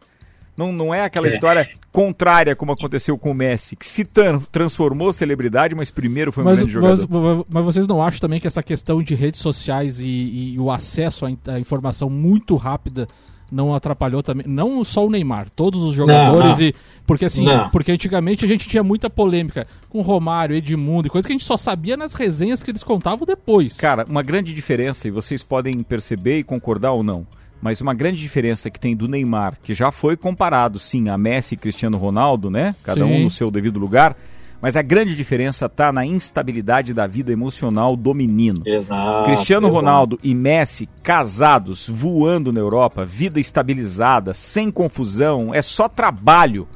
Não, 0.56 0.72
não 0.72 0.92
é 0.94 1.04
aquela 1.04 1.26
É. 1.26 1.30
história 1.30 1.70
contrária 1.90 2.54
como 2.54 2.72
aconteceu 2.72 3.16
com 3.16 3.30
o 3.30 3.34
Messi, 3.34 3.74
que 3.76 3.86
se 3.86 4.04
tran- 4.04 4.40
transformou 4.52 5.10
celebridade, 5.12 5.74
mas 5.74 5.90
primeiro 5.90 6.30
foi 6.30 6.42
um 6.42 6.46
Mas, 6.46 6.58
grande 6.58 6.72
jogador. 6.72 7.08
mas, 7.08 7.44
mas 7.48 7.64
vocês 7.64 7.86
não 7.86 8.02
acham 8.02 8.20
também 8.20 8.38
que 8.38 8.46
essa 8.46 8.62
questão 8.62 9.02
de 9.02 9.14
redes 9.14 9.40
sociais 9.40 10.00
e, 10.00 10.06
e 10.54 10.56
o 10.58 10.70
acesso 10.70 11.24
à 11.24 11.30
in- 11.30 11.38
à 11.46 11.58
informação 11.58 12.10
muito 12.10 12.56
rápida 12.56 13.08
não 13.50 13.74
atrapalhou 13.74 14.22
também? 14.22 14.46
Não 14.46 14.82
só 14.84 15.06
o 15.06 15.10
Neymar, 15.10 15.48
todos 15.54 15.82
os 15.82 15.94
jogadores 15.94 16.58
não. 16.58 16.66
e. 16.66 16.74
Porque 17.06 17.24
assim, 17.24 17.44
Não. 17.44 17.68
porque 17.70 17.90
antigamente 17.90 18.44
a 18.44 18.48
gente 18.48 18.68
tinha 18.68 18.84
muita 18.84 19.10
polêmica 19.10 19.66
com 19.88 20.00
Romário, 20.00 20.54
Edmundo 20.54 21.08
e 21.08 21.10
coisa 21.10 21.26
que 21.26 21.32
a 21.32 21.36
gente 21.36 21.44
só 21.44 21.56
sabia 21.56 21.96
nas 21.96 22.14
resenhas 22.14 22.62
que 22.62 22.70
eles 22.70 22.84
contavam 22.84 23.26
depois. 23.26 23.76
Cara, 23.76 24.04
uma 24.08 24.22
grande 24.22 24.54
diferença, 24.54 25.08
e 25.08 25.10
vocês 25.10 25.42
podem 25.42 25.82
perceber 25.82 26.38
e 26.38 26.44
concordar 26.44 26.92
ou 26.92 27.02
não, 27.02 27.26
mas 27.60 27.80
uma 27.80 27.92
grande 27.94 28.20
diferença 28.20 28.70
que 28.70 28.78
tem 28.78 28.94
do 28.94 29.08
Neymar, 29.08 29.58
que 29.62 29.74
já 29.74 29.90
foi 29.90 30.16
comparado, 30.16 30.78
sim, 30.78 31.08
a 31.08 31.18
Messi 31.18 31.54
e 31.54 31.58
Cristiano 31.58 31.98
Ronaldo, 31.98 32.48
né? 32.48 32.76
Cada 32.84 33.04
um 33.04 33.16
Sim. 33.16 33.24
no 33.24 33.30
seu 33.30 33.50
devido 33.50 33.80
lugar. 33.80 34.16
Mas 34.62 34.76
a 34.76 34.82
grande 34.82 35.16
diferença 35.16 35.68
tá 35.68 35.90
na 35.90 36.04
instabilidade 36.04 36.92
da 36.92 37.06
vida 37.06 37.32
emocional 37.32 37.96
do 37.96 38.12
menino. 38.12 38.62
Exato. 38.66 39.24
Cristiano 39.24 39.66
exato. 39.68 39.74
Ronaldo 39.80 40.18
e 40.22 40.34
Messi 40.34 40.86
casados, 41.02 41.88
voando 41.88 42.52
na 42.52 42.60
Europa, 42.60 43.04
vida 43.06 43.40
estabilizada, 43.40 44.34
sem 44.34 44.70
confusão, 44.70 45.54
é 45.54 45.62
só 45.62 45.88
trabalho. 45.88 46.68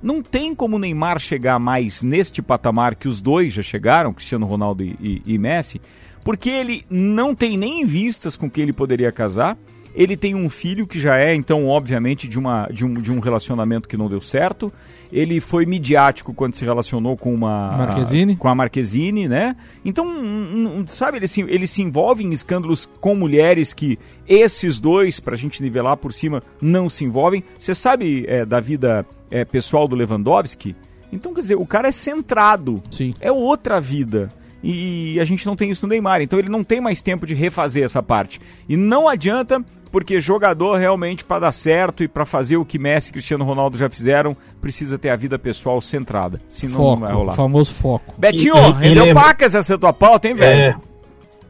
Não 0.00 0.22
tem 0.22 0.54
como 0.54 0.76
o 0.76 0.78
Neymar 0.78 1.18
chegar 1.18 1.58
mais 1.58 2.02
neste 2.02 2.40
patamar 2.40 2.94
que 2.94 3.08
os 3.08 3.20
dois 3.20 3.52
já 3.52 3.62
chegaram, 3.62 4.12
Cristiano 4.12 4.46
Ronaldo 4.46 4.84
e, 4.84 4.96
e- 5.00 5.22
e 5.34 5.38
Messi, 5.38 5.80
porque 6.22 6.50
ele 6.50 6.84
não 6.88 7.34
tem 7.34 7.56
nem 7.56 7.80
em 7.82 7.84
vistas 7.84 8.36
com 8.36 8.48
quem 8.48 8.62
ele 8.62 8.72
poderia 8.72 9.10
casar. 9.10 9.56
Ele 9.94 10.16
tem 10.16 10.34
um 10.34 10.50
filho 10.50 10.86
que 10.86 10.98
já 10.98 11.16
é, 11.16 11.34
então, 11.34 11.68
obviamente, 11.68 12.26
de, 12.26 12.38
uma, 12.38 12.66
de, 12.66 12.84
um, 12.84 12.94
de 12.94 13.12
um 13.12 13.20
relacionamento 13.20 13.88
que 13.88 13.96
não 13.96 14.08
deu 14.08 14.20
certo. 14.20 14.72
Ele 15.12 15.40
foi 15.40 15.64
midiático 15.64 16.34
quando 16.34 16.54
se 16.54 16.64
relacionou 16.64 17.16
com 17.16 17.32
uma. 17.32 17.76
Marquezine. 17.76 18.34
Com 18.34 18.48
a 18.48 18.54
Marquezine, 18.54 19.28
né? 19.28 19.54
Então, 19.84 20.84
sabe, 20.88 21.18
ele 21.18 21.28
se, 21.28 21.42
ele 21.42 21.66
se 21.68 21.82
envolve 21.82 22.24
em 22.24 22.32
escândalos 22.32 22.88
com 23.00 23.14
mulheres 23.14 23.72
que 23.72 23.96
esses 24.26 24.80
dois, 24.80 25.20
pra 25.20 25.36
gente 25.36 25.62
nivelar 25.62 25.96
por 25.96 26.12
cima, 26.12 26.42
não 26.60 26.88
se 26.88 27.04
envolvem. 27.04 27.44
Você 27.56 27.74
sabe 27.74 28.24
é, 28.26 28.44
da 28.44 28.58
vida 28.58 29.06
é, 29.30 29.44
pessoal 29.44 29.86
do 29.86 29.94
Lewandowski? 29.94 30.74
Então, 31.12 31.32
quer 31.32 31.40
dizer, 31.40 31.54
o 31.54 31.66
cara 31.66 31.86
é 31.86 31.92
centrado. 31.92 32.82
Sim. 32.90 33.14
É 33.20 33.30
outra 33.30 33.80
vida. 33.80 34.32
E 34.64 35.20
a 35.20 35.24
gente 35.26 35.44
não 35.44 35.54
tem 35.54 35.70
isso 35.70 35.86
no 35.86 35.90
Neymar. 35.90 36.22
Então 36.22 36.38
ele 36.38 36.48
não 36.48 36.64
tem 36.64 36.80
mais 36.80 37.02
tempo 37.02 37.26
de 37.26 37.34
refazer 37.34 37.84
essa 37.84 38.02
parte. 38.02 38.40
E 38.66 38.76
não 38.76 39.06
adianta, 39.06 39.62
porque 39.94 40.18
jogador 40.20 40.76
realmente 40.76 41.24
para 41.24 41.38
dar 41.38 41.52
certo 41.52 42.02
e 42.02 42.08
para 42.08 42.26
fazer 42.26 42.56
o 42.56 42.64
que 42.64 42.80
Messi 42.80 43.10
e 43.10 43.12
Cristiano 43.12 43.44
Ronaldo 43.44 43.78
já 43.78 43.88
fizeram, 43.88 44.36
precisa 44.60 44.98
ter 44.98 45.08
a 45.08 45.14
vida 45.14 45.38
pessoal 45.38 45.80
centrada. 45.80 46.40
Senão 46.48 46.78
não 46.78 46.96
vai 46.96 47.10
Foco, 47.10 47.20
rolar. 47.20 47.32
o 47.32 47.36
famoso 47.36 47.72
foco. 47.72 48.12
Betinho, 48.18 48.56
E- 48.56 48.58
e- 48.58 48.70
e 48.70 48.72
rendeu 48.88 49.04
lembra- 49.04 49.22
pacas 49.22 49.54
essa 49.54 49.78
tua 49.78 49.92
pauta, 49.92 50.26
hein, 50.26 50.34
velho? 50.34 50.80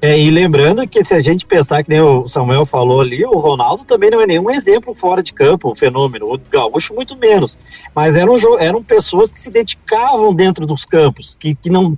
É, 0.03 0.11
é, 0.11 0.19
e 0.21 0.31
lembrando 0.31 0.87
que 0.87 1.03
se 1.03 1.15
a 1.15 1.23
gente 1.23 1.47
pensar 1.47 1.83
que 1.83 1.89
nem 1.89 2.03
o 2.03 2.29
Samuel 2.29 2.67
falou 2.67 3.01
ali, 3.01 3.25
o 3.25 3.39
Ronaldo 3.39 3.83
também 3.87 4.11
não 4.11 4.21
é 4.21 4.27
nenhum 4.27 4.51
exemplo 4.51 4.95
fora 4.95 5.23
de 5.23 5.33
campo, 5.33 5.73
um 5.73 5.75
fenômeno. 5.75 6.31
O 6.31 6.39
Gaúcho 6.53 6.93
muito 6.93 7.17
menos. 7.17 7.57
Mas 7.95 8.15
eram, 8.15 8.37
eram 8.61 8.83
pessoas 8.85 9.33
que 9.33 9.41
se 9.41 9.49
dedicavam 9.51 10.35
dentro 10.35 10.67
dos 10.67 10.85
campos, 10.85 11.35
que, 11.41 11.55
que 11.55 11.71
não 11.71 11.97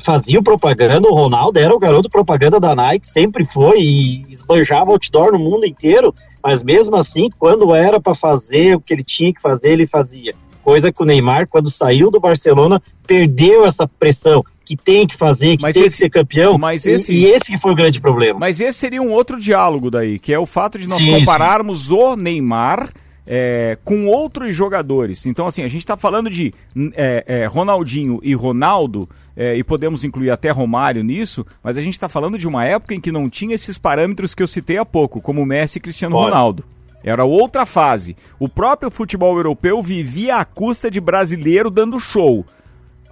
faziam 0.00 0.42
propaganda. 0.42 1.08
O 1.08 1.14
Ronaldo 1.14 1.58
era 1.58 1.74
o 1.74 1.78
garoto 1.78 2.08
propaganda 2.10 2.58
da 2.60 2.74
Nike, 2.74 3.08
sempre 3.08 3.44
foi, 3.44 3.80
e 3.80 4.26
esbanjava 4.30 4.90
outdoor 4.90 5.32
no 5.32 5.38
mundo 5.38 5.64
inteiro. 5.66 6.14
Mas 6.42 6.62
mesmo 6.62 6.96
assim, 6.96 7.28
quando 7.38 7.74
era 7.74 7.98
para 8.00 8.14
fazer 8.14 8.76
o 8.76 8.80
que 8.80 8.92
ele 8.92 9.02
tinha 9.04 9.32
que 9.32 9.40
fazer, 9.40 9.70
ele 9.70 9.86
fazia. 9.86 10.32
Coisa 10.62 10.90
que 10.92 11.02
o 11.02 11.06
Neymar, 11.06 11.46
quando 11.48 11.70
saiu 11.70 12.10
do 12.10 12.18
Barcelona, 12.20 12.80
perdeu 13.06 13.66
essa 13.66 13.86
pressão 13.86 14.42
que 14.64 14.76
tem 14.76 15.06
que 15.06 15.14
fazer, 15.16 15.56
que 15.58 15.62
Mas 15.62 15.74
tem 15.74 15.84
esse- 15.84 15.96
que 15.96 16.02
ser 16.04 16.10
campeão. 16.10 16.56
mas 16.56 16.86
E- 16.86 16.90
esse- 16.92 17.12
e, 17.14 17.26
esse 17.26 17.52
que 17.52 17.58
foi 17.58 17.72
o 17.72 17.74
grande 17.74 18.00
problema. 18.00 18.40
Mas 18.40 18.60
esse 18.60 18.78
seria 18.78 19.02
um 19.02 19.12
outro 19.12 19.38
diálogo 19.38 19.90
daí, 19.90 20.18
que 20.18 20.32
é 20.32 20.38
o 20.38 20.46
fato 20.46 20.78
de 20.78 20.88
nós 20.88 21.02
Sim, 21.02 21.18
compararmos 21.18 21.90
o 21.90 22.16
Neymar 22.16 22.88
é, 23.26 23.78
com 23.84 24.06
outros 24.06 24.54
jogadores. 24.54 25.26
Então, 25.26 25.46
assim, 25.46 25.62
a 25.62 25.68
gente 25.68 25.80
está 25.80 25.96
falando 25.96 26.28
de 26.28 26.52
é, 26.94 27.24
é, 27.26 27.46
Ronaldinho 27.46 28.20
e 28.22 28.34
Ronaldo, 28.34 29.08
é, 29.36 29.56
e 29.56 29.64
podemos 29.64 30.04
incluir 30.04 30.30
até 30.30 30.50
Romário 30.50 31.02
nisso, 31.02 31.46
mas 31.62 31.76
a 31.76 31.82
gente 31.82 31.94
está 31.94 32.08
falando 32.08 32.38
de 32.38 32.46
uma 32.46 32.64
época 32.64 32.94
em 32.94 33.00
que 33.00 33.10
não 33.10 33.28
tinha 33.28 33.54
esses 33.54 33.78
parâmetros 33.78 34.34
que 34.34 34.42
eu 34.42 34.46
citei 34.46 34.78
há 34.78 34.84
pouco, 34.84 35.20
como 35.20 35.44
Messi 35.44 35.78
e 35.78 35.80
Cristiano 35.80 36.16
Olha. 36.16 36.30
Ronaldo. 36.30 36.64
Era 37.02 37.24
outra 37.24 37.66
fase. 37.66 38.16
O 38.38 38.48
próprio 38.48 38.90
futebol 38.90 39.36
europeu 39.36 39.82
vivia 39.82 40.36
à 40.36 40.44
custa 40.44 40.90
de 40.90 41.00
brasileiro 41.00 41.68
dando 41.70 42.00
show. 42.00 42.46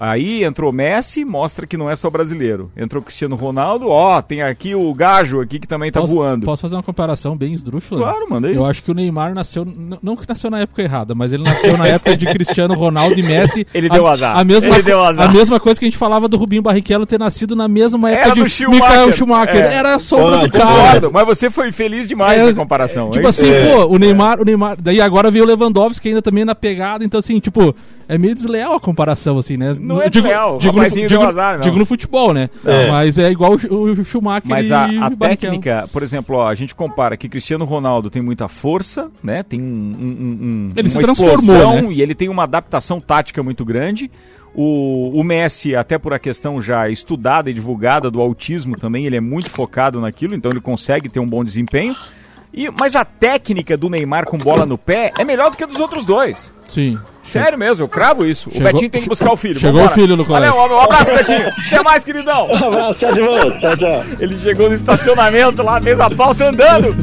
Aí 0.02 0.42
entrou 0.42 0.72
Messi, 0.72 1.24
mostra 1.24 1.64
que 1.64 1.76
não 1.76 1.88
é 1.88 1.94
só 1.94 2.10
brasileiro. 2.10 2.72
Entrou 2.76 3.00
Cristiano 3.00 3.36
Ronaldo, 3.36 3.88
ó, 3.88 4.20
tem 4.20 4.42
aqui 4.42 4.74
o 4.74 4.92
Gajo 4.92 5.40
aqui 5.40 5.60
que 5.60 5.68
também 5.68 5.92
tá 5.92 6.00
posso, 6.00 6.12
voando. 6.12 6.44
Posso 6.44 6.62
fazer 6.62 6.74
uma 6.74 6.82
comparação 6.82 7.36
bem 7.36 7.52
esdrúxula? 7.52 8.00
Claro, 8.00 8.26
manda 8.28 8.48
aí. 8.48 8.56
Eu 8.56 8.66
acho 8.66 8.82
que 8.82 8.90
o 8.90 8.94
Neymar 8.94 9.32
nasceu. 9.32 9.64
Não 10.02 10.16
que 10.16 10.28
nasceu 10.28 10.50
na 10.50 10.58
época 10.58 10.82
errada, 10.82 11.14
mas 11.14 11.32
ele 11.32 11.44
nasceu 11.44 11.78
na 11.78 11.86
época 11.86 12.16
de 12.16 12.26
Cristiano 12.26 12.74
Ronaldo 12.74 13.20
e 13.20 13.22
Messi. 13.22 13.64
Ele 13.72 13.86
a, 13.88 13.94
deu 13.94 14.06
azar. 14.08 14.36
A 14.36 14.42
mesma, 14.42 14.74
Ele 14.74 14.82
deu 14.82 15.04
azar. 15.04 15.30
A 15.30 15.32
mesma 15.32 15.60
coisa 15.60 15.78
que 15.78 15.86
a 15.86 15.88
gente 15.88 15.98
falava 15.98 16.26
do 16.26 16.36
Rubinho 16.36 16.62
Barrichello 16.62 17.06
ter 17.06 17.20
nascido 17.20 17.54
na 17.54 17.68
mesma 17.68 18.10
época 18.10 18.26
Era 18.26 18.34
de 18.34 18.42
do 18.42 18.48
Schumacher. 18.48 18.88
Michael 18.88 19.12
Schumacher. 19.12 19.56
É. 19.56 19.74
Era 19.74 19.94
a 19.94 19.98
sombra 20.00 20.38
Olha, 20.38 20.48
do 20.48 20.58
cara. 20.58 21.10
Mas 21.10 21.26
você 21.26 21.48
foi 21.48 21.70
feliz 21.70 22.08
demais 22.08 22.40
É, 22.40 22.46
na 22.46 22.54
comparação. 22.54 23.10
Tipo 23.12 23.26
é 23.26 23.28
assim, 23.28 23.48
É. 23.48 23.72
pô, 23.72 23.86
o 23.86 23.98
Neymar, 23.98 24.40
o 24.40 24.44
Neymar. 24.44 24.76
Daí 24.80 25.00
agora 25.00 25.30
veio 25.30 25.44
o 25.44 25.46
Lewandowski 25.46 26.08
ainda 26.08 26.20
também 26.22 26.44
na 26.44 26.56
pegada. 26.56 27.04
Então, 27.04 27.20
assim, 27.20 27.38
tipo, 27.38 27.72
é 28.08 28.18
meio 28.18 28.34
desleal 28.34 28.74
a 28.74 28.80
comparação, 28.80 29.38
assim, 29.38 29.56
né? 29.56 29.76
Não 29.78 29.91
No- 29.94 30.02
é 30.02 30.10
desleal, 30.10 30.56
o 30.56 30.58
digo, 30.58 30.80
no, 30.80 30.88
digo, 30.90 31.22
azar, 31.24 31.54
não. 31.54 31.60
digo 31.60 31.78
no 31.78 31.86
futebol, 31.86 32.32
né? 32.32 32.48
É. 32.64 32.90
Mas 32.90 33.18
é 33.18 33.30
igual 33.30 33.52
o, 33.70 33.74
o 33.74 34.04
Schumacher 34.04 34.48
Mas 34.48 34.68
e 34.68 34.72
a, 34.72 35.06
a 35.06 35.10
técnica, 35.10 35.88
por 35.92 36.02
exemplo, 36.02 36.36
ó, 36.36 36.48
a 36.48 36.54
gente 36.54 36.74
compara 36.74 37.16
que 37.16 37.28
Cristiano 37.28 37.64
Ronaldo 37.64 38.10
tem 38.10 38.22
muita 38.22 38.48
força, 38.48 39.10
né? 39.22 39.42
Tem 39.42 39.60
um, 39.60 39.64
um- 39.64 40.38
um- 40.40 40.68
Ele 40.76 40.88
se 40.88 40.96
uma 40.96 41.02
transformou, 41.04 41.34
explosão 41.34 41.82
né? 41.82 41.92
e 41.92 42.02
ele 42.02 42.14
tem 42.14 42.28
uma 42.28 42.44
adaptação 42.44 43.00
tática 43.00 43.42
muito 43.42 43.64
grande. 43.64 44.10
O, 44.54 45.18
o 45.18 45.24
Messi, 45.24 45.74
até 45.74 45.96
por 45.96 46.12
a 46.12 46.18
questão 46.18 46.60
já 46.60 46.88
estudada 46.88 47.50
e 47.50 47.54
divulgada 47.54 48.10
do 48.10 48.20
autismo 48.20 48.76
também, 48.76 49.06
ele 49.06 49.16
é 49.16 49.20
muito 49.20 49.48
focado 49.48 49.98
naquilo, 50.00 50.34
então 50.34 50.50
ele 50.50 50.60
consegue 50.60 51.08
ter 51.08 51.20
um 51.20 51.26
bom 51.26 51.42
desempenho. 51.42 51.96
E, 52.52 52.68
mas 52.70 52.94
a 52.94 53.02
técnica 53.02 53.78
do 53.78 53.88
Neymar 53.88 54.26
com 54.26 54.36
bola 54.36 54.66
no 54.66 54.76
pé 54.76 55.10
é 55.18 55.24
melhor 55.24 55.50
do 55.50 55.56
que 55.56 55.64
a 55.64 55.66
dos 55.66 55.80
outros 55.80 56.04
dois. 56.04 56.52
Sim. 56.68 56.98
Sério 57.24 57.56
mesmo, 57.58 57.84
eu 57.84 57.88
cravo 57.88 58.26
isso. 58.26 58.50
Chegou- 58.50 58.68
o 58.68 58.72
Betinho 58.72 58.90
tem 58.90 59.02
que 59.02 59.08
buscar 59.08 59.32
o 59.32 59.36
filho. 59.36 59.58
chegou 59.58 59.80
Vambora. 59.80 59.90
o 59.90 59.94
filho 60.00 60.16
no 60.16 60.24
colégio. 60.24 60.54
Valeu, 60.54 60.74
um 60.76 60.80
abraço, 60.80 61.14
Betinho. 61.14 61.48
Até 61.66 61.82
mais, 61.82 62.04
queridão. 62.04 62.48
Um 62.50 62.64
abraço, 62.68 62.98
tchau 62.98 63.12
de 63.12 63.20
volta. 63.20 63.58
Tchau, 63.58 63.76
tchau. 63.76 64.04
Ele 64.20 64.36
chegou 64.38 64.68
no 64.68 64.74
estacionamento 64.74 65.62
lá, 65.62 65.80
fez 65.80 65.98
a 66.00 66.10
pauta 66.10 66.48
andando. 66.48 66.94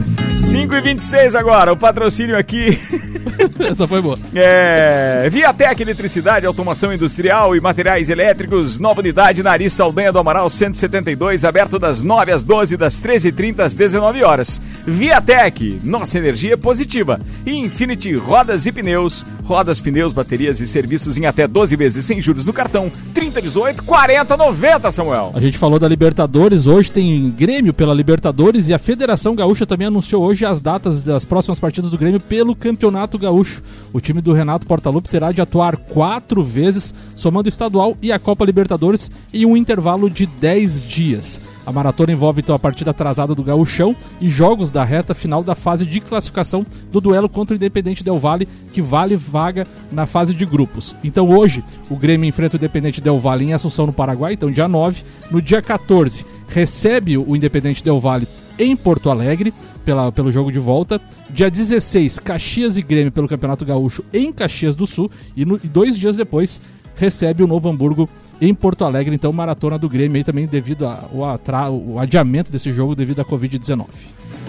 5 0.41 0.75
e 0.75 0.81
26 0.81 1.35
agora, 1.35 1.73
o 1.73 1.77
patrocínio 1.77 2.37
aqui 2.37 2.79
Essa 3.59 3.87
foi 3.87 4.01
boa. 4.01 4.17
é 4.33 5.27
Viatec 5.29 5.81
Eletricidade, 5.81 6.45
Automação 6.45 6.93
Industrial 6.93 7.55
e 7.55 7.61
Materiais 7.61 8.09
Elétricos, 8.09 8.79
nova 8.79 9.01
unidade 9.01 9.43
na 9.43 9.51
Ari 9.51 9.69
Saldanha 9.69 10.11
do 10.11 10.19
Amaral 10.19 10.49
172, 10.49 11.45
aberto 11.45 11.77
das 11.77 12.01
9 12.01 12.31
às 12.31 12.43
12, 12.43 12.77
das 12.77 13.01
13h30 13.01 13.59
às 13.59 13.75
19 13.75 14.23
horas. 14.23 14.61
Viatec, 14.85 15.79
nossa 15.83 16.17
energia 16.17 16.53
é 16.53 16.57
positiva. 16.57 17.19
E 17.45 17.51
Infinity 17.53 18.15
Rodas 18.15 18.65
e 18.65 18.71
Pneus, 18.71 19.25
rodas, 19.43 19.79
pneus, 19.79 20.13
baterias 20.13 20.59
e 20.59 20.67
serviços 20.67 21.17
em 21.17 21.25
até 21.25 21.47
12 21.47 21.75
vezes 21.75 22.05
sem 22.05 22.21
juros 22.21 22.45
no 22.45 22.53
cartão, 22.53 22.91
3018 23.13 23.83
4090, 23.83 24.91
Samuel. 24.91 25.31
A 25.33 25.39
gente 25.39 25.57
falou 25.57 25.79
da 25.79 25.87
Libertadores, 25.87 26.67
hoje 26.67 26.91
tem 26.91 27.31
Grêmio 27.31 27.73
pela 27.73 27.93
Libertadores 27.93 28.67
e 28.67 28.73
a 28.73 28.79
Federação 28.79 29.35
Gaúcha 29.35 29.65
também 29.65 29.87
anunciou 29.87 30.23
hoje 30.23 30.45
as 30.45 30.61
datas 30.61 31.01
das 31.01 31.25
próximas 31.25 31.59
partidas 31.59 31.89
do 31.89 31.97
Grêmio 31.97 32.19
pelo 32.19 32.55
Campeonato 32.55 33.08
Gaúcho. 33.17 33.63
O 33.91 33.99
time 33.99 34.21
do 34.21 34.33
Renato 34.33 34.67
Portaluppi 34.67 35.09
terá 35.09 35.31
de 35.31 35.41
atuar 35.41 35.77
quatro 35.77 36.43
vezes, 36.43 36.93
somando 37.15 37.47
o 37.47 37.49
estadual 37.49 37.97
e 38.01 38.11
a 38.11 38.19
Copa 38.19 38.45
Libertadores 38.45 39.09
em 39.33 39.45
um 39.45 39.57
intervalo 39.57 40.09
de 40.09 40.25
10 40.25 40.83
dias. 40.83 41.41
A 41.65 41.71
maratona 41.71 42.11
envolve 42.11 42.41
então 42.41 42.55
a 42.55 42.59
partida 42.59 42.91
atrasada 42.91 43.35
do 43.35 43.43
Gaúchão 43.43 43.95
e 44.19 44.27
jogos 44.27 44.71
da 44.71 44.83
reta 44.83 45.13
final 45.13 45.43
da 45.43 45.55
fase 45.55 45.85
de 45.85 45.99
classificação 45.99 46.65
do 46.91 46.99
duelo 46.99 47.29
contra 47.29 47.53
o 47.53 47.55
Independente 47.55 48.03
Del 48.03 48.19
Valle, 48.19 48.47
que 48.73 48.81
vale 48.81 49.15
vaga 49.15 49.67
na 49.91 50.05
fase 50.05 50.33
de 50.33 50.45
grupos. 50.45 50.95
Então 51.03 51.29
hoje 51.29 51.63
o 51.89 51.95
Grêmio 51.95 52.27
enfrenta 52.27 52.55
o 52.55 52.59
Independente 52.59 53.01
Del 53.01 53.19
Valle 53.19 53.45
em 53.45 53.53
Assunção, 53.53 53.85
no 53.85 53.93
Paraguai, 53.93 54.33
então 54.33 54.51
dia 54.51 54.67
9. 54.67 55.03
No 55.29 55.41
dia 55.41 55.61
14 55.61 56.25
recebe 56.47 57.17
o 57.17 57.35
Independente 57.35 57.83
Del 57.83 57.99
Valle 57.99 58.27
em 58.59 58.75
Porto 58.75 59.09
Alegre 59.09 59.53
pela, 59.85 60.11
pelo 60.11 60.31
jogo 60.31 60.51
de 60.51 60.59
volta. 60.59 60.99
Dia 61.29 61.49
16, 61.49 62.19
Caxias 62.19 62.77
e 62.77 62.81
Grêmio 62.81 63.11
pelo 63.11 63.27
Campeonato 63.27 63.65
Gaúcho 63.65 64.03
em 64.13 64.31
Caxias 64.31 64.75
do 64.75 64.85
Sul. 64.85 65.09
E, 65.35 65.45
no- 65.45 65.59
e 65.63 65.67
dois 65.67 65.97
dias 65.97 66.17
depois 66.17 66.59
recebe 66.95 67.41
o 67.41 67.47
Novo 67.47 67.69
Hamburgo 67.69 68.09
em 68.41 68.53
Porto 68.53 68.83
Alegre. 68.83 69.15
Então, 69.15 69.31
maratona 69.31 69.77
do 69.79 69.87
Grêmio 69.89 70.17
aí 70.17 70.23
também 70.23 70.45
devido 70.45 70.85
ao 70.85 71.25
atra- 71.29 71.69
o 71.71 71.97
adiamento 71.97 72.51
desse 72.51 72.71
jogo 72.73 72.93
devido 72.95 73.21
à 73.21 73.25
Covid-19. 73.25 73.85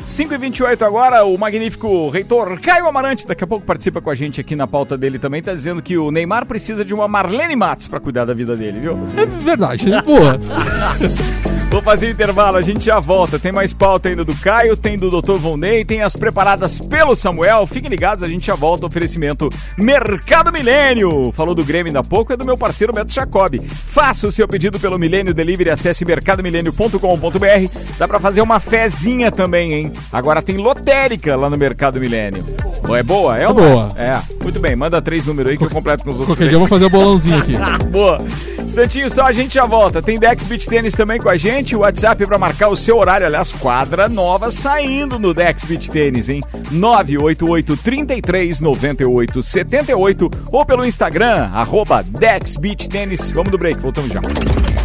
5 0.05 0.33
e 0.33 0.39
28 0.39 0.83
agora, 0.85 1.25
o 1.27 1.37
magnífico 1.37 2.09
reitor 2.09 2.59
Caio 2.59 2.89
Amarante, 2.89 3.27
daqui 3.27 3.45
a 3.45 3.47
pouco 3.47 3.67
participa 3.67 4.01
com 4.01 4.09
a 4.09 4.15
gente 4.15 4.41
aqui 4.41 4.57
na 4.57 4.67
pauta 4.67 4.97
dele 4.97 5.19
também, 5.19 5.43
tá 5.43 5.53
dizendo 5.53 5.83
que 5.83 5.99
o 5.99 6.11
Neymar 6.11 6.47
precisa 6.47 6.83
de 6.85 6.95
uma 6.95 7.07
Marlene 7.07 7.55
Matos 7.55 7.87
pra 7.87 8.01
cuidar 8.01 8.25
da 8.25 8.33
vida 8.33 8.57
dele, 8.57 8.81
viu? 8.81 8.99
É 9.15 9.27
verdade, 9.27 9.91
boa. 10.03 10.41
Vou 11.71 11.81
fazer 11.81 12.11
intervalo, 12.11 12.57
a 12.57 12.63
gente 12.63 12.85
já 12.85 12.99
volta. 12.99 13.39
Tem 13.39 13.53
mais 13.53 13.73
pauta 13.73 14.09
ainda 14.09 14.25
do 14.25 14.35
Caio, 14.35 14.77
tem 14.77 14.99
do 14.99 15.09
Dr. 15.09 15.35
Volney, 15.35 15.85
tem 15.85 16.03
as 16.03 16.17
preparadas 16.17 16.81
pelo 16.81 17.15
Samuel. 17.15 17.65
Fiquem 17.65 17.89
ligados, 17.89 18.25
a 18.25 18.29
gente 18.29 18.49
já 18.49 18.57
volta. 18.57 18.87
Oferecimento 18.87 19.49
Mercado 19.79 20.53
Milênio. 20.53 21.31
Falou 21.33 21.55
do 21.55 21.65
Grêmio 21.65 21.91
ainda 21.91 22.01
há 22.01 22.05
pouco, 22.05 22.33
é 22.33 22.37
do 22.37 22.45
meu 22.45 22.59
parceiro 22.59 22.93
Beto 22.93 23.13
Jacob. 23.13 23.61
Faça 23.69 24.27
o 24.27 24.33
seu 24.33 24.49
pedido 24.49 24.81
pelo 24.81 24.99
Milênio 24.99 25.33
Delivery, 25.33 25.71
acesse 25.71 26.05
mercadomilênio.com.br. 26.05 27.97
Dá 27.97 28.09
pra 28.09 28.19
fazer 28.19 28.43
uma 28.43 28.59
fezinha 28.59 29.31
também, 29.31 29.73
hein? 29.73 29.93
Agora 30.13 30.43
tem 30.43 30.57
lotérica 30.57 31.37
lá 31.37 31.49
no 31.49 31.57
Mercado 31.57 32.01
Milênio. 32.01 32.45
É 32.89 33.03
boa? 33.03 33.37
É, 33.37 33.47
ou 33.49 33.55
não 33.55 33.63
boa. 33.63 33.89
É. 33.97 34.19
Muito 34.43 34.59
bem, 34.61 34.75
manda 34.75 35.01
três 35.01 35.27
números 35.27 35.53
aí 35.53 35.59
que 35.59 35.65
eu 35.65 35.71
completo 35.71 36.03
com 36.05 36.11
os 36.11 36.17
outros 36.19 36.37
Qualquer 36.37 36.49
três. 36.49 36.51
dia 36.51 36.57
eu 36.57 36.61
vou 36.61 36.69
fazer 36.69 36.85
o 36.87 36.91
bolãozinho 36.91 37.39
aqui. 37.39 37.55
Boa. 37.91 38.19
Instantinho 38.65 39.11
só, 39.11 39.25
a 39.25 39.33
gente 39.33 39.55
já 39.55 39.67
volta. 39.67 40.01
Tem 40.01 40.19
Dex 40.19 40.45
Beach 40.45 40.69
Tênis 40.69 40.95
também 40.95 41.19
com 41.21 41.29
a 41.29 41.37
gente. 41.37 41.75
O 41.75 41.81
WhatsApp 41.81 42.25
para 42.25 42.39
marcar 42.39 42.69
o 42.69 42.77
seu 42.77 42.97
horário. 42.99 43.27
Aliás, 43.27 43.53
quadra 43.53 44.09
nova 44.09 44.51
saindo 44.51 45.19
no 45.19 45.35
Dex 45.35 45.65
Beach 45.65 45.91
Tênis, 45.91 46.29
hein? 46.29 46.41
988 46.71 47.77
33 47.77 48.61
98 48.61 49.43
78 49.43 50.31
ou 50.53 50.65
pelo 50.65 50.85
Instagram, 50.85 51.51
arroba 51.53 52.03
Dex 52.03 52.57
Beach 52.57 52.89
Tênis. 52.89 53.31
Vamos 53.33 53.51
do 53.51 53.59
break, 53.59 53.81
voltamos 53.81 54.11
já. 54.13 54.21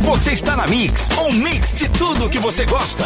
Você 0.01 0.31
está 0.31 0.55
na 0.55 0.65
Mix, 0.67 1.10
um 1.19 1.31
mix 1.31 1.73
de 1.75 1.89
tudo 1.89 2.29
que 2.29 2.39
você 2.39 2.65
gosta. 2.65 3.05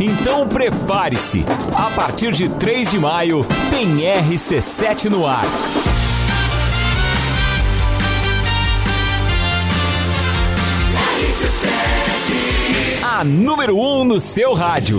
Então 0.00 0.48
prepare-se. 0.48 1.44
A 1.74 1.90
partir 1.90 2.32
de 2.32 2.48
3 2.48 2.90
de 2.90 2.98
maio 2.98 3.46
tem 3.70 3.98
RC7 3.98 5.04
no 5.04 5.26
ar. 5.26 5.44
A 13.02 13.24
número 13.24 13.76
1 13.76 14.00
um 14.00 14.04
no 14.04 14.18
seu 14.18 14.52
rádio. 14.52 14.98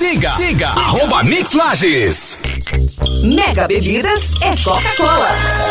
Siga, 0.01 0.29
siga, 0.35 0.67
arroba 0.69 1.23
Mix 1.23 1.53
Lages. 1.53 2.39
Mega 3.23 3.67
Bebidas 3.67 4.31
é 4.41 4.55
Coca-Cola. 4.63 5.70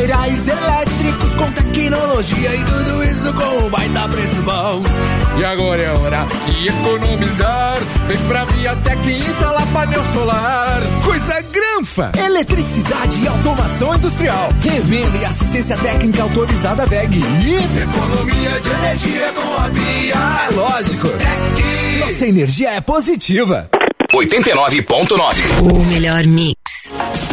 materiais 0.00 0.48
elétricos 0.48 1.34
com 1.34 1.52
tecnologia 1.52 2.54
e 2.54 2.64
tudo 2.64 3.04
isso 3.04 3.34
com 3.34 3.66
um 3.66 3.68
baita 3.68 4.08
preço 4.08 4.36
bom. 4.36 4.82
E 5.38 5.44
agora 5.44 5.82
é 5.82 5.90
hora 5.92 6.26
de 6.46 6.68
economizar. 6.68 7.76
Vem 8.06 8.16
pra 8.26 8.46
Viatec 8.46 9.06
e 9.06 9.18
instalar 9.18 9.66
painel 9.74 10.02
solar. 10.06 10.80
Coisa 11.04 11.42
granfa! 11.52 12.12
Eletricidade 12.16 13.22
e 13.22 13.28
automação 13.28 13.94
industrial. 13.94 14.48
Revenda 14.62 15.18
e 15.18 15.24
assistência 15.26 15.76
técnica 15.76 16.22
autorizada 16.22 16.86
VEG. 16.86 17.18
E 17.18 17.54
economia 17.82 18.58
de 18.58 18.70
energia 18.70 19.32
com 19.34 19.62
a 19.62 19.68
Via. 19.68 20.14
É 20.48 20.50
lógico. 20.54 21.08
É 21.08 21.98
Nossa 22.06 22.26
energia 22.26 22.70
é 22.70 22.80
positiva. 22.80 23.68
89.9 24.14 25.70
O 25.70 25.84
melhor 25.84 26.24
mix. 26.24 26.59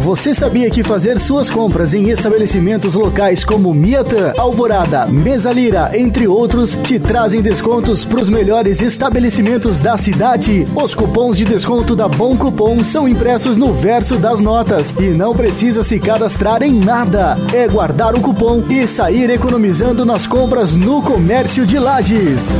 Você 0.00 0.34
sabia 0.34 0.70
que 0.70 0.82
fazer 0.82 1.20
suas 1.20 1.50
compras 1.50 1.92
em 1.92 2.08
estabelecimentos 2.08 2.94
locais 2.94 3.44
como 3.44 3.74
Miatã, 3.74 4.32
Alvorada, 4.38 5.04
Mesalira, 5.04 5.90
entre 5.92 6.26
outros, 6.26 6.74
te 6.82 6.98
trazem 6.98 7.42
descontos 7.42 8.02
para 8.02 8.18
os 8.18 8.30
melhores 8.30 8.80
estabelecimentos 8.80 9.78
da 9.78 9.98
cidade? 9.98 10.66
Os 10.74 10.94
cupons 10.94 11.36
de 11.36 11.44
desconto 11.44 11.94
da 11.94 12.08
Bom 12.08 12.34
Cupom 12.34 12.82
são 12.82 13.06
impressos 13.06 13.58
no 13.58 13.74
verso 13.74 14.16
das 14.16 14.40
notas 14.40 14.94
e 14.98 15.08
não 15.10 15.34
precisa 15.34 15.82
se 15.82 16.00
cadastrar 16.00 16.62
em 16.62 16.72
nada. 16.72 17.36
É 17.52 17.68
guardar 17.68 18.14
o 18.14 18.22
cupom 18.22 18.64
e 18.70 18.88
sair 18.88 19.28
economizando 19.28 20.06
nas 20.06 20.26
compras 20.26 20.74
no 20.78 21.02
comércio 21.02 21.66
de 21.66 21.78
Lages. 21.78 22.56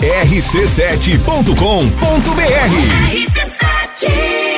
rc7.com.br 0.00 1.38
RC7 3.12 4.57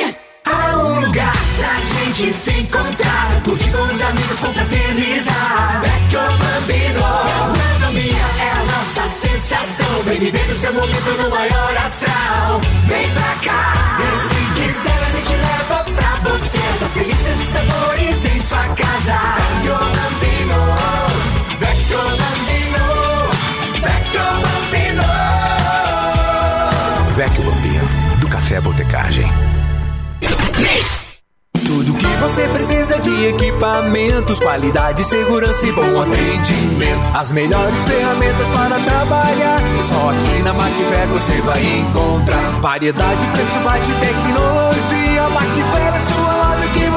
lugar 1.11 1.33
pra 1.57 1.75
gente 1.83 2.33
se 2.33 2.51
encontrar. 2.51 3.41
Curtir 3.43 3.69
com 3.71 3.81
os 3.81 4.01
amigos, 4.01 4.39
confraternizar. 4.39 5.81
Vecchio 5.81 6.21
Bambino. 6.37 7.01
Gastronomia 7.01 8.25
é 8.39 8.51
a 8.51 8.63
nossa 8.71 9.09
sensação. 9.09 10.03
Vem 10.05 10.19
viver 10.19 10.49
o 10.49 10.55
seu 10.55 10.73
momento 10.73 11.21
no 11.21 11.29
maior 11.29 11.77
astral. 11.85 12.61
Vem 12.87 13.11
pra 13.11 13.35
cá. 13.43 13.73
E 13.99 14.03
se 14.29 14.35
quiser 14.61 14.99
a 15.05 15.09
gente 15.11 15.33
leva 15.33 15.83
pra 15.83 16.29
você. 16.29 16.59
Essas 16.75 16.93
delícias 16.93 17.41
e 17.41 17.45
sabores 17.45 18.25
em 18.25 18.39
sua 18.39 18.63
casa. 18.69 19.17
Vecchio 19.59 19.77
Bambino. 19.97 20.59
Vecchio 21.59 21.97
Bambino. 22.21 22.85
Vecchio 23.81 24.27
Bambino. 24.45 25.03
Vecchio 27.15 27.43
Bambino, 27.43 28.17
do 28.19 28.27
Café 28.29 28.61
Botecagem. 28.61 29.29
Tudo 31.71 31.93
que 31.93 32.05
você 32.05 32.45
precisa 32.49 32.99
de 32.99 33.27
equipamentos, 33.27 34.41
qualidade, 34.41 35.05
segurança 35.05 35.65
e 35.65 35.71
bom 35.71 36.01
atendimento. 36.01 36.99
As 37.17 37.31
melhores 37.31 37.81
ferramentas 37.85 38.45
para 38.49 38.77
trabalhar. 38.77 39.57
Só 39.87 40.09
aqui 40.09 40.43
na 40.43 40.51
Macfair 40.51 41.07
você 41.07 41.39
vai 41.43 41.63
encontrar 41.63 42.41
variedade, 42.59 43.25
preço 43.31 43.59
baixo 43.63 43.89
e 43.89 44.05
tecnologia. 44.05 45.29
Macfair 45.29 45.93
é 45.95 46.13
sua 46.13 46.40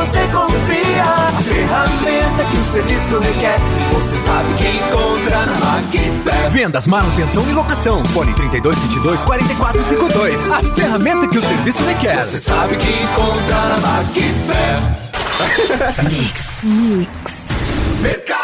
você 0.04 0.20
confia. 0.28 1.02
A 1.02 1.42
ferramenta 1.42 2.44
que 2.44 2.56
o 2.58 2.64
serviço 2.64 3.18
requer, 3.18 3.58
você 3.92 4.16
sabe 4.16 4.54
que 4.54 4.68
encontra 4.68 5.46
na 5.46 5.54
Macfair. 5.54 6.50
Vendas, 6.50 6.86
manutenção 6.86 7.42
e 7.48 7.52
locação. 7.52 8.04
Fone 8.06 8.34
3222 8.34 9.22
4452. 9.22 10.50
A 10.50 10.62
ferramenta 10.74 11.26
que 11.26 11.38
o 11.38 11.42
serviço 11.42 11.82
requer. 11.84 12.22
Você 12.24 12.38
sabe 12.38 12.76
que 12.76 13.02
encontra 13.02 13.56
na 13.56 13.78
Macfair. 13.78 14.82
Mix. 16.12 16.64
Mercado 18.00 18.43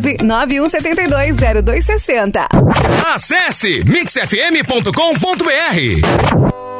991720260. 0.00 2.46
Acesse 3.14 3.82
mixfm.com.br. 3.86 6.79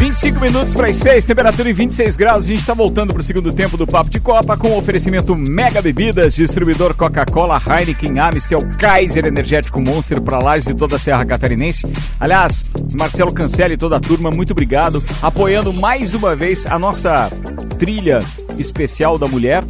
25 0.00 0.40
minutos 0.40 0.72
para 0.72 0.88
as 0.88 0.96
6, 0.96 1.26
temperatura 1.26 1.68
em 1.68 1.74
26 1.74 2.16
graus. 2.16 2.44
A 2.44 2.46
gente 2.48 2.60
está 2.60 2.72
voltando 2.72 3.12
para 3.12 3.20
o 3.20 3.22
segundo 3.22 3.52
tempo 3.52 3.76
do 3.76 3.86
Papo 3.86 4.08
de 4.08 4.18
Copa 4.18 4.56
com 4.56 4.68
o 4.68 4.78
oferecimento 4.78 5.36
Mega 5.36 5.82
Bebidas, 5.82 6.36
distribuidor 6.36 6.94
Coca-Cola, 6.94 7.60
Heineken, 7.60 8.18
Amstel, 8.18 8.60
Kaiser, 8.78 9.26
Energético 9.26 9.78
Monster 9.78 10.18
para 10.22 10.38
Lages 10.38 10.68
e 10.68 10.74
toda 10.74 10.96
a 10.96 10.98
Serra 10.98 11.26
Catarinense. 11.26 11.86
Aliás, 12.18 12.64
Marcelo 12.94 13.30
Cancelli 13.30 13.74
e 13.74 13.76
toda 13.76 13.98
a 13.98 14.00
turma, 14.00 14.30
muito 14.30 14.52
obrigado. 14.52 15.04
Apoiando 15.20 15.70
mais 15.70 16.14
uma 16.14 16.34
vez 16.34 16.64
a 16.64 16.78
nossa 16.78 17.28
trilha 17.78 18.24
especial 18.58 19.18
da 19.18 19.28
mulher. 19.28 19.62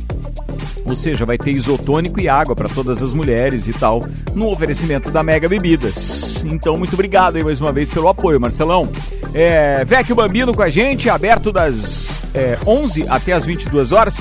Ou 0.90 0.96
seja, 0.96 1.24
vai 1.24 1.38
ter 1.38 1.52
isotônico 1.52 2.18
e 2.20 2.28
água 2.28 2.56
para 2.56 2.68
todas 2.68 3.00
as 3.00 3.14
mulheres 3.14 3.68
e 3.68 3.72
tal, 3.72 4.02
no 4.34 4.50
oferecimento 4.50 5.08
da 5.08 5.22
Mega 5.22 5.48
Bebidas. 5.48 6.44
Então, 6.44 6.76
muito 6.76 6.94
obrigado 6.94 7.36
aí 7.36 7.44
mais 7.44 7.60
uma 7.60 7.70
vez 7.70 7.88
pelo 7.88 8.08
apoio, 8.08 8.40
Marcelão. 8.40 8.90
É, 9.32 9.84
Vecchio 9.84 10.16
Bambino 10.16 10.52
com 10.52 10.62
a 10.62 10.68
gente, 10.68 11.08
aberto 11.08 11.52
das 11.52 12.19
é, 12.34 12.58
11 12.66 13.06
até 13.08 13.32
as 13.32 13.44
22 13.44 13.92
horas. 13.92 14.18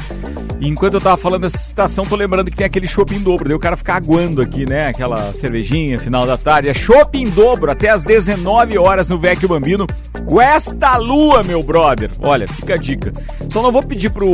E 0.59 0.67
enquanto 0.67 0.95
eu 0.95 1.01
tava 1.01 1.15
falando 1.15 1.43
dessa 1.43 1.57
citação, 1.57 2.05
tô 2.05 2.17
lembrando 2.17 2.51
que 2.51 2.57
tem 2.57 2.65
aquele 2.65 2.87
shopping 2.87 3.19
dobro. 3.19 3.47
Daí 3.47 3.55
o 3.55 3.59
cara 3.59 3.77
fica 3.77 3.93
aguando 3.93 4.41
aqui, 4.41 4.65
né? 4.65 4.87
Aquela 4.87 5.31
cervejinha, 5.33 5.99
final 5.99 6.27
da 6.27 6.37
tarde. 6.37 6.69
É 6.69 6.73
shopping 6.73 7.29
dobro 7.29 7.71
até 7.71 7.89
as 7.89 8.03
19 8.03 8.77
horas 8.77 9.07
no 9.07 9.17
Vecchio 9.17 9.47
Bambino. 9.47 9.87
Cuesta 10.25 10.97
lua, 10.97 11.43
meu 11.43 11.63
brother. 11.63 12.11
Olha, 12.19 12.45
fica 12.45 12.73
a 12.73 12.77
dica. 12.77 13.13
Só 13.49 13.61
não 13.61 13.71
vou 13.71 13.81
pedir 13.81 14.09
pro, 14.09 14.27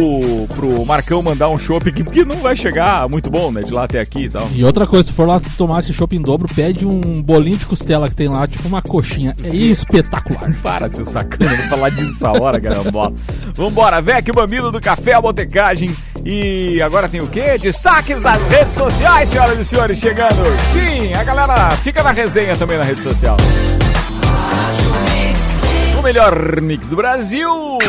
pro 0.55 0.83
Marcão 0.83 1.21
mandar 1.21 1.49
um 1.49 1.59
shopping 1.59 1.89
aqui, 1.89 2.03
porque 2.03 2.25
não 2.25 2.37
vai 2.37 2.55
chegar 2.55 3.07
muito 3.07 3.29
bom, 3.29 3.51
né? 3.51 3.61
De 3.61 3.71
lá 3.71 3.83
até 3.83 3.99
aqui 3.99 4.23
e 4.23 4.29
tal. 4.29 4.47
E 4.55 4.63
outra 4.63 4.87
coisa, 4.87 5.07
se 5.07 5.13
for 5.13 5.27
lá 5.27 5.39
tomar 5.57 5.79
esse 5.81 5.93
shopping 5.93 6.21
dobro, 6.21 6.47
pede 6.53 6.87
um 6.87 7.21
bolinho 7.21 7.57
de 7.57 7.65
costela 7.67 8.09
que 8.09 8.15
tem 8.15 8.27
lá, 8.27 8.47
tipo 8.47 8.67
uma 8.67 8.81
coxinha. 8.81 9.35
É 9.43 9.55
espetacular. 9.55 10.55
Para 10.63 10.87
de 10.87 10.97
ser 10.97 11.05
sacana, 11.05 11.55
vou 11.55 11.67
falar 11.67 11.89
disso 11.89 12.15
essa 12.15 12.31
hora, 12.31 12.59
caramba. 12.59 13.13
Vambora, 13.65 13.99
Vecchio 13.99 14.31
Bambino 14.31 14.71
do 14.71 14.79
Café 14.79 15.13
à 15.13 15.21
Botecagem. 15.21 15.91
E 16.23 16.79
agora 16.83 17.09
tem 17.09 17.19
o 17.19 17.27
quê? 17.27 17.57
Destaques 17.57 18.21
das 18.21 18.45
redes 18.45 18.75
sociais, 18.75 19.29
senhoras 19.29 19.57
e 19.57 19.65
senhores, 19.65 19.97
chegando. 19.97 20.43
Sim, 20.71 21.11
a 21.15 21.23
galera 21.23 21.71
fica 21.71 22.03
na 22.03 22.11
resenha 22.11 22.55
também 22.55 22.77
na 22.77 22.83
rede 22.83 23.01
social. 23.01 23.35
O 25.97 26.03
melhor 26.03 26.61
mix 26.61 26.89
do 26.89 26.95
Brasil. 26.95 27.79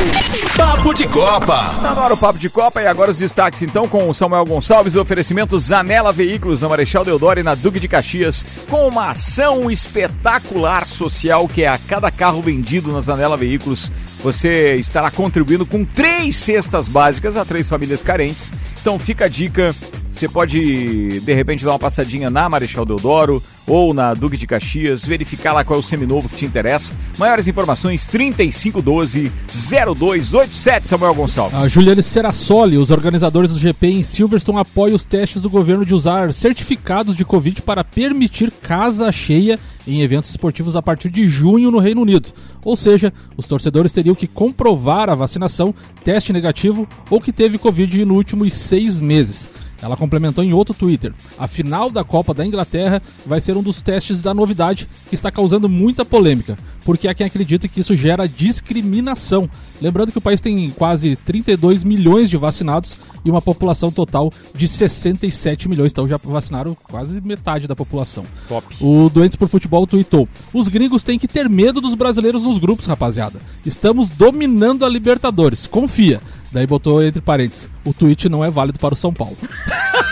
Papo 0.56 0.94
de 0.94 1.06
Copa. 1.06 1.74
Tá 1.82 1.94
no 1.94 2.00
ar 2.00 2.12
o 2.12 2.16
Papo 2.16 2.38
de 2.38 2.48
Copa 2.48 2.80
e 2.80 2.86
agora 2.86 3.10
os 3.10 3.18
destaques 3.18 3.60
então 3.60 3.86
com 3.86 4.08
o 4.08 4.14
Samuel 4.14 4.46
Gonçalves, 4.46 4.94
o 4.94 5.02
oferecimento 5.02 5.58
Zanela 5.58 6.10
Veículos 6.10 6.62
na 6.62 6.70
Marechal 6.70 7.04
Deodoro 7.04 7.38
e 7.38 7.42
na 7.42 7.54
Duque 7.54 7.78
de 7.78 7.86
Caxias, 7.86 8.46
com 8.70 8.88
uma 8.88 9.10
ação 9.10 9.70
espetacular 9.70 10.86
social 10.86 11.46
que 11.46 11.64
é 11.64 11.68
a 11.68 11.76
cada 11.76 12.10
carro 12.10 12.40
vendido 12.40 12.90
na 12.90 13.02
Zanela 13.02 13.36
Veículos, 13.36 13.92
você 14.22 14.76
estará 14.76 15.10
contribuindo 15.10 15.66
com 15.66 15.84
três 15.84 16.36
cestas 16.36 16.88
básicas 16.88 17.36
a 17.36 17.44
três 17.44 17.68
famílias 17.68 18.02
carentes. 18.02 18.52
Então 18.80 18.98
fica 18.98 19.26
a 19.26 19.28
dica, 19.28 19.74
você 20.10 20.28
pode 20.28 21.20
de 21.20 21.32
repente 21.34 21.64
dar 21.64 21.72
uma 21.72 21.78
passadinha 21.78 22.30
na 22.30 22.48
Marechal 22.48 22.84
Deodoro 22.84 23.42
ou 23.66 23.92
na 23.92 24.14
Duque 24.14 24.36
de 24.36 24.46
Caxias, 24.46 25.06
verificar 25.06 25.52
lá 25.52 25.64
qual 25.64 25.78
é 25.78 25.80
o 25.80 25.82
seminovo 25.82 26.28
que 26.28 26.36
te 26.36 26.46
interessa. 26.46 26.94
Maiores 27.18 27.48
informações 27.48 28.06
3512 28.06 29.32
0287 29.46 30.88
Samuel 30.88 31.14
Gonçalves. 31.14 31.60
A 31.60 31.68
Juliane 31.68 32.02
Serassoli, 32.02 32.78
os 32.78 32.90
organizadores 32.90 33.50
do 33.52 33.58
GP 33.58 33.88
em 33.88 34.02
Silverstone 34.02 34.60
apoiam 34.60 34.94
os 34.94 35.04
testes 35.04 35.42
do 35.42 35.50
governo 35.50 35.84
de 35.84 35.94
usar 35.94 36.32
certificados 36.32 37.16
de 37.16 37.24
Covid 37.24 37.62
para 37.62 37.82
permitir 37.82 38.52
casa 38.62 39.10
cheia 39.10 39.58
em 39.86 40.02
eventos 40.02 40.30
esportivos 40.30 40.76
a 40.76 40.82
partir 40.82 41.10
de 41.10 41.26
junho 41.26 41.70
no 41.70 41.78
Reino 41.78 42.02
Unido. 42.02 42.30
Ou 42.64 42.76
seja, 42.76 43.12
os 43.36 43.46
torcedores 43.46 43.92
teriam 43.92 44.14
que 44.14 44.26
comprovar 44.26 45.08
a 45.08 45.14
vacinação, 45.14 45.74
teste 46.02 46.32
negativo 46.32 46.88
ou 47.08 47.20
que 47.20 47.32
teve 47.32 47.58
Covid 47.58 48.04
nos 48.04 48.16
últimos 48.16 48.52
seis 48.54 49.00
meses. 49.00 49.55
Ela 49.82 49.96
complementou 49.96 50.42
em 50.42 50.52
outro 50.52 50.74
Twitter: 50.74 51.12
a 51.38 51.46
final 51.46 51.90
da 51.90 52.04
Copa 52.04 52.32
da 52.32 52.44
Inglaterra 52.44 53.02
vai 53.24 53.40
ser 53.40 53.56
um 53.56 53.62
dos 53.62 53.80
testes 53.80 54.20
da 54.22 54.32
novidade 54.32 54.88
que 55.08 55.14
está 55.14 55.30
causando 55.30 55.68
muita 55.68 56.04
polêmica, 56.04 56.58
porque 56.84 57.08
há 57.08 57.14
quem 57.14 57.26
acredita 57.26 57.68
que 57.68 57.80
isso 57.80 57.96
gera 57.96 58.28
discriminação. 58.28 59.48
Lembrando 59.80 60.12
que 60.12 60.18
o 60.18 60.22
país 60.22 60.40
tem 60.40 60.70
quase 60.70 61.16
32 61.16 61.84
milhões 61.84 62.30
de 62.30 62.36
vacinados 62.36 62.96
e 63.24 63.30
uma 63.30 63.42
população 63.42 63.90
total 63.90 64.32
de 64.54 64.68
67 64.68 65.68
milhões, 65.68 65.90
então 65.90 66.08
já 66.08 66.16
vacinaram 66.16 66.76
quase 66.84 67.20
metade 67.20 67.66
da 67.66 67.74
população. 67.74 68.24
Top. 68.48 68.66
O 68.80 69.10
Doentes 69.10 69.36
por 69.36 69.48
Futebol 69.48 69.86
tweetou: 69.86 70.28
Os 70.54 70.68
gringos 70.68 71.02
têm 71.02 71.18
que 71.18 71.28
ter 71.28 71.48
medo 71.48 71.80
dos 71.80 71.94
brasileiros 71.94 72.44
nos 72.44 72.58
grupos, 72.58 72.86
rapaziada. 72.86 73.40
Estamos 73.64 74.08
dominando 74.08 74.84
a 74.84 74.88
Libertadores, 74.88 75.66
confia. 75.66 76.20
Daí 76.56 76.66
botou 76.66 77.04
entre 77.04 77.20
parênteses: 77.20 77.68
o 77.84 77.92
tweet 77.92 78.30
não 78.30 78.42
é 78.42 78.50
válido 78.50 78.78
para 78.78 78.94
o 78.94 78.96
São 78.96 79.12
Paulo. 79.12 79.36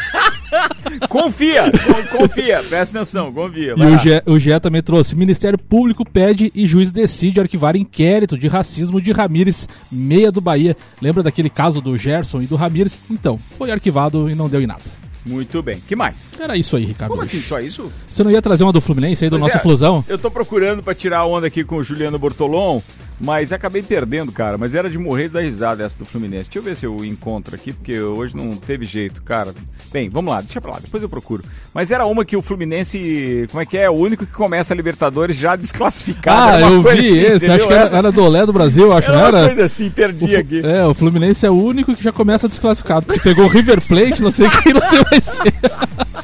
confia, 1.08 1.72
confia, 2.12 2.62
presta 2.62 2.98
atenção, 2.98 3.32
confia. 3.32 3.74
E 3.74 3.82
o 3.82 3.98
GE, 3.98 4.22
o 4.26 4.38
GE 4.38 4.60
também 4.60 4.82
trouxe: 4.82 5.16
Ministério 5.16 5.58
Público 5.58 6.04
pede 6.04 6.52
e 6.54 6.66
juiz 6.66 6.92
decide 6.92 7.40
arquivar 7.40 7.76
inquérito 7.76 8.36
de 8.36 8.46
racismo 8.46 9.00
de 9.00 9.10
Ramires, 9.10 9.66
meia 9.90 10.30
do 10.30 10.42
Bahia. 10.42 10.76
Lembra 11.00 11.22
daquele 11.22 11.48
caso 11.48 11.80
do 11.80 11.96
Gerson 11.96 12.42
e 12.42 12.46
do 12.46 12.56
Ramires? 12.56 13.00
Então, 13.10 13.38
foi 13.56 13.70
arquivado 13.70 14.28
e 14.28 14.34
não 14.34 14.46
deu 14.46 14.60
em 14.60 14.66
nada. 14.66 14.82
Muito 15.24 15.62
bem. 15.62 15.80
que 15.80 15.96
mais? 15.96 16.30
Era 16.38 16.56
isso 16.56 16.76
aí, 16.76 16.84
Ricardo. 16.84 17.10
Como 17.10 17.22
assim, 17.22 17.40
só 17.40 17.58
isso? 17.58 17.90
Você 18.06 18.22
não 18.22 18.30
ia 18.30 18.42
trazer 18.42 18.62
uma 18.62 18.72
do 18.72 18.80
Fluminense 18.80 19.24
aí, 19.24 19.30
do 19.30 19.38
Pois 19.38 19.44
nosso 19.44 19.56
é, 19.56 19.60
Flusão? 19.60 20.04
Eu 20.06 20.18
tô 20.18 20.30
procurando 20.30 20.82
pra 20.82 20.94
tirar 20.94 21.24
onda 21.24 21.46
aqui 21.46 21.64
com 21.64 21.76
o 21.76 21.82
Juliano 21.82 22.18
Bortolom, 22.18 22.82
mas 23.20 23.52
acabei 23.52 23.82
perdendo, 23.82 24.32
cara. 24.32 24.58
Mas 24.58 24.74
era 24.74 24.88
de 24.90 24.98
morrer 24.98 25.28
da 25.28 25.40
risada 25.40 25.84
essa 25.84 25.98
do 25.98 26.04
Fluminense. 26.04 26.50
Deixa 26.50 26.58
eu 26.58 26.62
ver 26.62 26.76
se 26.76 26.86
eu 26.86 27.04
encontro 27.04 27.54
aqui, 27.54 27.72
porque 27.72 28.00
hoje 28.00 28.36
não 28.36 28.54
teve 28.56 28.84
jeito, 28.84 29.22
cara. 29.22 29.54
Bem, 29.92 30.08
vamos 30.08 30.32
lá, 30.32 30.40
deixa 30.40 30.60
pra 30.60 30.72
lá, 30.72 30.78
depois 30.80 31.02
eu 31.02 31.08
procuro. 31.08 31.44
Mas 31.72 31.90
era 31.90 32.04
uma 32.06 32.24
que 32.24 32.36
o 32.36 32.42
Fluminense, 32.42 33.46
como 33.50 33.62
é 33.62 33.66
que 33.66 33.78
é? 33.78 33.88
O 33.88 33.94
único 33.94 34.26
que 34.26 34.32
começa 34.32 34.74
a 34.74 34.76
Libertadores 34.76 35.36
já 35.36 35.54
desclassificado. 35.56 36.64
Ah, 36.64 36.70
eu 36.70 36.82
vi 36.82 36.90
assim, 36.90 37.20
esse. 37.20 37.36
entendeu? 37.46 37.54
Acho 37.54 37.66
que 37.68 37.72
era, 37.74 37.96
era 37.98 38.12
do 38.12 38.24
Olé 38.24 38.44
do 38.44 38.52
Brasil, 38.52 38.92
acho, 38.92 39.08
Era 39.10 39.18
uma 39.18 39.26
era? 39.28 39.46
coisa 39.46 39.64
assim, 39.64 39.90
perdi 39.90 40.34
O 40.34 40.40
aqui. 40.40 40.60
É, 40.64 40.84
o 40.84 40.94
Fluminense 40.94 41.46
é 41.46 41.50
o 41.50 41.54
único 41.54 41.94
que 41.94 42.02
já 42.02 42.12
começa 42.12 42.48
desclassificado. 42.48 43.06
Que 43.12 43.20
pegou 43.20 43.44
o 43.44 43.48
River 43.48 43.80
Plate, 43.82 44.20
não 44.22 44.32
sei 44.32 44.48
quem, 44.62 44.72
não 44.72 44.82
sei 44.88 45.00
mais. 45.10 45.24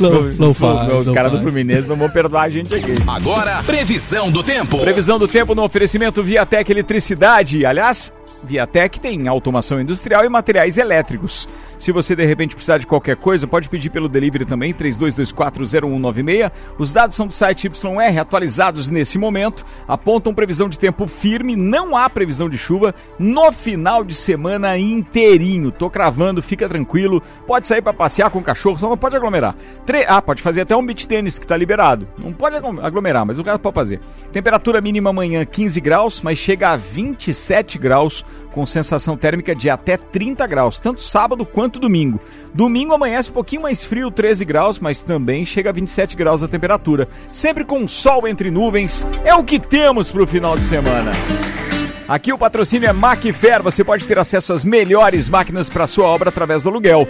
Não, 0.00 0.22
não 0.34 0.48
Os, 0.50 0.56
faz, 0.58 0.92
os 1.08 1.14
caras 1.14 1.32
do. 1.32 1.40
Fluminense 1.40 1.88
não 1.88 1.96
vão 1.96 2.10
perdoar 2.10 2.42
a 2.44 2.48
gente 2.48 2.74
aqui. 2.74 2.92
Agora, 3.06 3.62
previsão 3.64 4.30
do 4.30 4.42
tempo. 4.42 4.78
Previsão 4.78 5.18
do 5.18 5.26
tempo 5.26 5.54
no 5.54 5.64
oferecimento 5.64 6.22
Viatec 6.38 6.70
Eletricidade. 6.70 7.66
Aliás, 7.66 8.14
Viatec 8.44 9.00
tem 9.00 9.26
automação 9.26 9.80
industrial 9.80 10.24
e 10.24 10.28
materiais 10.28 10.78
elétricos. 10.78 11.48
Se 11.78 11.92
você 11.92 12.16
de 12.16 12.24
repente 12.24 12.54
precisar 12.56 12.78
de 12.78 12.86
qualquer 12.86 13.14
coisa, 13.16 13.46
pode 13.46 13.68
pedir 13.68 13.88
pelo 13.90 14.08
delivery 14.08 14.44
também, 14.44 14.74
32240196. 14.74 16.50
Os 16.78 16.92
dados 16.92 17.16
são 17.16 17.26
do 17.26 17.32
site 17.34 17.66
YR 17.68 18.18
atualizados 18.20 18.90
nesse 18.90 19.16
momento, 19.18 19.64
apontam 19.86 20.34
previsão 20.34 20.68
de 20.68 20.78
tempo 20.78 21.06
firme, 21.06 21.54
não 21.56 21.96
há 21.96 22.08
previsão 22.10 22.48
de 22.48 22.58
chuva 22.58 22.94
no 23.18 23.52
final 23.52 24.04
de 24.04 24.14
semana 24.14 24.76
inteirinho. 24.76 25.70
Tô 25.70 25.88
cravando, 25.88 26.42
fica 26.42 26.68
tranquilo. 26.68 27.22
Pode 27.46 27.66
sair 27.66 27.80
para 27.82 27.92
passear 27.92 28.30
com 28.30 28.38
o 28.40 28.42
cachorro, 28.42 28.78
só 28.78 28.88
não 28.88 28.96
pode 28.96 29.16
aglomerar. 29.16 29.54
Tre- 29.86 30.04
ah, 30.08 30.20
pode 30.20 30.42
fazer 30.42 30.62
até 30.62 30.76
um 30.76 30.84
beach 30.84 31.06
tênis 31.06 31.38
que 31.38 31.46
tá 31.46 31.56
liberado. 31.56 32.08
Não 32.18 32.32
pode 32.32 32.56
aglo- 32.56 32.80
aglomerar, 32.84 33.24
mas 33.24 33.38
o 33.38 33.44
cara 33.44 33.58
pode 33.58 33.74
fazer. 33.74 34.00
Temperatura 34.32 34.80
mínima 34.80 35.10
amanhã 35.10 35.44
15 35.44 35.80
graus, 35.80 36.20
mas 36.22 36.38
chega 36.38 36.70
a 36.70 36.76
27 36.76 37.78
graus 37.78 38.24
com 38.58 38.66
sensação 38.66 39.16
térmica 39.16 39.54
de 39.54 39.70
até 39.70 39.96
30 39.96 40.44
graus, 40.48 40.80
tanto 40.80 41.00
sábado 41.00 41.46
quanto 41.46 41.78
domingo. 41.78 42.18
Domingo 42.52 42.92
amanhece 42.92 43.30
um 43.30 43.34
pouquinho 43.34 43.62
mais 43.62 43.84
frio, 43.84 44.10
13 44.10 44.44
graus, 44.44 44.80
mas 44.80 45.00
também 45.00 45.46
chega 45.46 45.70
a 45.70 45.72
27 45.72 46.16
graus 46.16 46.42
a 46.42 46.48
temperatura. 46.48 47.06
Sempre 47.30 47.64
com 47.64 47.86
sol 47.86 48.26
entre 48.26 48.50
nuvens, 48.50 49.06
é 49.24 49.32
o 49.32 49.44
que 49.44 49.60
temos 49.60 50.10
pro 50.10 50.26
final 50.26 50.58
de 50.58 50.64
semana. 50.64 51.12
Aqui 52.08 52.32
o 52.32 52.38
patrocínio 52.38 52.88
é 52.88 52.92
Macfair. 52.92 53.62
Você 53.62 53.84
pode 53.84 54.06
ter 54.06 54.18
acesso 54.18 54.54
às 54.54 54.64
melhores 54.64 55.28
máquinas 55.28 55.68
para 55.68 55.86
sua 55.86 56.06
obra 56.06 56.30
através 56.30 56.62
do 56.62 56.70
aluguel. 56.70 57.06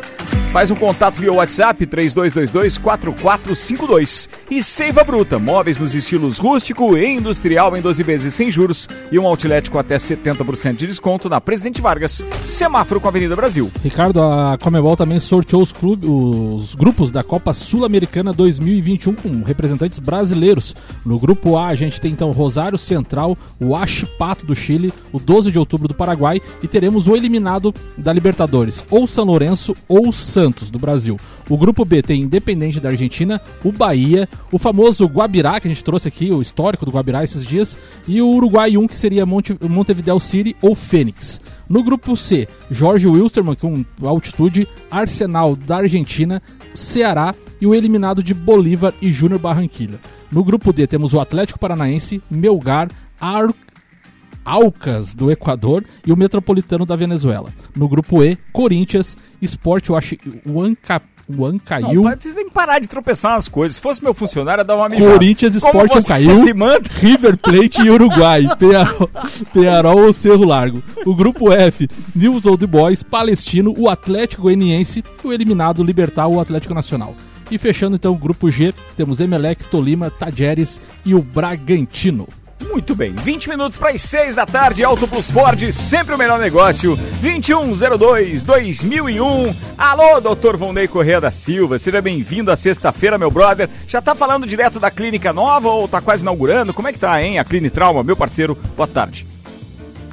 Faz 0.52 0.70
um 0.70 0.74
contato 0.74 1.18
via 1.20 1.32
WhatsApp 1.32 1.86
3222-4452. 1.86 4.28
E 4.50 4.62
Seiva 4.62 5.04
Bruta, 5.04 5.38
móveis 5.38 5.78
nos 5.78 5.94
estilos 5.94 6.38
rústico 6.38 6.96
e 6.96 7.06
industrial 7.06 7.76
em 7.76 7.82
12 7.82 8.02
vezes 8.02 8.32
sem 8.32 8.50
juros 8.50 8.88
e 9.12 9.18
um 9.18 9.26
outlet 9.26 9.70
com 9.70 9.78
até 9.78 9.96
70% 9.96 10.76
de 10.76 10.86
desconto 10.86 11.28
na 11.28 11.38
Presidente 11.38 11.82
Vargas, 11.82 12.24
semáforo 12.44 12.98
com 12.98 13.08
a 13.08 13.10
Avenida 13.10 13.36
Brasil. 13.36 13.70
Ricardo, 13.84 14.22
a 14.22 14.56
Comebol 14.58 14.96
também 14.96 15.20
sorteou 15.20 15.60
os, 15.62 15.70
clubes, 15.70 16.08
os 16.08 16.74
grupos 16.74 17.10
da 17.10 17.22
Copa 17.22 17.52
Sul-Americana 17.52 18.32
2021 18.32 19.14
com 19.14 19.42
representantes 19.42 19.98
brasileiros. 19.98 20.74
No 21.04 21.18
grupo 21.18 21.58
A, 21.58 21.66
a 21.68 21.74
gente 21.74 22.00
tem 22.00 22.12
então 22.12 22.30
Rosário 22.30 22.78
Central, 22.78 23.36
o 23.60 23.76
Achipato 23.76 24.46
do 24.46 24.56
Chile, 24.56 24.87
o 25.12 25.18
12 25.18 25.50
de 25.50 25.58
outubro 25.58 25.88
do 25.88 25.94
Paraguai 25.94 26.40
e 26.62 26.68
teremos 26.68 27.08
o 27.08 27.16
eliminado 27.16 27.74
da 27.96 28.12
Libertadores, 28.12 28.84
ou 28.90 29.06
São 29.06 29.24
Lourenço 29.24 29.74
ou 29.88 30.12
Santos 30.12 30.70
do 30.70 30.78
Brasil. 30.78 31.18
O 31.48 31.56
grupo 31.56 31.84
B 31.84 32.02
tem 32.02 32.22
Independente 32.22 32.80
da 32.80 32.90
Argentina, 32.90 33.40
o 33.64 33.72
Bahia, 33.72 34.28
o 34.52 34.58
famoso 34.58 35.06
Guabirá, 35.06 35.58
que 35.60 35.66
a 35.66 35.70
gente 35.70 35.84
trouxe 35.84 36.08
aqui, 36.08 36.30
o 36.30 36.42
histórico 36.42 36.84
do 36.84 36.90
Guabirá 36.90 37.24
esses 37.24 37.44
dias, 37.44 37.78
e 38.06 38.20
o 38.20 38.28
Uruguai 38.28 38.76
1, 38.76 38.86
que 38.86 38.96
seria 38.96 39.24
Monte, 39.24 39.56
Montevideo 39.60 40.20
City 40.20 40.54
ou 40.60 40.74
Fênix. 40.74 41.40
No 41.68 41.82
grupo 41.82 42.16
C, 42.16 42.48
Jorge 42.70 43.06
Wilstermann 43.06 43.54
com 43.54 43.84
altitude, 44.02 44.66
Arsenal 44.90 45.54
da 45.54 45.76
Argentina, 45.78 46.42
Ceará 46.74 47.34
e 47.60 47.66
o 47.66 47.74
eliminado 47.74 48.22
de 48.22 48.32
Bolívar 48.32 48.94
e 49.02 49.12
Júnior 49.12 49.38
Barranquilla. 49.38 49.98
No 50.30 50.42
grupo 50.42 50.72
D 50.72 50.86
temos 50.86 51.12
o 51.12 51.20
Atlético 51.20 51.58
Paranaense, 51.58 52.22
Melgar, 52.30 52.88
Ar 53.20 53.52
Alcas 54.48 55.14
do 55.14 55.30
Equador 55.30 55.84
e 56.06 56.12
o 56.12 56.16
Metropolitano 56.16 56.86
da 56.86 56.96
Venezuela. 56.96 57.50
No 57.76 57.88
grupo 57.88 58.22
E, 58.24 58.36
Corinthians, 58.52 59.16
Sport 59.42 59.88
Huanca- 60.46 61.02
O 61.30 61.44
An 61.44 61.58
caiu. 61.58 62.02
Não, 62.02 62.10
vocês 62.18 62.32
têm 62.34 62.46
que 62.48 62.54
parar 62.54 62.78
de 62.78 62.88
tropeçar 62.88 63.32
nas 63.34 63.48
coisas. 63.48 63.76
Se 63.76 63.82
fosse 63.82 64.02
meu 64.02 64.14
funcionário, 64.14 64.62
eu 64.62 64.64
dava 64.64 64.80
uma 64.80 64.88
mijada. 64.88 65.12
Corinthians 65.12 65.58
Como 65.58 65.72
Sporting 65.74 66.00
você 66.00 66.08
caiu. 66.08 66.42
se 66.42 66.54
manda? 66.54 66.88
River 67.00 67.36
Plate 67.36 67.82
e 67.82 67.90
Uruguai. 67.90 68.44
Penharol 69.52 70.06
ou 70.06 70.12
Cerro 70.14 70.44
Largo. 70.44 70.82
O 71.04 71.14
grupo 71.14 71.52
F, 71.52 71.86
News 72.16 72.46
Old 72.46 72.66
Boys, 72.66 73.02
Palestino, 73.02 73.74
o 73.76 73.88
Atlético 73.90 74.42
Goianiense, 74.42 75.04
o 75.22 75.30
eliminado 75.32 75.84
Libertar 75.84 76.28
o 76.28 76.40
Atlético 76.40 76.72
Nacional. 76.72 77.14
E 77.50 77.58
fechando 77.58 77.96
então 77.96 78.12
o 78.12 78.18
grupo 78.18 78.50
G, 78.50 78.74
temos 78.96 79.20
Emelec, 79.20 79.64
Tolima, 79.64 80.10
Tajeres 80.10 80.80
e 81.04 81.14
o 81.14 81.20
Bragantino. 81.22 82.26
Muito 82.66 82.94
bem, 82.94 83.12
20 83.12 83.48
minutos 83.48 83.78
para 83.78 83.90
as 83.90 84.02
6 84.02 84.34
da 84.34 84.44
tarde, 84.44 84.82
Auto 84.82 85.06
Plus 85.06 85.30
Ford, 85.30 85.70
sempre 85.72 86.14
o 86.14 86.18
melhor 86.18 86.40
negócio. 86.40 86.98
2102-2001. 87.22 89.54
Alô, 89.76 90.20
doutor 90.20 90.56
Vondei 90.56 90.88
Correia 90.88 91.20
da 91.20 91.30
Silva, 91.30 91.78
seja 91.78 92.02
bem-vindo 92.02 92.50
à 92.50 92.56
sexta-feira, 92.56 93.16
meu 93.16 93.30
brother. 93.30 93.68
Já 93.86 94.02
tá 94.02 94.14
falando 94.14 94.46
direto 94.46 94.80
da 94.80 94.90
clínica 94.90 95.32
nova 95.32 95.68
ou 95.68 95.86
tá 95.86 96.00
quase 96.00 96.22
inaugurando? 96.22 96.74
Como 96.74 96.88
é 96.88 96.92
que 96.92 96.98
tá, 96.98 97.22
hein? 97.22 97.38
A 97.38 97.44
Clínica 97.44 97.74
Trauma, 97.74 98.02
meu 98.02 98.16
parceiro, 98.16 98.58
boa 98.76 98.88
tarde. 98.88 99.24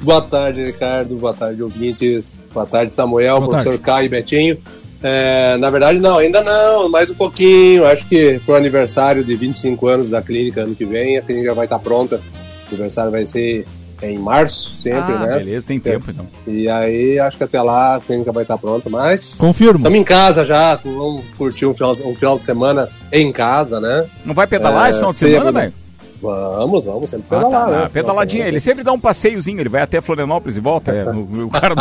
Boa 0.00 0.22
tarde, 0.22 0.64
Ricardo. 0.64 1.16
Boa 1.16 1.34
tarde, 1.34 1.62
ouvintes. 1.62 2.32
Boa 2.52 2.66
tarde, 2.66 2.92
Samuel, 2.92 3.38
Boa 3.38 3.48
professor 3.48 3.70
tarde. 3.70 3.84
Caio 3.84 4.06
e 4.06 4.08
Betinho. 4.08 4.58
É, 5.02 5.56
na 5.58 5.70
verdade, 5.70 5.98
não, 5.98 6.18
ainda 6.18 6.42
não, 6.42 6.88
mais 6.88 7.10
um 7.10 7.14
pouquinho. 7.14 7.86
Acho 7.86 8.06
que 8.06 8.40
pro 8.44 8.54
aniversário 8.54 9.22
de 9.22 9.34
25 9.36 9.86
anos 9.88 10.08
da 10.08 10.22
clínica 10.22 10.62
ano 10.62 10.74
que 10.74 10.84
vem, 10.84 11.18
a 11.18 11.22
clínica 11.22 11.54
vai 11.54 11.66
estar 11.66 11.78
pronta. 11.78 12.16
O 12.16 12.68
aniversário 12.74 13.10
vai 13.10 13.24
ser 13.24 13.66
em 14.02 14.18
março, 14.18 14.76
sempre, 14.76 15.14
ah, 15.14 15.26
né? 15.26 15.38
beleza, 15.38 15.66
tem 15.66 15.80
tempo 15.80 16.10
então. 16.10 16.26
E 16.46 16.68
aí, 16.68 17.18
acho 17.18 17.38
que 17.38 17.44
até 17.44 17.62
lá 17.62 17.96
a 17.96 18.00
clínica 18.00 18.30
vai 18.32 18.42
estar 18.42 18.58
pronta, 18.58 18.90
mas. 18.90 19.36
Confirmo. 19.38 19.78
Estamos 19.78 19.98
em 19.98 20.04
casa 20.04 20.44
já, 20.44 20.74
vamos 20.76 21.24
curtir 21.38 21.64
um 21.66 21.72
final, 21.74 21.96
um 22.04 22.14
final 22.14 22.38
de 22.38 22.44
semana 22.44 22.88
em 23.12 23.32
casa, 23.32 23.80
né? 23.80 24.06
Não 24.24 24.34
vai 24.34 24.46
pedalar 24.46 24.86
É, 24.86 24.88
esse 24.90 24.98
final 24.98 25.12
de 25.12 25.18
semana, 25.18 25.52
velho? 25.52 25.72
Vamos, 26.20 26.84
vamos, 26.86 27.10
sempre 27.10 27.26
Ah, 27.30 27.36
pedalar, 27.36 27.66
tá, 27.66 27.70
né? 27.70 27.82
ah, 27.84 27.90
pedaladinha, 27.90 28.42
Nossa, 28.44 28.50
ele 28.52 28.60
sempre 28.60 28.82
dá 28.82 28.92
um 28.92 28.98
passeiozinho, 29.00 29.60
ele 29.60 29.68
vai 29.68 29.82
até 29.82 30.00
Florianópolis 30.00 30.56
e 30.56 30.60
volta. 30.60 30.90
É, 30.90 31.04
o, 31.04 31.46
o 31.46 31.50
cara 31.50 31.74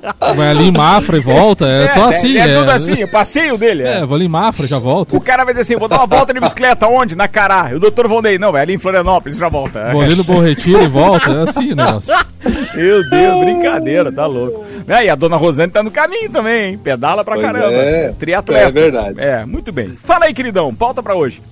Vai 0.34 0.48
ali 0.48 0.68
em 0.68 0.72
Mafra 0.72 1.16
e 1.16 1.20
volta, 1.20 1.66
é, 1.66 1.88
só 1.88 2.08
assim. 2.08 2.36
É, 2.38 2.58
tudo 2.58 2.70
assim, 2.70 3.04
o 3.04 3.10
passeio 3.10 3.58
dele. 3.58 3.82
É, 3.82 4.04
vou 4.04 4.16
ali 4.16 4.24
em 4.24 4.28
Mafra, 4.28 4.66
já 4.66 4.78
volto. 4.78 5.16
O 5.16 5.20
cara 5.20 5.44
vai 5.44 5.52
dizer 5.52 5.62
assim, 5.62 5.76
vou 5.76 5.88
dar 5.88 5.98
uma 5.98 6.06
volta 6.06 6.32
de 6.32 6.40
bicicleta, 6.40 6.88
onde? 6.88 7.14
Na 7.14 7.28
Cará. 7.28 7.68
E 7.70 7.74
o 7.74 7.80
doutor 7.80 8.08
Vondei, 8.08 8.38
não, 8.38 8.52
vai 8.52 8.62
ali 8.62 8.74
em 8.74 8.78
Florianópolis, 8.78 9.36
já 9.36 9.48
volta. 9.48 9.90
Vou 9.92 10.02
ali 10.02 10.14
no 10.14 10.24
Bom 10.24 10.40
Retiro 10.40 10.82
e 10.82 10.88
volta, 10.88 11.30
é 11.30 11.42
assim 11.48 11.72
o 11.72 11.76
negócio. 11.76 12.14
Meu 12.74 13.08
Deus, 13.10 13.40
brincadeira, 13.44 14.10
tá 14.10 14.26
louco. 14.26 14.64
É, 14.88 15.04
e 15.04 15.10
a 15.10 15.14
dona 15.14 15.36
Rosane 15.36 15.70
tá 15.70 15.82
no 15.82 15.90
caminho 15.90 16.30
também, 16.30 16.70
hein? 16.70 16.78
Pedala 16.78 17.24
pra 17.24 17.34
Pois 17.34 17.46
caramba. 17.46 17.76
é. 17.76 18.12
Triatleta. 18.18 18.68
É 18.68 18.70
verdade. 18.70 19.20
É, 19.20 19.44
muito 19.44 19.70
bem. 19.70 19.96
Fala 20.02 20.24
aí, 20.24 20.34
queridão, 20.34 20.74
pauta 20.74 21.02
pra 21.02 21.14
hoje. 21.14 21.42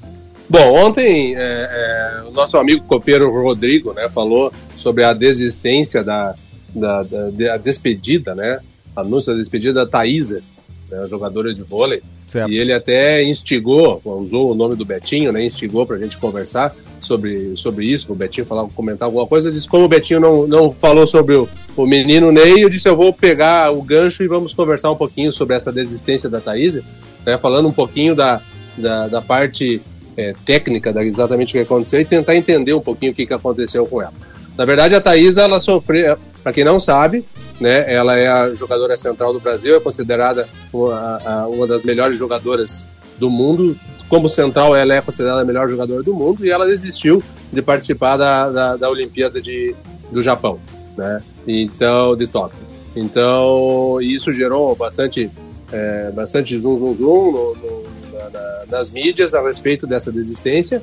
Bom, 0.48 0.74
ontem 0.74 1.34
é, 1.36 1.40
é, 1.40 2.22
o 2.26 2.30
nosso 2.30 2.56
amigo 2.56 2.82
copeiro 2.86 3.30
Rodrigo 3.30 3.92
né, 3.92 4.08
falou 4.08 4.50
sobre 4.76 5.04
a 5.04 5.12
desistência 5.12 6.02
da, 6.02 6.34
da, 6.74 7.02
da, 7.02 7.30
da 7.30 7.56
despedida, 7.56 8.34
né? 8.34 8.60
Anúncio 8.94 9.32
da 9.32 9.38
despedida 9.38 9.72
da 9.72 9.86
Thaísa, 9.86 10.42
né, 10.90 11.06
jogadora 11.08 11.54
de 11.54 11.62
vôlei. 11.62 12.02
Certo. 12.26 12.50
E 12.50 12.58
ele 12.58 12.74
até 12.74 13.22
instigou, 13.24 14.02
usou 14.04 14.52
o 14.52 14.54
nome 14.54 14.76
do 14.76 14.84
Betinho, 14.84 15.32
né? 15.32 15.44
Instigou 15.44 15.86
pra 15.86 15.96
gente 15.96 16.18
conversar 16.18 16.76
sobre, 17.00 17.56
sobre 17.56 17.86
isso, 17.86 18.12
o 18.12 18.14
Betinho 18.14 18.46
falar, 18.46 18.68
comentar 18.74 19.06
alguma 19.06 19.26
coisa. 19.26 19.50
Disse, 19.50 19.68
como 19.68 19.84
o 19.84 19.88
Betinho 19.88 20.20
não, 20.20 20.46
não 20.46 20.70
falou 20.70 21.06
sobre 21.06 21.36
o, 21.36 21.48
o 21.74 21.86
menino 21.86 22.30
Ney, 22.30 22.62
eu 22.62 22.68
disse, 22.68 22.88
eu 22.88 22.96
vou 22.96 23.12
pegar 23.14 23.72
o 23.72 23.80
gancho 23.80 24.22
e 24.22 24.28
vamos 24.28 24.52
conversar 24.52 24.90
um 24.90 24.96
pouquinho 24.96 25.32
sobre 25.32 25.56
essa 25.56 25.72
desistência 25.72 26.28
da 26.28 26.40
Thaísa, 26.40 26.84
né? 27.24 27.38
Falando 27.38 27.68
um 27.68 27.72
pouquinho 27.72 28.14
da, 28.14 28.42
da, 28.76 29.08
da 29.08 29.22
parte 29.22 29.80
é, 30.14 30.34
técnica 30.44 30.92
da 30.92 31.02
exatamente 31.02 31.50
o 31.50 31.52
que 31.52 31.60
aconteceu 31.60 32.00
e 32.00 32.04
tentar 32.04 32.36
entender 32.36 32.74
um 32.74 32.80
pouquinho 32.80 33.12
o 33.12 33.14
que, 33.14 33.24
que 33.24 33.32
aconteceu 33.34 33.86
com 33.86 34.02
ela. 34.02 34.12
Na 34.58 34.64
verdade, 34.64 34.92
a 34.96 35.00
Thaisa, 35.00 35.42
ela 35.42 35.60
sofreu, 35.60 36.18
para 36.42 36.52
quem 36.52 36.64
não 36.64 36.80
sabe, 36.80 37.24
né, 37.60 37.92
ela 37.92 38.18
é 38.18 38.26
a 38.26 38.52
jogadora 38.56 38.96
central 38.96 39.32
do 39.32 39.38
Brasil, 39.38 39.76
é 39.76 39.80
considerada 39.80 40.48
uma, 40.72 41.46
uma 41.46 41.64
das 41.66 41.84
melhores 41.84 42.18
jogadoras 42.18 42.88
do 43.20 43.30
mundo. 43.30 43.76
Como 44.08 44.28
central, 44.28 44.74
ela 44.74 44.94
é 44.94 45.00
considerada 45.00 45.42
a 45.42 45.44
melhor 45.44 45.68
jogadora 45.68 46.02
do 46.02 46.12
mundo 46.12 46.44
e 46.44 46.50
ela 46.50 46.66
desistiu 46.66 47.22
de 47.52 47.62
participar 47.62 48.16
da, 48.16 48.50
da, 48.50 48.76
da 48.76 48.90
Olimpíada 48.90 49.40
de, 49.40 49.76
do 50.10 50.20
Japão, 50.20 50.58
né? 50.96 51.22
Então, 51.46 52.16
de 52.16 52.26
Tóquio. 52.26 52.58
Então, 52.96 53.98
isso 54.00 54.32
gerou 54.32 54.74
bastante, 54.74 55.30
é, 55.70 56.10
bastante 56.10 56.58
zoom, 56.58 56.78
zoom, 56.78 56.94
zoom 56.96 57.30
no- 57.32 57.54
no- 57.54 58.30
na- 58.32 58.62
nas 58.68 58.90
mídias 58.90 59.34
a 59.34 59.42
respeito 59.42 59.86
dessa 59.86 60.10
desistência. 60.10 60.82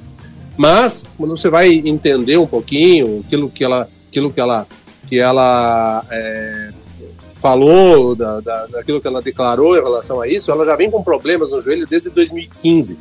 Mas, 0.58 1.06
quando 1.18 1.36
você 1.36 1.50
vai 1.50 1.70
entender 1.74 2.38
um 2.38 2.48
pouquinho 2.48 3.24
aquilo 3.26 3.50
que 3.50 3.64
ela, 3.64 3.90
aquilo 4.08 4.32
que 4.32 4.40
ela, 4.40 4.68
que 5.08 5.20
ela 5.20 6.06
é, 6.10 6.70
falou, 7.38 8.16
da, 8.16 8.40
da, 8.40 8.66
daquilo 8.68 9.02
que 9.02 9.08
ela 9.08 9.22
declarou 9.22 9.78
em 9.78 9.82
relação 9.82 10.22
a 10.22 10.28
isso, 10.28 10.52
ela 10.52 10.66
já 10.66 10.76
vem 10.76 10.90
com 10.90 11.04
problemas 11.04 11.52
no 11.52 11.62
joelho 11.62 11.86
desde 11.86 12.10
2015. 12.10 12.98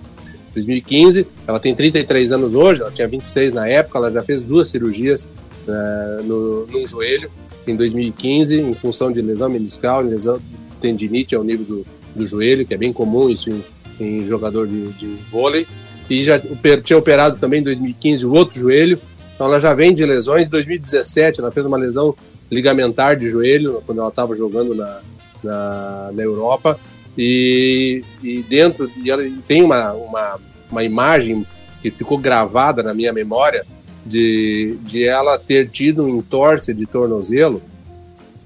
2015, 0.52 1.26
ela 1.46 1.58
tem 1.58 1.74
33 1.74 2.32
anos 2.32 2.54
hoje, 2.54 2.82
ela 2.82 2.90
tinha 2.90 3.08
26 3.08 3.52
na 3.52 3.68
época, 3.68 3.98
ela 3.98 4.10
já 4.10 4.22
fez 4.22 4.42
duas 4.42 4.68
cirurgias 4.68 5.26
é, 5.66 6.22
no, 6.22 6.66
no 6.66 6.86
joelho 6.86 7.30
em 7.66 7.74
2015, 7.74 8.60
em 8.60 8.74
função 8.74 9.10
de 9.10 9.20
lesão 9.20 9.48
meniscal, 9.48 10.02
lesão 10.02 10.40
tendinite 10.80 11.34
ao 11.34 11.42
nível 11.42 11.64
do, 11.64 11.86
do 12.14 12.26
joelho, 12.26 12.66
que 12.66 12.74
é 12.74 12.76
bem 12.76 12.92
comum 12.92 13.28
isso 13.28 13.50
em, 13.50 13.64
em 13.98 14.26
jogador 14.26 14.66
de, 14.66 14.92
de 14.92 15.06
vôlei. 15.30 15.66
E 16.08 16.22
já 16.22 16.40
tinha 16.82 16.98
operado 16.98 17.38
também 17.38 17.60
em 17.60 17.64
2015 17.64 18.26
o 18.26 18.32
outro 18.32 18.58
joelho, 18.58 19.00
então 19.34 19.46
ela 19.46 19.58
já 19.58 19.74
vem 19.74 19.92
de 19.92 20.04
lesões. 20.04 20.46
Em 20.46 20.50
2017, 20.50 21.40
ela 21.40 21.50
fez 21.50 21.64
uma 21.64 21.76
lesão 21.76 22.14
ligamentar 22.50 23.16
de 23.16 23.28
joelho, 23.28 23.82
quando 23.86 24.00
ela 24.00 24.08
estava 24.08 24.36
jogando 24.36 24.74
na, 24.74 25.00
na, 25.42 26.10
na 26.12 26.22
Europa. 26.22 26.78
E, 27.16 28.02
e 28.22 28.42
dentro, 28.42 28.90
e 29.02 29.10
ela 29.10 29.22
tem 29.46 29.62
uma, 29.62 29.92
uma, 29.92 30.40
uma 30.70 30.84
imagem 30.84 31.46
que 31.80 31.90
ficou 31.90 32.18
gravada 32.18 32.82
na 32.82 32.92
minha 32.92 33.12
memória 33.12 33.64
de, 34.04 34.76
de 34.82 35.04
ela 35.04 35.38
ter 35.38 35.68
tido 35.68 36.04
um 36.04 36.18
entorse 36.18 36.74
de 36.74 36.86
tornozelo, 36.86 37.62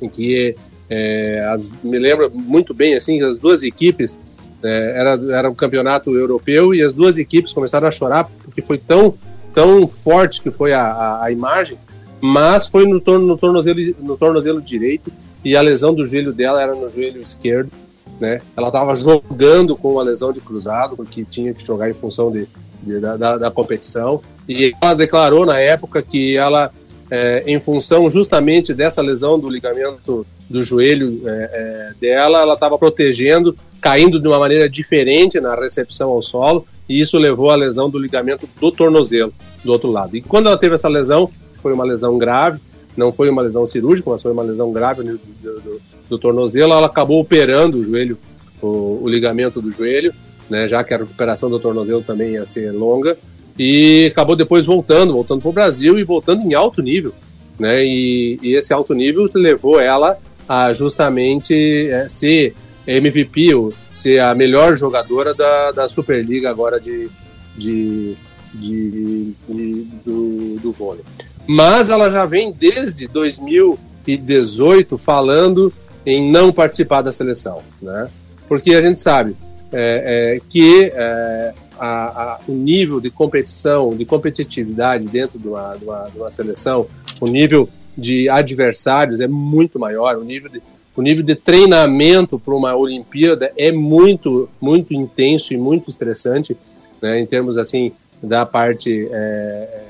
em 0.00 0.09
que 0.09 0.54
é, 0.88 1.46
as, 1.52 1.72
me 1.82 1.98
lembro 1.98 2.30
muito 2.30 2.72
bem 2.72 2.94
assim, 2.94 3.22
as 3.22 3.38
duas 3.38 3.62
equipes 3.62 4.18
é, 4.62 5.00
era, 5.00 5.38
era 5.38 5.50
um 5.50 5.54
campeonato 5.54 6.14
europeu 6.16 6.74
e 6.74 6.82
as 6.82 6.92
duas 6.92 7.18
equipes 7.18 7.52
começaram 7.52 7.86
a 7.86 7.92
chorar 7.92 8.28
porque 8.42 8.61
foi 8.61 8.78
tão, 8.78 9.14
tão 9.52 9.86
forte 9.86 10.40
que 10.40 10.50
foi 10.50 10.72
a, 10.72 10.82
a, 10.82 11.24
a 11.24 11.32
imagem, 11.32 11.78
mas 12.20 12.66
foi 12.66 12.86
no, 12.86 13.00
torno, 13.00 13.26
no, 13.26 13.36
tornozelo, 13.36 13.80
no 14.00 14.16
tornozelo 14.16 14.61
direito 14.61 15.12
e 15.44 15.56
a 15.56 15.61
lesão 15.61 15.94
do 15.94 16.06
joelho 16.06 16.32
dela 16.32 16.61
era 16.61 16.74
no 16.74 16.88
joelho 16.88 17.20
esquerdo. 17.20 17.70
Né? 18.20 18.40
Ela 18.56 18.68
estava 18.68 18.94
jogando 18.96 19.76
com 19.76 19.92
uma 19.92 20.02
lesão 20.02 20.32
de 20.32 20.40
cruzado, 20.40 20.96
porque 20.96 21.24
tinha 21.24 21.54
que 21.54 21.64
jogar 21.64 21.88
em 21.88 21.94
função 21.94 22.30
de, 22.30 22.48
de 22.82 22.98
da, 22.98 23.16
da, 23.16 23.38
da 23.38 23.50
competição. 23.50 24.20
E 24.48 24.72
ela 24.80 24.94
declarou 24.94 25.46
na 25.46 25.59
época 25.61 26.02
que 26.02 26.36
ela, 26.36 26.72
é, 27.11 27.44
em 27.46 27.61
função 27.61 28.11
justamente 28.11 28.74
dessa 28.74 29.00
lesão 29.00 29.38
do 29.38 29.48
ligamento 29.48 30.26
do 30.50 30.62
joelho 30.64 31.22
é, 31.26 31.30
é, 31.30 31.92
dela, 32.00 32.40
ela 32.40 32.54
estava 32.54 32.78
protegendo, 32.78 33.54
caindo 33.80 34.20
de 34.20 34.26
uma 34.26 34.38
maneira 34.38 34.68
diferente 34.68 35.40
na 35.40 35.54
recepção 35.54 36.10
ao 36.10 36.22
solo, 36.22 36.66
e 36.88 37.00
isso 37.00 37.18
levou 37.18 37.50
à 37.50 37.56
lesão 37.56 37.90
do 37.90 37.98
ligamento 37.98 38.48
do 38.60 38.72
tornozelo 38.72 39.32
do 39.64 39.72
outro 39.72 39.90
lado. 39.90 40.16
E 40.16 40.22
quando 40.22 40.46
ela 40.46 40.56
teve 40.56 40.74
essa 40.74 40.88
lesão, 40.88 41.30
foi 41.56 41.72
uma 41.72 41.84
lesão 41.84 42.16
grave, 42.16 42.60
não 42.96 43.12
foi 43.12 43.28
uma 43.28 43.42
lesão 43.42 43.66
cirúrgica, 43.66 44.10
mas 44.10 44.22
foi 44.22 44.32
uma 44.32 44.42
lesão 44.42 44.72
grave 44.72 45.02
do, 45.02 45.20
do, 45.42 45.80
do, 46.08 46.18
tornozelo, 46.18 46.72
ela 46.72 46.86
acabou 46.86 47.20
operando 47.20 47.78
o 47.78 47.84
joelho, 47.84 48.18
o, 48.60 49.00
o 49.02 49.08
ligamento 49.08 49.60
do 49.60 49.70
joelho, 49.70 50.12
né, 50.48 50.66
já 50.66 50.82
que 50.82 50.94
a 50.94 50.98
recuperação 50.98 51.50
do 51.50 51.60
tornozelo 51.60 52.02
também 52.02 52.32
ia 52.32 52.44
ser 52.44 52.72
longa, 52.72 53.16
e 53.58 54.06
acabou 54.10 54.34
depois 54.34 54.64
voltando, 54.66 55.12
voltando 55.12 55.40
para 55.40 55.50
o 55.50 55.52
Brasil 55.52 55.98
e 55.98 56.04
voltando 56.04 56.42
em 56.42 56.54
alto 56.54 56.80
nível. 56.80 57.12
Né, 57.58 57.84
e, 57.84 58.38
e 58.40 58.54
esse 58.54 58.72
alto 58.72 58.94
nível 58.94 59.26
levou 59.34 59.80
ela 59.80 60.16
a 60.48 60.72
justamente 60.72 61.88
é, 61.90 62.08
ser 62.08 62.54
MVP, 62.89 63.55
ou 63.55 63.72
ser 63.95 64.20
a 64.20 64.34
melhor 64.34 64.76
jogadora 64.76 65.34
da, 65.34 65.72
da 65.72 65.89
Superliga 65.89 66.51
agora 66.51 66.80
de, 66.80 67.11
de, 67.57 68.16
de, 68.55 69.34
de 69.49 69.86
do, 70.05 70.57
do 70.61 70.72
vôlei. 70.72 71.05
Mas 71.47 71.91
ela 71.91 72.11
já 72.11 72.24
vem 72.24 72.51
desde 72.51 73.07
2018 73.09 74.97
falando 74.97 75.72
em 76.07 76.30
não 76.30 76.53
participar 76.53 77.03
da 77.03 77.12
seleção, 77.12 77.61
né? 77.82 78.09
Porque 78.49 78.74
a 78.74 78.80
gente 78.80 78.99
sabe 78.99 79.36
é, 79.72 80.36
é, 80.36 80.41
que 80.49 80.91
é, 80.95 81.55
a, 81.78 81.86
a, 81.86 82.41
o 82.49 82.53
nível 82.53 83.01
de 83.01 83.11
competição, 83.11 83.95
de 83.95 84.05
competitividade 84.05 85.07
dentro 85.07 85.39
de 85.39 85.47
uma, 85.47 85.76
de 85.76 85.84
uma, 85.84 86.09
de 86.09 86.18
uma 86.18 86.30
seleção, 86.30 86.86
o 87.20 87.26
nível 87.26 87.68
de 87.97 88.28
adversários 88.28 89.20
é 89.20 89.26
muito 89.26 89.78
maior, 89.78 90.16
o 90.16 90.24
nível 90.24 90.51
de, 90.51 90.62
o 90.99 91.03
nível 91.03 91.22
de 91.22 91.36
treinamento 91.36 92.40
para 92.40 92.53
uma 92.53 92.74
Olimpíada 92.74 93.53
é 93.57 93.70
muito, 93.70 94.49
muito 94.61 94.92
intenso 94.92 95.55
e 95.55 95.57
muito 95.57 95.88
estressante, 95.88 96.57
né, 97.01 97.20
em 97.20 97.24
termos 97.24 97.57
assim 97.57 97.92
da 98.20 98.44
parte 98.44 99.09
é, 99.12 99.82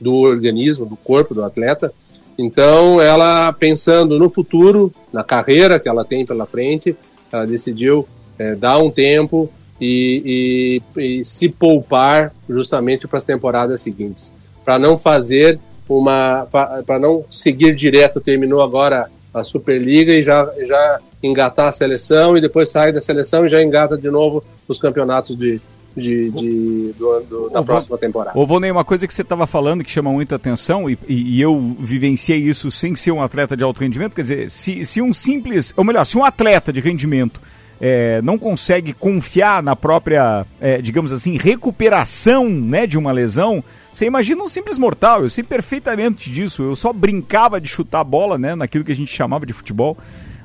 do 0.00 0.14
organismo, 0.14 0.84
do 0.84 0.96
corpo 0.96 1.32
do 1.32 1.44
atleta. 1.44 1.92
Então, 2.36 3.00
ela 3.00 3.52
pensando 3.52 4.18
no 4.18 4.28
futuro, 4.28 4.92
na 5.12 5.22
carreira 5.22 5.78
que 5.78 5.88
ela 5.88 6.04
tem 6.04 6.26
pela 6.26 6.44
frente, 6.44 6.96
ela 7.30 7.46
decidiu 7.46 8.08
é, 8.36 8.56
dar 8.56 8.78
um 8.78 8.90
tempo 8.90 9.48
e, 9.80 10.82
e, 10.96 11.20
e 11.20 11.24
se 11.24 11.48
poupar 11.48 12.34
justamente 12.50 13.06
para 13.06 13.18
as 13.18 13.24
temporadas 13.24 13.80
seguintes, 13.80 14.32
para 14.64 14.76
não 14.76 14.98
fazer 14.98 15.60
uma, 15.88 16.48
para 16.84 16.98
não 16.98 17.24
seguir 17.30 17.76
direto. 17.76 18.20
Terminou 18.20 18.60
agora 18.60 19.08
a 19.40 19.44
Superliga 19.44 20.12
e 20.12 20.22
já, 20.22 20.50
já 20.64 21.00
engatar 21.22 21.68
a 21.68 21.72
seleção 21.72 22.36
e 22.36 22.40
depois 22.40 22.70
sair 22.70 22.92
da 22.92 23.00
seleção 23.00 23.46
e 23.46 23.48
já 23.48 23.62
engata 23.62 23.96
de 23.96 24.10
novo 24.10 24.44
os 24.66 24.78
campeonatos 24.78 25.36
de, 25.36 25.60
de, 25.96 26.30
de 26.30 26.94
do, 26.98 27.20
do, 27.20 27.50
da 27.50 27.62
próxima 27.62 27.98
temporada. 27.98 28.38
Ô, 28.38 28.46
Volney, 28.46 28.70
uma 28.70 28.84
coisa 28.84 29.06
que 29.06 29.12
você 29.12 29.22
estava 29.22 29.46
falando 29.46 29.84
que 29.84 29.90
chama 29.90 30.10
muita 30.10 30.36
atenção, 30.36 30.88
e, 30.88 30.98
e, 31.08 31.40
eu 31.40 31.58
vivenciei 31.78 32.38
isso 32.38 32.70
sem 32.70 32.94
ser 32.94 33.12
um 33.12 33.22
atleta 33.22 33.56
de 33.56 33.64
alto 33.64 33.80
rendimento, 33.80 34.14
quer 34.14 34.22
dizer, 34.22 34.50
se, 34.50 34.84
se 34.84 35.02
um 35.02 35.12
simples, 35.12 35.72
ou 35.76 35.84
melhor, 35.84 36.04
se 36.04 36.16
um 36.16 36.24
atleta 36.24 36.72
de 36.72 36.80
rendimento 36.80 37.40
é, 37.80 38.20
não 38.22 38.38
consegue 38.38 38.92
confiar 38.92 39.62
na 39.62 39.76
própria, 39.76 40.44
é, 40.60 40.80
digamos 40.80 41.12
assim, 41.12 41.36
recuperação 41.36 42.48
né, 42.48 42.86
de 42.86 42.98
uma 42.98 43.12
lesão, 43.12 43.62
você 43.98 44.06
imagina 44.06 44.40
um 44.44 44.48
simples 44.48 44.78
mortal, 44.78 45.24
eu 45.24 45.28
sei 45.28 45.42
perfeitamente 45.42 46.30
disso, 46.30 46.62
eu 46.62 46.76
só 46.76 46.92
brincava 46.92 47.60
de 47.60 47.66
chutar 47.66 48.04
bola, 48.04 48.38
né, 48.38 48.54
naquilo 48.54 48.84
que 48.84 48.92
a 48.92 48.94
gente 48.94 49.12
chamava 49.12 49.44
de 49.44 49.52
futebol, 49.52 49.98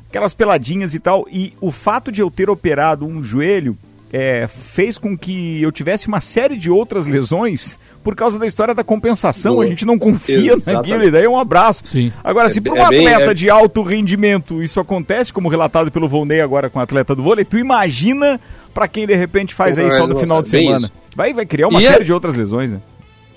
aquelas 0.10 0.34
peladinhas 0.34 0.96
e 0.96 1.00
tal, 1.00 1.28
e 1.32 1.54
o 1.62 1.70
fato 1.70 2.12
de 2.12 2.20
eu 2.20 2.32
ter 2.32 2.50
operado 2.50 3.06
um 3.06 3.22
joelho 3.22 3.78
é, 4.12 4.48
fez 4.48 4.98
com 4.98 5.16
que 5.16 5.62
eu 5.62 5.72
tivesse 5.72 6.08
uma 6.08 6.20
série 6.20 6.58
de 6.58 6.72
outras 6.72 7.06
lesões 7.06 7.78
por 8.04 8.16
causa 8.16 8.40
da 8.40 8.46
história 8.46 8.74
da 8.74 8.84
compensação. 8.84 9.54
Boa. 9.56 9.66
A 9.66 9.68
gente 9.68 9.86
não 9.86 9.98
confia 9.98 10.54
Exatamente. 10.54 10.74
naquilo, 10.74 11.04
e 11.08 11.12
daí 11.12 11.26
é 11.26 11.30
um 11.30 11.40
abraço. 11.40 11.84
Sim. 11.86 12.12
Agora, 12.24 12.50
se 12.50 12.58
é, 12.58 12.62
para 12.62 12.74
um 12.74 12.78
é 12.78 12.82
atleta 12.82 13.26
bem, 13.26 13.36
de 13.36 13.50
alto 13.52 13.84
rendimento 13.84 14.64
isso 14.64 14.80
acontece, 14.80 15.32
como 15.32 15.48
relatado 15.48 15.92
pelo 15.92 16.08
Volney 16.08 16.42
agora 16.42 16.72
com 16.72 16.80
o 16.80 16.82
atleta 16.82 17.16
do 17.16 17.22
vôlei, 17.22 17.46
tu 17.46 17.58
imagina 17.58 18.40
para 18.74 18.88
quem 18.88 19.06
de 19.06 19.16
repente 19.16 19.54
faz 19.54 19.78
aí 19.78 19.92
só 19.92 20.08
no 20.08 20.18
final 20.18 20.42
de 20.42 20.50
semana. 20.50 20.92
Vai, 21.16 21.34
vai 21.34 21.46
criar 21.46 21.68
uma 21.68 21.80
e 21.80 21.86
série 21.86 22.02
é... 22.02 22.06
de 22.06 22.14
outras 22.14 22.36
lesões, 22.36 22.72
né? 22.72 22.80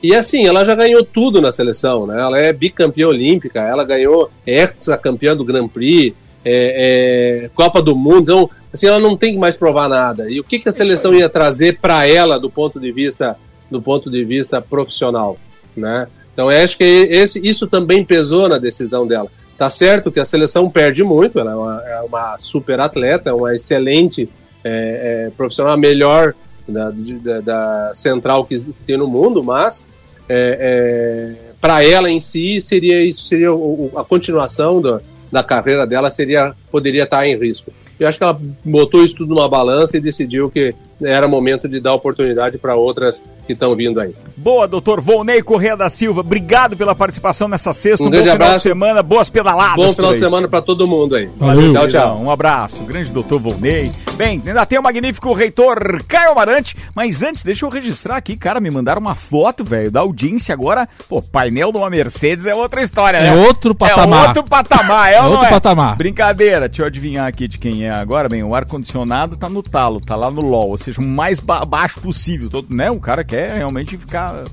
E 0.03 0.15
assim, 0.15 0.47
ela 0.47 0.65
já 0.65 0.75
ganhou 0.75 1.05
tudo 1.05 1.41
na 1.41 1.51
seleção, 1.51 2.07
né? 2.07 2.21
Ela 2.21 2.39
é 2.39 2.53
bicampeã 2.53 3.09
olímpica, 3.09 3.61
ela 3.61 3.85
ganhou 3.85 4.31
ex-campeã 4.47 5.37
do 5.37 5.45
Grand 5.45 5.69
Prix, 5.69 6.15
é, 6.45 7.45
é, 7.45 7.51
Copa 7.55 7.83
do 7.83 7.97
Mundo. 7.97 8.23
Então, 8.23 8.51
assim, 8.73 8.87
ela 8.87 8.99
não 8.99 9.17
tem 9.17 9.33
que 9.33 9.39
mais 9.39 9.57
provar 9.57 9.89
nada. 9.89 10.31
E 10.31 10.39
o 10.39 10.45
que, 10.45 10.59
que 10.59 10.69
a 10.69 10.73
seleção 10.73 11.15
ia 11.15 11.29
trazer 11.29 11.79
para 11.81 12.07
ela 12.07 12.39
do 12.39 12.51
ponto 12.51 12.79
de 12.79 12.93
vista 12.93 13.37
do 13.69 13.83
ponto 13.83 14.09
de 14.09 14.25
vista 14.25 14.61
profissional, 14.63 15.37
né? 15.77 16.07
Então, 16.33 16.53
eu 16.53 16.63
acho 16.63 16.77
que 16.77 16.85
esse, 16.85 17.41
isso 17.45 17.67
também 17.67 18.05
pesou 18.05 18.49
na 18.49 18.59
decisão 18.59 19.07
dela. 19.07 19.29
Tá 19.59 19.71
certo 19.71 20.13
que 20.13 20.21
a 20.21 20.25
seleção 20.25 20.71
perde 20.71 21.03
muito, 21.03 21.41
ela 21.41 21.53
é 21.53 21.55
uma, 21.55 21.83
é 21.85 22.01
uma 22.03 22.39
super 22.39 22.79
atleta, 22.79 23.31
é 23.31 23.33
uma 23.33 23.55
excelente 23.55 24.29
é, 24.63 25.27
é, 25.29 25.31
profissional, 25.31 25.73
a 25.73 25.77
melhor 25.77 26.35
da, 26.69 26.91
da, 26.91 27.41
da, 27.41 27.95
central 27.95 28.45
que 28.45 28.57
tem 28.87 28.97
no 28.97 29.07
mundo, 29.07 29.43
mas 29.43 29.85
é, 30.29 31.35
é 31.41 31.53
para 31.61 31.85
ela 31.85 32.11
em 32.11 32.21
si 32.21 32.61
seria 32.61 33.03
isso 33.05 33.23
seria 33.23 33.49
a 33.97 34.05
continuação 34.05 34.83
da 35.31 35.43
carreira 35.43 35.87
dela 35.87 36.11
seria 36.11 36.55
poderia 36.71 37.05
estar 37.05 37.27
em 37.27 37.37
risco. 37.37 37.73
Eu 37.99 38.07
acho 38.07 38.19
que 38.19 38.25
ela 38.25 38.39
botou 38.65 39.05
isso 39.05 39.17
tudo 39.17 39.35
numa 39.35 39.49
balança 39.49 39.97
e 39.97 40.01
decidiu 40.01 40.51
que 40.51 40.75
era 41.03 41.29
momento 41.29 41.69
de 41.69 41.81
dar 41.81 41.95
oportunidade 41.95 42.59
para 42.59 42.75
outras 42.75 43.23
que 43.47 43.53
estão 43.53 43.75
vindo 43.75 44.01
aí. 44.01 44.15
Boa, 44.37 44.67
doutor 44.67 45.01
Volney 45.01 45.43
Correia 45.43 45.77
da 45.77 45.89
Silva. 45.89 46.21
Obrigado 46.21 46.77
pela 46.77 46.95
participação 46.95 47.49
nessa 47.49 47.73
sexta. 47.73 48.05
Um, 48.05 48.09
um 48.09 48.11
bom 48.11 48.19
final 48.19 48.35
abraço. 48.35 48.57
de 48.57 48.63
semana, 48.63 49.03
boas 49.03 49.31
pedaladas. 49.31 49.77
Bom 49.77 49.93
final 49.93 50.13
de 50.13 50.19
semana 50.19 50.49
para 50.49 50.61
todo 50.61 50.87
mundo 50.87 51.15
aí. 51.15 51.29
Valeu, 51.37 51.73
tchau, 51.73 51.89
tchau. 51.89 52.19
Um 52.19 52.31
abraço. 52.31 52.85
Grande 52.85 53.13
doutor 53.13 53.41
Volney. 53.41 53.93
Bem, 54.17 54.43
ainda 54.45 54.67
tem 54.67 54.79
o 54.79 54.83
magnífico 54.83 55.33
reitor 55.33 56.03
Caio 56.09 56.33
Amarante, 56.33 56.77
mas 56.95 57.23
antes, 57.23 57.45
deixa 57.45 57.65
eu 57.65 57.71
registrar 57.71 58.17
aqui, 58.17 58.37
cara, 58.37 58.61
me 58.61 58.71
mandaram 58.71 59.01
uma 59.01 59.15
foto, 59.15 59.63
velho, 59.63 59.91
da 59.91 60.01
audiência 60.01 60.53
agora. 60.53 60.89
Pô, 61.09 61.21
painel 61.23 61.71
de 61.71 61.79
uma 61.79 61.91
Mercedes 61.91 62.47
é 62.47 62.55
outra 62.55 62.83
história, 62.83 63.21
né? 63.21 63.29
É 63.29 63.47
outro 63.47 63.75
patamar. 63.75 64.25
É 64.25 64.29
outro 64.29 64.45
patamar, 64.45 65.13
é, 65.13 65.17
é 65.17 65.23
outro 65.23 65.47
é? 65.47 65.51
patamar. 65.51 65.97
Brincadeira, 65.97 66.69
deixa 66.69 66.83
eu 66.83 66.87
adivinhar 66.87 67.27
aqui 67.27 67.47
de 67.47 67.59
quem 67.59 67.87
é 67.87 67.91
agora. 67.91 68.29
Bem, 68.29 68.43
o 68.43 68.55
ar-condicionado 68.55 69.37
tá 69.37 69.49
no 69.49 69.63
talo, 69.63 70.01
tá 70.01 70.17
lá 70.17 70.31
no 70.31 70.41
LOL, 70.41 70.71
ou 70.71 70.79
seja, 70.87 71.01
o 71.01 71.05
mais 71.05 71.41
ba 71.41 71.65
baixo 71.65 72.01
possível. 72.01 72.49
Todo, 72.49 72.75
né? 72.75 72.91
O 72.91 73.01
cara 73.01 73.25
quer 73.25 73.57
realmente 73.57 73.97
ficar. 73.97 74.45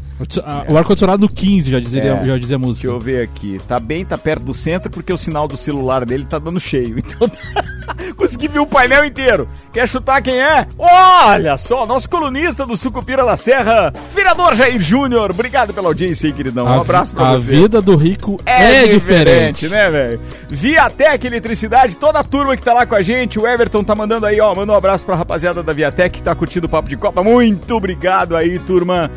O 0.68 0.78
ar-condicionado 0.78 1.28
15, 1.28 1.72
já 1.72 1.80
dizia, 1.80 2.04
é, 2.04 2.26
já 2.26 2.38
dizia 2.38 2.56
a 2.56 2.60
música. 2.60 2.88
Deixa 2.88 2.96
eu 2.96 3.00
ver 3.00 3.24
aqui. 3.24 3.60
Tá 3.68 3.80
bem, 3.80 4.06
tá 4.06 4.18
perto 4.18 4.44
do 4.44 4.54
centro, 4.54 4.92
porque 4.92 5.12
o 5.12 5.18
sinal 5.18 5.48
do 5.48 5.58
celular 5.58 6.06
dele 6.06 6.26
tá 6.26 6.40
dando 6.40 6.60
cheio. 6.60 6.94
Então 7.04 7.30
consegui 8.16 8.48
ver 8.48 8.60
o 8.60 8.66
painel 8.66 9.06
inteiro. 9.06 9.48
Quer 9.72 9.88
chutar 9.88 10.22
quem 10.22 10.40
é? 10.40 10.66
Olha 10.78 11.58
só, 11.58 11.86
nosso 11.86 12.10
colunista 12.10 12.66
do 12.66 12.78
Sucupira 12.78 13.26
da 13.26 13.36
Serra, 13.36 13.94
vereador 14.14 14.56
Jair 14.56 14.80
Júnior. 14.80 15.32
Obrigado 15.32 15.74
pela 15.74 15.88
audiência 15.88 16.28
aí, 16.28 16.34
queridão. 16.34 16.66
Um 16.66 16.82
abraço 16.82 17.14
pra 17.14 17.30
a 17.30 17.32
você. 17.34 17.52
A 17.52 17.56
vida 17.62 17.82
do 17.82 17.96
rico 17.96 18.40
é, 18.46 18.86
é 18.86 18.88
diferente. 18.88 19.66
diferente, 19.66 19.68
né, 19.68 19.90
velho? 19.90 20.22
Viatec 20.50 21.28
Eletricidade, 21.28 21.98
toda 21.98 22.20
a 22.20 22.24
turma 22.24 22.56
que 22.56 22.64
tá 22.64 22.74
lá 22.74 22.86
com 22.86 22.96
a 22.96 23.02
gente. 23.02 23.40
O 23.40 23.48
Everton 23.48 23.84
tá 23.84 23.96
mandando 23.96 24.26
aí, 24.26 24.40
ó. 24.40 24.56
Manda 24.56 24.72
um 24.72 24.76
abraço 24.76 25.06
pra 25.06 25.16
rapaziada 25.16 25.62
da 25.62 25.74
Viatec 25.74 26.22
tá 26.24 26.36
curtindo 26.36 26.68
o 26.68 26.70
Papo 26.70 26.90
de 26.90 26.98
Copa. 26.98 27.24
Muito 27.24 27.76
obrigado 27.76 28.36
aí, 28.36 28.60
turma. 28.60 29.10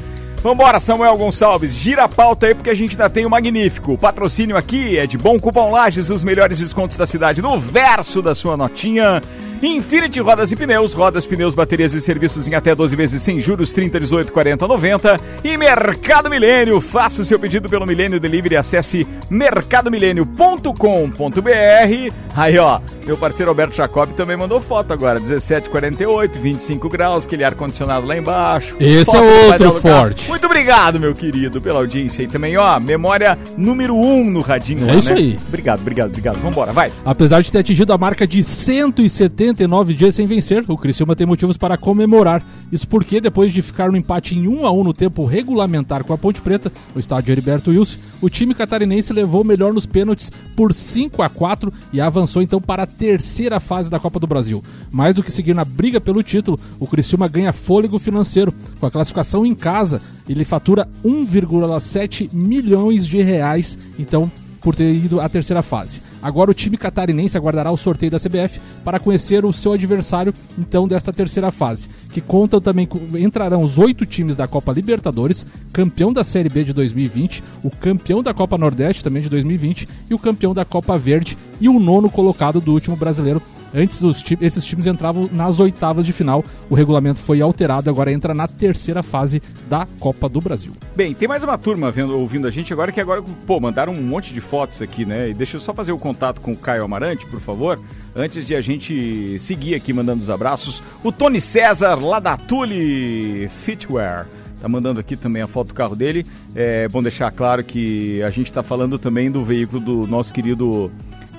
Vambora, 0.43 0.79
Samuel 0.79 1.17
Gonçalves, 1.17 1.75
gira 1.75 2.05
a 2.05 2.09
pauta 2.09 2.47
aí 2.47 2.55
porque 2.55 2.71
a 2.71 2.75
gente 2.75 2.93
ainda 2.93 3.11
tem 3.11 3.27
o 3.27 3.31
magnífico. 3.31 3.95
O 3.95 3.99
patrocínio 3.99 4.57
aqui 4.57 4.97
é 4.97 5.07
de 5.07 5.19
Bom 5.19 5.41
Cupom 5.41 5.71
Lages, 5.71 6.11
os 6.11 6.23
melhores 6.23 6.61
descontos 6.61 6.97
da 6.97 7.07
cidade 7.07 7.43
no 7.43 7.59
verso 7.59 8.23
da 8.23 8.35
sua 8.35 8.57
notinha. 8.57 9.21
Infinity 9.63 10.21
Rodas 10.21 10.53
e 10.53 10.57
Pneus, 10.57 10.93
rodas, 10.93 11.27
pneus, 11.27 11.55
baterias 11.55 11.95
e 11.95 12.01
serviços 12.01 12.47
em 12.47 12.55
até 12.55 12.75
12 12.75 12.95
vezes 12.95 13.23
sem 13.23 13.41
juros, 13.41 13.73
30, 13.73 13.99
18, 13.99 14.33
40, 14.33 14.69
90. 14.69 15.21
E 15.43 15.57
Mercado 15.57 16.29
Milênio, 16.29 16.81
faça 16.81 17.23
o 17.23 17.25
seu 17.25 17.39
pedido 17.39 17.69
pelo 17.69 17.87
Milênio 17.87 18.21
Delivery, 18.21 18.57
acesse 18.57 19.07
mercadomilênio.com.br. 19.31 22.26
Aí, 22.37 22.59
ó, 22.59 22.81
meu 23.07 23.17
parceiro 23.17 23.51
Alberto 23.51 23.75
Jacob 23.75 24.11
também 24.11 24.37
mandou 24.37 24.61
foto 24.61 24.93
agora, 24.93 25.19
1748, 25.19 26.39
25 26.39 26.89
graus, 26.89 27.27
aquele 27.27 27.45
ar-condicionado 27.45 28.07
lá 28.07 28.17
embaixo. 28.17 28.77
Esse 28.79 29.05
foto 29.05 29.25
é 29.25 29.53
outro 29.53 29.81
forte. 29.81 30.29
Muito 30.29 30.47
obrigado, 30.47 31.01
meu 31.01 31.15
querido, 31.15 31.61
pela 31.61 31.79
audiência 31.79 32.23
aí 32.23 32.29
também, 32.29 32.57
ó, 32.57 32.79
memória 32.79 33.39
número 33.57 33.95
1 33.97 34.21
um 34.21 34.31
no 34.31 34.41
radinho. 34.41 34.85
É 34.89 34.93
lá, 34.93 34.99
isso 34.99 35.11
né? 35.11 35.17
aí. 35.17 35.39
Obrigado, 35.49 35.81
obrigado, 35.81 36.09
obrigado. 36.09 36.37
Vambora, 36.41 36.73
vai. 36.73 36.93
Apesar 37.05 37.43
de 37.43 37.51
ter 37.51 37.59
atingido 37.59 37.93
a 37.93 37.99
marca 37.99 38.27
de 38.27 38.43
170 38.43 39.17
79 39.57 39.95
dias 39.95 40.15
sem 40.15 40.27
vencer, 40.27 40.65
o 40.69 40.77
Criciúma 40.77 41.17
tem 41.17 41.27
motivos 41.27 41.57
para 41.57 41.77
comemorar. 41.77 42.43
Isso 42.71 42.87
porque, 42.87 43.21
depois 43.21 43.53
de 43.53 43.63
ficar 43.63 43.91
no 43.91 43.97
empate 43.97 44.37
em 44.37 44.47
1 44.47 44.67
a 44.67 44.71
1 44.71 44.85
no 44.85 44.93
tempo 44.93 45.25
regulamentar 45.25 46.05
com 46.05 46.13
a 46.13 46.19
Ponte 46.19 46.41
Preta, 46.41 46.71
no 46.95 47.01
estádio 47.01 47.33
Heriberto 47.33 47.71
Wilson, 47.71 47.99
o 48.27 48.29
time 48.29 48.57
catarinense 48.57 49.13
levou 49.13 49.43
o 49.43 49.45
melhor 49.45 49.73
nos 49.73 49.87
pênaltis 49.87 50.33
por 50.57 50.75
5 50.75 51.23
a 51.23 51.29
4 51.29 51.73
e 51.93 52.01
avançou 52.01 52.43
então 52.43 52.61
para 52.61 52.83
a 52.83 52.87
terceira 52.87 53.61
fase 53.61 53.89
da 53.89 54.01
Copa 54.01 54.19
do 54.19 54.27
Brasil. 54.27 54.65
Mais 54.91 55.15
do 55.15 55.23
que 55.23 55.31
seguir 55.31 55.55
na 55.55 55.65
briga 55.65 56.01
pelo 56.01 56.25
título, 56.25 56.59
o 56.81 56.89
Criciúma 56.89 57.29
ganha 57.29 57.53
fôlego 57.53 58.01
financeiro. 58.01 58.53
Com 58.81 58.87
a 58.87 58.91
classificação 58.91 59.47
em 59.47 59.55
casa, 59.55 60.03
ele 60.29 60.45
fatura 60.45 60.89
1,7 61.05 62.29
milhões 62.33 63.07
de 63.07 63.23
reais, 63.23 63.79
então, 63.97 64.29
por 64.67 64.75
ter 64.75 64.93
ido 64.93 65.21
à 65.21 65.29
terceira 65.29 65.63
fase. 65.63 66.03
Agora 66.21 66.51
o 66.51 66.55
time 66.55 66.77
catarinense 66.77 67.39
aguardará 67.39 67.71
o 67.71 67.77
sorteio 67.77 68.11
da 68.11 68.19
CBF 68.19 68.59
para 68.85 68.99
conhecer 68.99 69.45
o 69.45 69.53
seu 69.53 69.75
adversário 69.75 70.35
então 70.59 70.89
desta 70.89 71.13
terceira 71.13 71.53
fase, 71.53 71.89
que 72.13 72.21
conta 72.21 72.61
também 72.61 72.89
entrarão 73.15 73.61
os 73.61 73.79
oito 73.79 74.05
times 74.05 74.35
da 74.35 74.49
Copa 74.49 74.73
Libertadores, 74.73 75.47
campeão 75.73 76.13
da 76.13 76.25
Série 76.25 76.49
B 76.49 76.65
de 76.65 76.73
2020, 76.73 77.45
o 77.63 77.71
campeão 77.71 78.25
da 78.25 78.35
Copa 78.35 78.59
Nordeste 78.59 79.05
também 79.05 79.23
de 79.23 79.29
2020 79.29 79.89
e 80.11 80.15
o 80.15 80.19
campeão 80.19 80.53
da 80.53 80.65
Copa 80.65 80.99
Verde 80.99 81.39
e 81.61 81.69
o 81.69 81.79
nono 81.79 82.11
colocado 82.11 82.61
do 82.61 82.73
último 82.73 82.97
brasileiro 82.97 83.41
Antes, 83.75 84.03
os, 84.03 84.25
esses 84.41 84.65
times 84.65 84.87
entravam 84.87 85.29
nas 85.33 85.61
oitavas 85.61 86.07
de 86.07 86.13
final. 86.13 86.45
O 86.71 86.75
regulamento 86.75 87.21
foi 87.21 87.41
alterado, 87.41 87.91
agora 87.91 88.13
entra 88.13 88.35
na 88.35 88.47
terceira 88.47 89.03
fase 89.03 89.43
da 89.69 89.87
Copa 90.01 90.29
do 90.29 90.41
Brasil. 90.41 90.73
Bem, 90.95 91.15
tem 91.15 91.29
mais 91.29 91.43
uma 91.43 91.59
turma 91.59 91.91
vendo, 91.91 92.19
ouvindo 92.19 92.47
a 92.47 92.51
gente 92.51 92.73
agora, 92.73 92.91
que 92.91 93.01
agora, 93.01 93.23
pô, 93.47 93.61
mandaram 93.61 93.93
um 93.93 94.03
monte 94.03 94.33
de 94.33 94.41
fotos 94.41 94.81
aqui, 94.81 95.05
né? 95.05 95.31
E 95.31 95.35
deixa 95.35 95.57
eu 95.57 95.61
só 95.61 95.73
fazer 95.73 95.93
o 95.93 95.99
contato 95.99 96.41
com 96.41 96.53
o 96.53 96.57
Caio 96.57 96.85
Amarante, 96.85 97.27
por 97.27 97.41
favor, 97.41 97.79
antes 98.15 98.47
de 98.47 98.55
a 98.55 98.61
gente 98.61 99.39
seguir 99.39 99.75
aqui 99.75 99.93
mandando 99.93 100.23
os 100.23 100.31
abraços. 100.31 100.83
O 101.03 101.13
Tony 101.13 101.41
César, 101.41 101.95
lá 101.97 102.19
da 102.19 102.37
Tule 102.37 103.49
Fitwear 103.49 104.27
tá 104.61 104.69
mandando 104.69 104.99
aqui 104.99 105.17
também 105.17 105.43
a 105.43 105.47
foto 105.47 105.69
do 105.69 105.75
carro 105.75 105.95
dele. 105.95 106.27
É 106.55 106.89
bom 106.89 107.03
deixar 107.03 107.31
claro 107.31 107.63
que 107.63 108.23
a 108.23 108.31
gente 108.31 108.47
está 108.47 108.63
falando 108.63 108.99
também 108.99 109.31
do 109.31 109.45
veículo 109.45 109.81
do 109.81 110.07
nosso 110.07 110.33
querido 110.33 110.91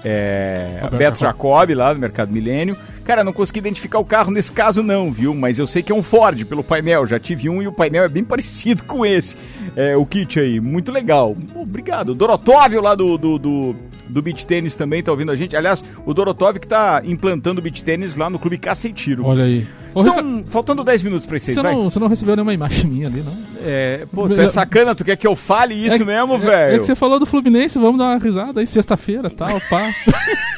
é, 0.03 0.81
Beto 0.97 1.19
Jacob, 1.19 1.69
lá 1.71 1.93
do 1.93 1.99
Mercado 1.99 2.31
Milênio. 2.31 2.77
Cara, 3.03 3.23
não 3.23 3.31
consegui 3.31 3.59
identificar 3.59 3.99
o 3.99 4.05
carro 4.05 4.31
nesse 4.31 4.51
caso 4.51 4.83
não, 4.83 5.11
viu? 5.11 5.33
Mas 5.33 5.57
eu 5.57 5.65
sei 5.65 5.81
que 5.81 5.91
é 5.91 5.95
um 5.95 6.03
Ford 6.03 6.43
pelo 6.43 6.61
painel, 6.61 7.05
já 7.05 7.17
tive 7.17 7.49
um 7.49 7.61
e 7.61 7.67
o 7.67 7.71
painel 7.71 8.03
é 8.03 8.09
bem 8.09 8.23
parecido 8.25 8.83
com 8.83 9.05
esse. 9.05 9.37
É, 9.75 9.95
o 9.95 10.05
kit 10.05 10.39
aí, 10.39 10.59
muito 10.59 10.91
legal. 10.91 11.35
Obrigado. 11.55 12.13
Dorotóvio 12.13 12.81
lá 12.81 12.95
do, 12.95 13.17
do, 13.17 13.37
do, 13.39 13.75
do 14.09 14.21
Beach 14.21 14.45
Tênis 14.45 14.73
também 14.75 15.01
tá 15.03 15.11
ouvindo 15.11 15.31
a 15.31 15.35
gente. 15.35 15.55
Aliás, 15.55 15.83
o 16.05 16.13
Dorotóvio 16.13 16.59
que 16.61 16.67
tá 16.67 17.01
implantando 17.05 17.59
o 17.59 17.63
Beach 17.63 17.83
Tênis 17.83 18.15
lá 18.15 18.29
no 18.29 18.39
Clube 18.39 18.57
Caceitiro. 18.57 19.25
Olha 19.25 19.43
aí. 19.43 19.65
Ô, 19.93 20.03
São, 20.03 20.15
Rica- 20.15 20.51
faltando 20.51 20.83
10 20.83 21.01
minutos 21.03 21.25
pra 21.25 21.39
vocês, 21.39 21.55
Você 21.57 21.63
vai. 21.63 21.73
não, 21.73 21.89
você 21.89 21.97
não 21.99 22.07
recebeu 22.07 22.35
nenhuma 22.35 22.53
imagem 22.53 22.85
minha 22.85 23.07
ali, 23.07 23.21
não? 23.23 23.33
É, 23.65 24.05
pô, 24.13 24.27
tu 24.29 24.39
é 24.39 24.45
sacana, 24.47 24.93
tu 24.93 25.03
quer 25.03 25.15
que 25.17 25.25
eu 25.25 25.35
fale 25.35 25.73
isso 25.73 26.01
É- 26.01 26.05
mesmo, 26.05 26.35
é- 26.35 26.37
velho? 26.37 26.75
É 26.75 26.79
que 26.79 26.85
você 26.85 26.95
falou 26.95 27.19
do 27.19 27.25
Fluminense, 27.25 27.79
vamos 27.79 27.97
dar 27.97 28.05
uma 28.15 28.17
risada 28.19 28.59
aí, 28.59 28.67
sexta-feira 28.67 29.29
tal, 29.29 29.59
pá. 29.69 29.89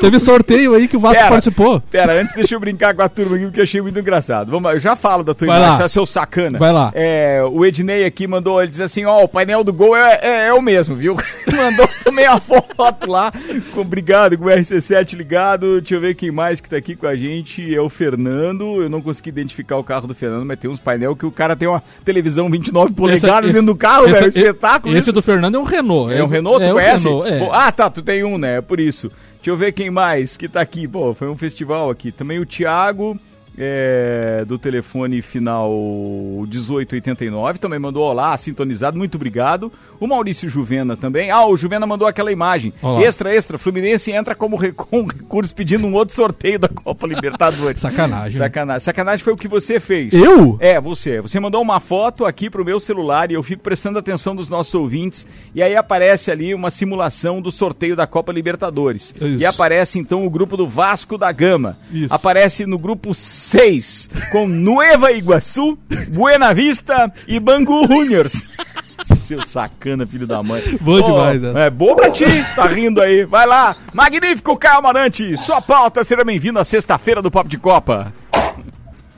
Teve 0.00 0.20
sorteio 0.20 0.74
aí 0.74 0.86
que 0.88 0.96
o 0.96 1.00
Vasco 1.00 1.18
Pera, 1.18 1.30
participou. 1.30 1.80
Pera, 1.80 2.20
antes 2.20 2.34
deixa 2.34 2.54
eu 2.54 2.60
brincar 2.60 2.94
com 2.94 3.02
a 3.02 3.08
turma 3.08 3.36
aqui, 3.36 3.44
porque 3.46 3.60
eu 3.60 3.64
achei 3.64 3.80
muito 3.80 3.98
engraçado. 3.98 4.50
Vamos 4.50 4.64
lá, 4.64 4.74
eu 4.74 4.80
já 4.80 4.94
falo 4.96 5.24
da 5.24 5.34
tua 5.34 5.46
Vai 5.46 5.58
imagem, 5.58 5.80
lá. 5.80 5.88
seu 5.88 6.06
sacana. 6.06 6.58
Vai 6.58 6.72
lá. 6.72 6.90
É, 6.94 7.40
o 7.50 7.64
Ednei 7.64 8.04
aqui 8.04 8.26
mandou, 8.26 8.60
ele 8.62 8.70
diz 8.70 8.80
assim, 8.80 9.04
ó, 9.04 9.22
o 9.24 9.28
painel 9.28 9.64
do 9.64 9.72
gol 9.72 9.96
é, 9.96 10.18
é, 10.22 10.46
é 10.48 10.54
o 10.54 10.62
mesmo, 10.62 10.94
viu? 10.94 11.16
mandou 11.54 11.88
também 12.04 12.26
a 12.26 12.38
foto 12.38 13.10
lá. 13.10 13.32
Com, 13.74 13.80
obrigado, 13.80 14.36
com 14.38 14.44
o 14.44 14.48
RC7 14.48 15.14
ligado. 15.16 15.80
Deixa 15.80 15.94
eu 15.96 16.00
ver 16.00 16.14
quem 16.14 16.30
mais 16.30 16.60
que 16.60 16.68
tá 16.70 16.76
aqui 16.76 16.94
com 16.94 17.06
a 17.06 17.16
gente. 17.16 17.74
É 17.74 17.80
o 17.80 17.88
Fernando. 17.88 18.82
Eu 18.82 18.88
não 18.88 19.00
consegui 19.02 19.30
identificar 19.30 19.76
o 19.76 19.84
carro 19.84 20.06
do 20.06 20.14
Fernando, 20.14 20.44
mas 20.44 20.58
tem 20.58 20.70
uns 20.70 20.80
painel 20.80 21.16
que 21.16 21.26
o 21.26 21.30
cara 21.30 21.56
tem 21.56 21.66
uma 21.68 21.82
televisão 22.04 22.48
29 22.50 22.92
polegadas 22.92 23.50
dentro 23.52 23.66
do 23.66 23.76
carro, 23.76 24.04
esse- 24.04 24.12
velho. 24.14 24.28
esse- 24.28 24.38
Espetáculo 24.40 24.92
Esse 24.94 25.02
isso. 25.02 25.12
do 25.12 25.20
Fernando 25.22 25.56
é 25.56 25.58
um 25.58 25.64
Renault. 25.64 26.12
É 26.14 26.22
um 26.22 26.28
Renault, 26.28 26.58
tu 26.58 26.64
é 26.64 26.70
um 26.70 26.74
conhece? 26.76 27.04
Renault, 27.08 27.28
é. 27.28 27.48
Ah, 27.52 27.72
tá, 27.72 27.90
tu 27.90 28.02
tem 28.02 28.22
um, 28.24 28.38
né? 28.38 28.58
É 28.58 28.60
por 28.60 28.78
isso. 28.80 29.10
Deixa 29.38 29.50
eu 29.50 29.56
ver 29.56 29.72
quem 29.72 29.90
mais 29.90 30.36
que 30.36 30.48
tá 30.48 30.60
aqui. 30.60 30.86
Pô, 30.86 31.14
foi 31.14 31.28
um 31.28 31.36
festival 31.36 31.90
aqui. 31.90 32.12
Também 32.12 32.38
o 32.38 32.46
Thiago, 32.46 33.18
é, 33.58 34.44
do 34.46 34.56
telefone 34.58 35.20
final 35.20 35.68
1889, 35.70 37.58
também 37.58 37.78
mandou 37.78 38.04
olá, 38.04 38.36
sintonizado, 38.36 38.96
muito 38.96 39.16
obrigado. 39.16 39.72
O 39.98 40.06
Maurício 40.06 40.48
Juvena 40.48 40.96
também. 40.96 41.30
Ah, 41.30 41.44
o 41.44 41.56
Juvena 41.56 41.86
mandou 41.86 42.06
aquela 42.06 42.30
imagem. 42.30 42.72
Olá. 42.80 43.02
Extra, 43.02 43.34
extra, 43.34 43.58
Fluminense 43.58 44.12
entra 44.12 44.34
como 44.34 44.56
re- 44.56 44.70
com 44.72 45.04
recurso 45.04 45.54
pedindo 45.54 45.86
um 45.86 45.94
outro 45.94 46.14
sorteio 46.14 46.58
da 46.58 46.68
Copa 46.68 47.06
Libertadores. 47.06 47.80
Sacanagem. 47.80 48.32
Sacanagem. 48.38 48.80
Sacanagem 48.80 49.24
foi 49.24 49.32
o 49.32 49.36
que 49.36 49.48
você 49.48 49.80
fez. 49.80 50.14
Eu? 50.14 50.56
É, 50.60 50.80
você. 50.80 51.20
Você 51.20 51.40
mandou 51.40 51.60
uma 51.60 51.80
foto 51.80 52.24
aqui 52.24 52.48
pro 52.48 52.64
meu 52.64 52.78
celular 52.78 53.30
e 53.30 53.34
eu 53.34 53.42
fico 53.42 53.62
prestando 53.62 53.98
atenção 53.98 54.36
dos 54.36 54.48
nossos 54.48 54.72
ouvintes. 54.74 55.26
E 55.54 55.60
aí 55.62 55.74
aparece 55.74 56.30
ali 56.30 56.54
uma 56.54 56.70
simulação 56.70 57.42
do 57.42 57.50
sorteio 57.50 57.96
da 57.96 58.06
Copa 58.06 58.32
Libertadores. 58.32 59.12
Isso. 59.20 59.42
E 59.42 59.44
aparece 59.44 59.98
então 59.98 60.24
o 60.24 60.30
grupo 60.30 60.56
do 60.56 60.68
Vasco 60.68 61.18
da 61.18 61.32
Gama. 61.32 61.76
Isso. 61.90 62.14
Aparece 62.14 62.66
no 62.66 62.78
grupo 62.78 63.12
6, 63.48 64.10
com 64.30 64.46
Nueva 64.46 65.10
Iguaçu, 65.12 65.78
Buena 66.10 66.52
Vista 66.52 67.12
e 67.26 67.40
Bangu 67.40 67.86
Juniors. 67.86 68.46
Seu 69.04 69.42
sacana, 69.42 70.06
filho 70.06 70.26
da 70.26 70.42
mãe. 70.42 70.60
Bom 70.80 71.00
Pô, 71.00 71.06
demais, 71.06 71.40
né? 71.40 71.66
É 71.66 71.70
bom 71.70 71.94
pra 71.94 72.10
ti, 72.10 72.24
tá 72.54 72.66
rindo 72.66 73.00
aí. 73.00 73.24
Vai 73.24 73.46
lá. 73.46 73.74
Magnífico, 73.94 74.56
Caio 74.56 74.78
Amarante. 74.78 75.36
Sua 75.38 75.62
pauta, 75.62 76.02
seja 76.04 76.24
bem-vindo 76.24 76.58
à 76.58 76.64
sexta-feira 76.64 77.22
do 77.22 77.30
Papo 77.30 77.48
de 77.48 77.56
Copa. 77.58 78.12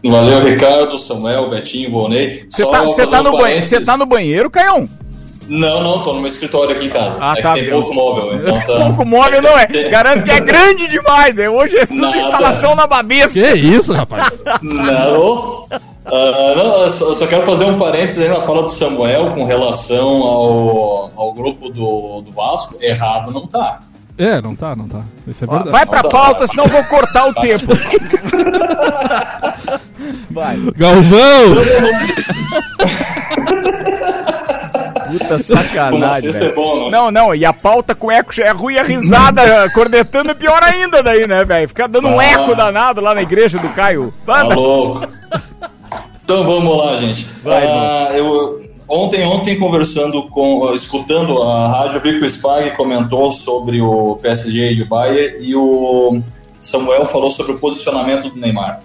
Valeu, 0.04 0.44
Ricardo, 0.44 0.98
Samuel, 0.98 1.50
Betinho, 1.50 1.90
Volney. 1.90 2.46
Você 2.48 2.64
tá, 2.64 2.70
tá, 3.06 3.20
um 3.20 3.22
no 3.24 3.30
banhe- 3.32 3.42
parênteses. 3.42 3.68
você 3.70 3.84
tá 3.84 3.96
no 3.96 4.06
banheiro, 4.06 4.50
Caião? 4.50 4.88
Não, 5.50 5.82
não, 5.82 6.00
tô 6.04 6.12
no 6.12 6.20
meu 6.20 6.28
escritório 6.28 6.76
aqui 6.76 6.86
em 6.86 6.90
casa. 6.90 7.18
Ah, 7.20 7.34
é 7.36 7.42
tá, 7.42 7.54
que 7.54 7.62
tem 7.62 7.70
pouco 7.70 7.92
móvel, 7.92 8.36
então 8.36 8.54
tá. 8.54 8.86
Pouco 8.86 9.04
móvel 9.04 9.42
não 9.42 9.58
é. 9.58 9.66
Garanto 9.66 10.22
que 10.22 10.30
é 10.30 10.38
grande 10.38 10.86
demais. 10.86 11.40
É. 11.40 11.50
Hoje 11.50 11.76
é 11.76 11.84
tudo 11.84 12.00
Nada. 12.00 12.16
instalação 12.16 12.76
na 12.76 12.86
babesca. 12.86 13.32
Que 13.32 13.58
isso, 13.58 13.92
rapaz? 13.92 14.30
Não. 14.62 15.66
Ah, 16.04 16.54
não, 16.56 16.82
eu 16.82 16.90
só, 16.90 17.08
eu 17.08 17.14
só 17.16 17.26
quero 17.26 17.44
fazer 17.44 17.64
um 17.64 17.76
parênteses 17.80 18.20
aí 18.22 18.28
na 18.28 18.40
fala 18.42 18.62
do 18.62 18.68
Samuel 18.68 19.32
com 19.32 19.44
relação 19.44 20.22
ao, 20.22 21.10
ao 21.16 21.32
grupo 21.32 21.68
do, 21.68 22.20
do 22.20 22.30
Vasco. 22.30 22.76
Errado 22.80 23.32
não 23.32 23.44
tá. 23.44 23.80
É, 24.16 24.40
não 24.40 24.54
tá, 24.54 24.76
não 24.76 24.86
tá. 24.86 25.00
Isso 25.26 25.44
é 25.44 25.48
Ó, 25.48 25.50
verdade. 25.50 25.70
Vai 25.72 25.84
pra 25.86 26.02
Não 26.02 26.10
tá. 26.10 26.16
pauta, 26.16 26.46
senão 26.46 26.66
eu 26.66 26.70
vou 26.70 26.84
cortar 26.84 27.26
o 27.26 27.34
tempo. 27.34 27.66
Vai. 30.30 30.56
Galvão! 30.76 31.56
Puta 35.18 35.38
sacanagem. 35.38 36.30
é 36.34 36.52
bom, 36.52 36.84
né? 36.84 36.90
Não, 36.90 37.10
não, 37.10 37.34
e 37.34 37.44
a 37.44 37.52
pauta 37.52 37.94
com 37.94 38.10
eco 38.10 38.32
é 38.40 38.50
ruim, 38.50 38.76
a 38.76 38.82
risada 38.82 39.68
cornetando 39.74 40.30
é 40.30 40.34
pior 40.34 40.62
ainda 40.62 41.02
daí, 41.02 41.26
né, 41.26 41.44
velho? 41.44 41.68
Fica 41.68 41.86
dando 41.88 42.08
um 42.08 42.18
Ah. 42.20 42.24
eco 42.24 42.54
danado 42.54 43.00
lá 43.00 43.14
na 43.14 43.22
igreja 43.22 43.58
do 43.58 43.68
Caio. 43.70 44.12
Tá 44.24 44.42
louco. 44.42 45.06
Então 46.24 46.44
vamos 46.44 46.76
lá, 46.76 46.96
gente. 46.96 47.26
Vai, 47.42 47.66
Ah, 47.66 48.10
eu, 48.14 48.60
ontem, 48.88 49.24
ontem, 49.24 49.58
conversando 49.58 50.22
com. 50.28 50.72
escutando 50.74 51.42
a 51.42 51.68
rádio, 51.68 51.96
eu 51.96 52.00
vi 52.00 52.18
que 52.18 52.24
o 52.24 52.28
Spag 52.28 52.76
comentou 52.76 53.32
sobre 53.32 53.80
o 53.80 54.16
PSG 54.22 54.72
e 54.74 54.82
o 54.82 54.86
Bayern 54.88 55.36
e 55.44 55.54
o 55.56 56.20
Samuel 56.60 57.04
falou 57.04 57.30
sobre 57.30 57.52
o 57.52 57.58
posicionamento 57.58 58.28
do 58.30 58.38
Neymar. 58.38 58.80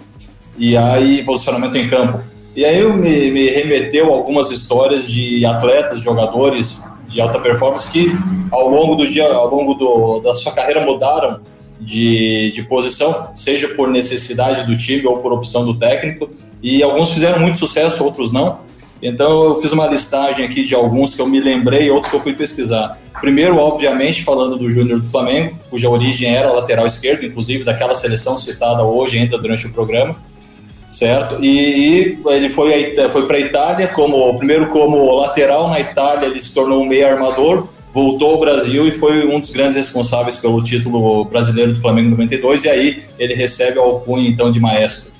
E 0.57 0.75
aí, 0.77 1.21
posicionamento 1.23 1.75
em 1.75 1.89
campo. 1.89 2.19
E 2.55 2.63
aí 2.63 2.81
me, 2.87 3.31
me 3.31 3.49
remeteu 3.49 4.13
algumas 4.13 4.49
histórias 4.49 5.05
de 5.05 5.45
atletas, 5.45 5.99
jogadores 5.99 6.81
de 7.07 7.19
alta 7.19 7.37
performance 7.39 7.91
que 7.91 8.09
ao 8.49 8.69
longo 8.69 8.95
do 8.95 9.07
dia, 9.07 9.25
ao 9.25 9.49
longo 9.49 9.73
do, 9.73 10.19
da 10.21 10.33
sua 10.33 10.53
carreira 10.53 10.79
mudaram 10.79 11.41
de, 11.79 12.51
de 12.51 12.63
posição, 12.63 13.29
seja 13.33 13.67
por 13.69 13.89
necessidade 13.89 14.65
do 14.65 14.77
time 14.77 15.05
ou 15.05 15.17
por 15.17 15.33
opção 15.33 15.65
do 15.65 15.77
técnico. 15.77 16.29
E 16.63 16.81
alguns 16.81 17.11
fizeram 17.11 17.39
muito 17.39 17.57
sucesso, 17.57 18.03
outros 18.03 18.31
não. 18.31 18.59
Então 19.01 19.43
eu 19.43 19.61
fiz 19.61 19.73
uma 19.73 19.85
listagem 19.87 20.45
aqui 20.45 20.63
de 20.63 20.73
alguns 20.73 21.13
que 21.13 21.21
eu 21.21 21.27
me 21.27 21.41
lembrei 21.41 21.91
outros 21.91 22.09
que 22.09 22.15
eu 22.15 22.21
fui 22.21 22.33
pesquisar. 22.33 22.97
Primeiro, 23.19 23.57
obviamente, 23.57 24.23
falando 24.23 24.57
do 24.57 24.71
Júnior 24.71 25.01
do 25.01 25.05
Flamengo, 25.05 25.59
cuja 25.69 25.89
origem 25.89 26.33
era 26.33 26.53
lateral 26.53 26.85
esquerdo, 26.85 27.25
inclusive 27.25 27.65
daquela 27.65 27.93
seleção 27.93 28.37
citada 28.37 28.83
hoje 28.83 29.17
ainda 29.17 29.37
durante 29.37 29.67
o 29.67 29.73
programa 29.73 30.15
certo? 30.95 31.43
E, 31.43 32.17
ele 32.25 32.49
foi, 32.49 32.95
foi 33.09 33.27
para 33.27 33.37
a 33.37 33.39
Itália, 33.39 33.87
como 33.89 34.37
primeiro 34.37 34.67
como 34.67 35.13
lateral 35.13 35.69
na 35.69 35.79
Itália, 35.79 36.27
ele 36.27 36.39
se 36.39 36.53
tornou 36.53 36.81
um 36.81 36.85
meio 36.85 37.05
armador, 37.05 37.67
voltou 37.91 38.31
ao 38.31 38.39
Brasil 38.39 38.87
e 38.87 38.91
foi 38.91 39.27
um 39.27 39.39
dos 39.39 39.49
grandes 39.49 39.75
responsáveis 39.75 40.37
pelo 40.37 40.63
título 40.63 41.25
brasileiro 41.25 41.73
do 41.73 41.81
Flamengo 41.81 42.07
em 42.07 42.11
92, 42.11 42.63
e 42.63 42.69
aí 42.69 43.03
ele 43.19 43.33
recebe 43.33 43.77
a 43.77 43.81
alcunha 43.81 44.27
então 44.29 44.51
de 44.51 44.59
maestro. 44.59 45.13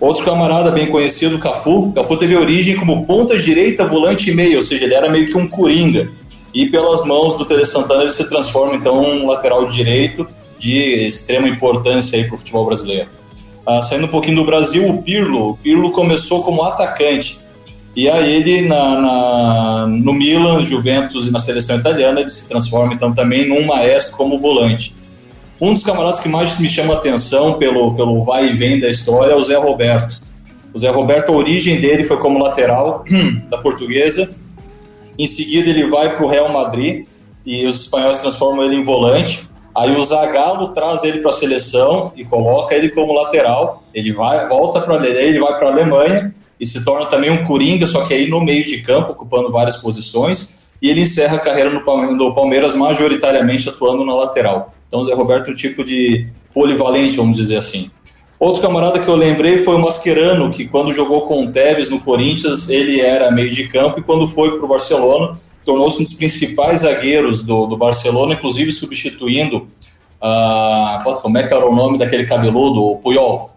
Outro 0.00 0.24
camarada 0.24 0.70
bem 0.70 0.86
conhecido, 0.86 1.38
Cafu. 1.38 1.92
Cafu 1.92 2.16
teve 2.16 2.34
origem 2.34 2.74
como 2.74 3.04
ponta 3.04 3.36
direita, 3.36 3.84
volante 3.84 4.30
e 4.30 4.34
meio, 4.34 4.56
ou 4.56 4.62
seja, 4.62 4.84
ele 4.84 4.94
era 4.94 5.10
meio 5.10 5.26
que 5.26 5.36
um 5.36 5.46
coringa. 5.46 6.08
E 6.54 6.66
pelas 6.66 7.04
mãos 7.04 7.36
do 7.36 7.44
Tele 7.44 7.66
Santana 7.66 8.02
ele 8.02 8.10
se 8.10 8.26
transforma 8.26 8.74
então 8.74 9.04
em 9.04 9.22
um 9.22 9.26
lateral 9.26 9.68
direito 9.68 10.26
de 10.58 11.06
extrema 11.06 11.48
importância 11.48 12.18
aí 12.18 12.24
para 12.24 12.34
o 12.34 12.38
futebol 12.38 12.64
brasileiro. 12.64 13.19
Ah, 13.66 13.82
saindo 13.82 14.06
um 14.06 14.08
pouquinho 14.08 14.36
do 14.36 14.44
Brasil, 14.44 14.88
o 14.88 15.02
Pirlo. 15.02 15.50
O 15.50 15.56
Pirlo 15.56 15.90
começou 15.92 16.42
como 16.42 16.62
atacante. 16.64 17.38
E 17.94 18.08
aí 18.08 18.36
ele 18.36 18.62
na, 18.68 19.00
na- 19.00 19.86
no 19.86 20.12
Milan, 20.14 20.62
Juventus 20.62 21.28
e 21.28 21.30
na 21.32 21.38
seleção 21.40 21.76
italiana, 21.76 22.20
ele 22.20 22.28
se 22.28 22.48
transforma 22.48 22.94
então 22.94 23.12
também 23.12 23.48
num 23.48 23.66
maestro 23.66 24.16
como 24.16 24.38
volante. 24.38 24.94
Um 25.60 25.72
dos 25.72 25.82
camaradas 25.82 26.20
que 26.20 26.28
mais 26.28 26.58
me 26.58 26.68
chama 26.68 26.94
atenção 26.94 27.54
pelo, 27.54 27.94
pelo 27.94 28.22
vai 28.22 28.48
e 28.48 28.56
vem 28.56 28.80
da 28.80 28.88
história 28.88 29.32
é 29.32 29.36
o 29.36 29.42
Zé 29.42 29.56
Roberto. 29.58 30.20
O 30.72 30.78
Zé 30.78 30.88
Roberto, 30.88 31.30
a 31.32 31.36
origem 31.36 31.80
dele 31.80 32.04
foi 32.04 32.16
como 32.18 32.38
lateral 32.42 33.04
da 33.50 33.58
portuguesa. 33.58 34.30
Em 35.18 35.26
seguida 35.26 35.68
ele 35.68 35.86
vai 35.88 36.14
para 36.16 36.24
o 36.24 36.28
Real 36.28 36.50
Madrid 36.50 37.04
e 37.44 37.66
os 37.66 37.80
espanhóis 37.80 38.20
transformam 38.20 38.64
ele 38.64 38.76
em 38.76 38.84
volante. 38.84 39.46
Aí 39.80 39.96
o 39.96 40.02
Zagallo 40.02 40.68
traz 40.74 41.04
ele 41.04 41.20
para 41.20 41.30
a 41.30 41.32
seleção 41.32 42.12
e 42.14 42.22
coloca 42.22 42.74
ele 42.74 42.90
como 42.90 43.14
lateral. 43.14 43.82
Ele 43.94 44.12
vai, 44.12 44.46
volta 44.46 44.78
para 44.80 45.06
ele 45.08 45.40
vai 45.40 45.58
para 45.58 45.68
a 45.68 45.72
Alemanha 45.72 46.34
e 46.60 46.66
se 46.66 46.84
torna 46.84 47.06
também 47.06 47.30
um 47.30 47.44
coringa, 47.44 47.86
só 47.86 48.04
que 48.04 48.12
aí 48.12 48.28
no 48.28 48.42
meio 48.42 48.62
de 48.62 48.82
campo, 48.82 49.12
ocupando 49.12 49.50
várias 49.50 49.78
posições. 49.78 50.68
E 50.82 50.90
ele 50.90 51.00
encerra 51.00 51.36
a 51.36 51.40
carreira 51.40 51.70
no 51.70 51.80
Palme- 51.82 52.12
no 52.14 52.34
Palmeiras 52.34 52.74
majoritariamente 52.74 53.66
atuando 53.70 54.04
na 54.04 54.14
lateral. 54.14 54.74
Então 54.86 55.02
Zé 55.02 55.14
Roberto 55.14 55.54
tipo 55.54 55.82
de 55.82 56.26
polivalente, 56.52 57.16
vamos 57.16 57.36
dizer 57.36 57.56
assim. 57.56 57.90
Outro 58.38 58.60
camarada 58.60 58.98
que 58.98 59.08
eu 59.08 59.16
lembrei 59.16 59.56
foi 59.56 59.76
o 59.76 59.78
Mascherano, 59.78 60.50
que 60.50 60.66
quando 60.66 60.92
jogou 60.92 61.22
com 61.22 61.44
o 61.44 61.52
Tevez 61.52 61.88
no 61.88 62.00
Corinthians, 62.00 62.68
ele 62.68 63.00
era 63.00 63.30
meio 63.30 63.50
de 63.50 63.68
campo 63.68 64.00
e 64.00 64.02
quando 64.02 64.26
foi 64.26 64.56
para 64.56 64.64
o 64.64 64.68
Barcelona, 64.68 65.38
tornou-se 65.64 66.00
um 66.00 66.04
dos 66.04 66.14
principais 66.14 66.80
zagueiros 66.80 67.42
do, 67.42 67.66
do 67.66 67.76
Barcelona, 67.76 68.34
inclusive 68.34 68.72
substituindo, 68.72 69.66
ah, 70.20 70.98
como 71.22 71.38
é 71.38 71.46
que 71.46 71.52
era 71.54 71.66
o 71.68 71.74
nome 71.74 71.98
daquele 71.98 72.24
cabeludo, 72.24 72.82
o 72.82 72.96
Puyol, 72.96 73.50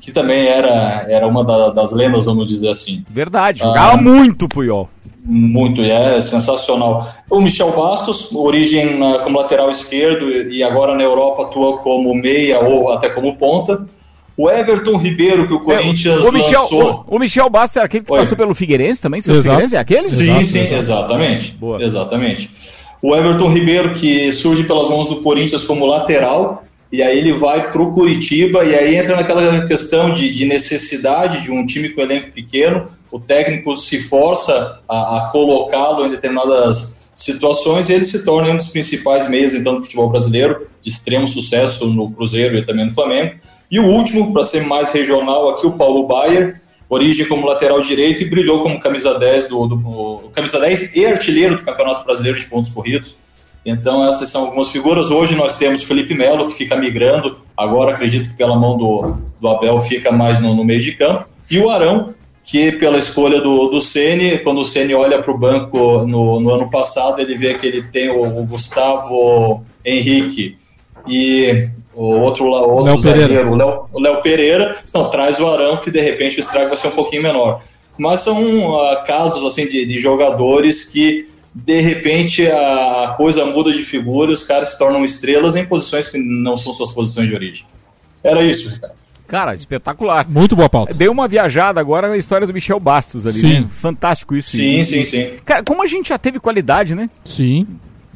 que 0.00 0.12
também 0.12 0.46
era, 0.46 1.06
era 1.08 1.26
uma 1.26 1.42
da- 1.44 1.70
das 1.70 1.92
lendas, 1.92 2.26
vamos 2.26 2.48
dizer 2.48 2.68
assim. 2.68 3.04
Verdade, 3.08 3.60
jogava 3.60 3.94
Ah. 3.94 4.02
muito, 4.02 4.48
Puyol. 4.48 4.88
Muito, 5.28 5.82
é 5.82 6.20
sensacional. 6.20 7.08
O 7.28 7.40
Michel 7.40 7.72
Bastos, 7.72 8.28
origem 8.32 8.96
na, 8.96 9.18
como 9.18 9.38
lateral 9.38 9.68
esquerdo 9.68 10.30
e 10.30 10.62
agora 10.62 10.94
na 10.94 11.02
Europa 11.02 11.42
atua 11.42 11.78
como 11.78 12.14
meia 12.14 12.60
ou 12.60 12.90
até 12.92 13.08
como 13.08 13.34
ponta. 13.36 13.84
O 14.36 14.50
Everton 14.50 14.96
Ribeiro, 14.98 15.46
que 15.46 15.54
o 15.54 15.60
Corinthians 15.60 16.22
É, 16.24 16.28
o 16.28 16.32
Michel, 16.32 16.60
lançou. 16.62 17.04
o, 17.08 17.16
o 17.16 17.18
Michel 17.18 17.48
Bastos 17.48 17.76
era 17.76 17.86
aquele 17.86 18.04
que 18.04 18.12
Oi. 18.12 18.18
passou 18.18 18.36
pelo 18.36 18.54
Figueirense 18.54 19.00
também? 19.00 19.20
Seu 19.20 19.32
Exato. 19.32 19.44
Figueirense 19.44 19.76
é 19.76 19.78
aquele? 19.78 20.08
Sim, 20.08 20.44
sim, 20.44 20.74
exatamente. 20.74 21.56
Exatamente. 21.80 22.50
O 23.00 23.14
Everton 23.16 23.48
Ribeiro, 23.50 23.94
que 23.94 24.30
surge 24.32 24.64
pelas 24.64 24.88
mãos 24.90 25.08
do 25.08 25.22
Corinthians 25.22 25.64
como 25.64 25.86
lateral, 25.86 26.64
e 26.92 27.02
aí 27.02 27.18
ele 27.18 27.32
vai 27.32 27.70
para 27.70 27.80
o 27.80 27.92
Curitiba, 27.92 28.64
e 28.64 28.74
aí 28.74 28.96
entra 28.96 29.16
naquela 29.16 29.66
questão 29.66 30.12
de, 30.12 30.30
de 30.32 30.44
necessidade 30.44 31.42
de 31.42 31.50
um 31.50 31.64
time 31.64 31.88
com 31.90 32.00
elenco 32.02 32.30
pequeno, 32.32 32.88
o 33.10 33.18
técnico 33.18 33.74
se 33.76 33.98
força 34.02 34.80
a, 34.88 35.16
a 35.18 35.30
colocá-lo 35.30 36.06
em 36.06 36.10
determinadas 36.10 36.96
situações 37.14 37.88
e 37.88 37.94
ele 37.94 38.04
se 38.04 38.22
torna 38.24 38.50
um 38.50 38.56
dos 38.56 38.68
principais 38.68 39.28
meias 39.28 39.54
então 39.54 39.74
do 39.74 39.80
futebol 39.82 40.10
brasileiro, 40.10 40.66
de 40.82 40.90
extremo 40.90 41.26
sucesso 41.26 41.86
no 41.86 42.10
Cruzeiro 42.10 42.58
e 42.58 42.66
também 42.66 42.84
no 42.84 42.92
Flamengo. 42.92 43.34
E 43.70 43.78
o 43.80 43.84
último, 43.86 44.32
para 44.32 44.44
ser 44.44 44.64
mais 44.64 44.90
regional, 44.92 45.48
aqui 45.48 45.66
o 45.66 45.72
Paulo 45.72 46.06
Baier, 46.06 46.60
origem 46.88 47.26
como 47.26 47.46
lateral 47.46 47.80
direito 47.80 48.22
e 48.22 48.24
brilhou 48.30 48.62
como 48.62 48.78
camisa 48.78 49.18
10 49.18 49.48
do, 49.48 49.66
do, 49.66 49.76
do- 49.76 50.30
camisa 50.32 50.60
10 50.60 50.94
e 50.94 51.04
artilheiro 51.04 51.56
do 51.56 51.64
Campeonato 51.64 52.04
Brasileiro 52.04 52.38
de 52.38 52.46
pontos 52.46 52.70
corridos. 52.70 53.16
Então 53.64 54.06
essas 54.06 54.28
são 54.28 54.42
algumas 54.44 54.68
figuras. 54.68 55.10
Hoje 55.10 55.34
nós 55.34 55.58
temos 55.58 55.82
Felipe 55.82 56.14
Melo 56.14 56.46
que 56.46 56.54
fica 56.54 56.76
migrando. 56.76 57.36
Agora 57.56 57.92
acredito 57.92 58.30
que 58.30 58.36
pela 58.36 58.56
mão 58.56 58.78
do, 58.78 59.16
do 59.40 59.48
Abel 59.48 59.80
fica 59.80 60.12
mais 60.12 60.40
no, 60.40 60.54
no 60.54 60.64
meio 60.64 60.80
de 60.80 60.92
campo 60.92 61.26
e 61.50 61.58
o 61.58 61.68
Arão 61.68 62.14
que 62.44 62.70
pela 62.70 62.96
escolha 62.96 63.40
do, 63.40 63.66
do 63.66 63.80
Ceni, 63.80 64.38
quando 64.38 64.60
o 64.60 64.64
Ceni 64.64 64.94
olha 64.94 65.20
para 65.20 65.32
o 65.32 65.36
banco 65.36 66.06
no, 66.06 66.38
no 66.38 66.50
ano 66.54 66.70
passado, 66.70 67.20
ele 67.20 67.36
vê 67.36 67.54
que 67.54 67.66
ele 67.66 67.82
tem 67.82 68.08
o, 68.08 68.22
o 68.38 68.46
Gustavo 68.46 69.64
Henrique 69.84 70.56
e 71.08 71.68
o 71.96 72.20
outro, 72.20 72.44
lá- 72.48 72.66
o 72.66 72.70
outro 72.70 72.84
Léo 72.92 73.02
Pereira. 73.02 73.28
zagueiro, 73.34 73.50
o 73.52 73.56
Léo, 73.56 73.84
o 73.92 74.00
Léo 74.00 74.22
Pereira, 74.22 74.76
não, 74.94 75.10
traz 75.10 75.40
o 75.40 75.46
Arão, 75.48 75.78
que 75.78 75.90
de 75.90 76.00
repente 76.00 76.36
o 76.38 76.40
estrago 76.40 76.68
vai 76.68 76.76
ser 76.76 76.88
um 76.88 76.92
pouquinho 76.92 77.22
menor. 77.22 77.62
Mas 77.98 78.20
são 78.20 78.78
ah, 78.78 79.02
casos 79.06 79.42
assim 79.44 79.66
de, 79.66 79.84
de 79.86 79.98
jogadores 79.98 80.84
que 80.84 81.28
de 81.54 81.80
repente 81.80 82.46
a, 82.46 83.04
a 83.04 83.08
coisa 83.16 83.44
muda 83.46 83.72
de 83.72 83.82
figura, 83.82 84.30
os 84.30 84.42
caras 84.42 84.68
se 84.68 84.78
tornam 84.78 85.02
estrelas 85.02 85.56
em 85.56 85.64
posições 85.64 86.06
que 86.06 86.18
não 86.18 86.56
são 86.56 86.72
suas 86.72 86.90
posições 86.92 87.28
de 87.28 87.34
origem. 87.34 87.64
Era 88.22 88.42
isso, 88.44 88.68
Ricardo. 88.68 88.94
Cara, 89.26 89.54
espetacular. 89.54 90.24
Muito 90.28 90.54
boa 90.54 90.68
pauta. 90.68 90.94
Deu 90.94 91.10
uma 91.10 91.26
viajada 91.26 91.80
agora 91.80 92.08
na 92.08 92.16
história 92.16 92.46
do 92.46 92.52
Michel 92.52 92.78
Bastos 92.78 93.26
ali, 93.26 93.40
Sim. 93.40 93.60
né? 93.62 93.66
Fantástico 93.68 94.36
isso. 94.36 94.50
Sim, 94.50 94.78
E- 94.78 94.84
sim, 94.84 95.02
sim. 95.04 95.30
Cara, 95.44 95.64
como 95.64 95.82
a 95.82 95.86
gente 95.86 96.10
já 96.10 96.18
teve 96.18 96.38
qualidade, 96.38 96.94
né? 96.94 97.10
Sim, 97.24 97.66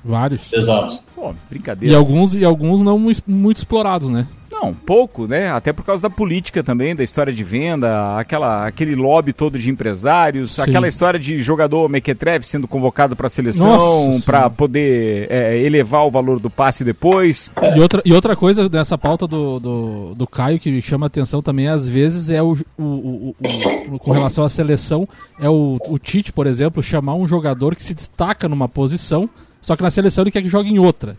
vários. 0.04 0.52
Exato. 0.52 0.98
Pô, 1.14 1.32
brincadeira. 1.48 1.94
E 1.94 1.96
alguns, 1.96 2.34
e 2.34 2.44
alguns 2.44 2.82
não 2.82 2.98
muito 3.26 3.56
explorados, 3.58 4.08
né? 4.08 4.26
Não, 4.52 4.74
pouco, 4.74 5.26
né? 5.26 5.50
Até 5.50 5.72
por 5.72 5.82
causa 5.84 6.02
da 6.02 6.10
política 6.10 6.62
também, 6.62 6.94
da 6.94 7.02
história 7.02 7.32
de 7.32 7.42
venda, 7.42 8.18
aquela, 8.18 8.66
aquele 8.66 8.94
lobby 8.94 9.32
todo 9.32 9.58
de 9.58 9.70
empresários, 9.70 10.52
Sim. 10.56 10.62
aquela 10.62 10.86
história 10.86 11.18
de 11.18 11.38
jogador 11.42 11.88
mequetrefe 11.88 12.46
sendo 12.46 12.68
convocado 12.68 13.16
para 13.16 13.26
a 13.26 13.30
seleção, 13.30 14.20
para 14.22 14.50
poder 14.50 15.28
é, 15.30 15.56
elevar 15.56 16.04
o 16.06 16.10
valor 16.10 16.38
do 16.38 16.50
passe 16.50 16.84
depois. 16.84 17.50
E 17.74 17.80
outra, 17.80 18.02
e 18.04 18.12
outra 18.12 18.36
coisa 18.36 18.68
dessa 18.68 18.98
pauta 18.98 19.26
do, 19.26 19.58
do, 19.60 20.14
do 20.14 20.26
Caio 20.26 20.58
que 20.58 20.82
chama 20.82 21.06
atenção 21.06 21.40
também, 21.40 21.68
às 21.68 21.88
vezes, 21.88 22.28
é 22.28 22.42
o, 22.42 22.52
o, 22.76 22.82
o- 22.82 23.36
o- 23.40 23.94
o- 23.94 23.98
com 23.98 24.12
relação 24.12 24.44
à 24.44 24.48
seleção, 24.50 25.08
é 25.40 25.48
o, 25.48 25.78
o 25.88 25.98
Tite, 25.98 26.32
por 26.34 26.46
exemplo, 26.46 26.82
chamar 26.82 27.14
um 27.14 27.26
jogador 27.26 27.74
que 27.74 27.82
se 27.84 27.94
destaca 27.94 28.46
numa 28.46 28.68
posição, 28.68 29.26
só 29.60 29.76
que 29.76 29.82
na 29.82 29.90
seleção 29.90 30.22
ele 30.24 30.30
quer 30.30 30.42
que 30.42 30.48
jogue 30.48 30.70
em 30.70 30.78
outra. 30.78 31.16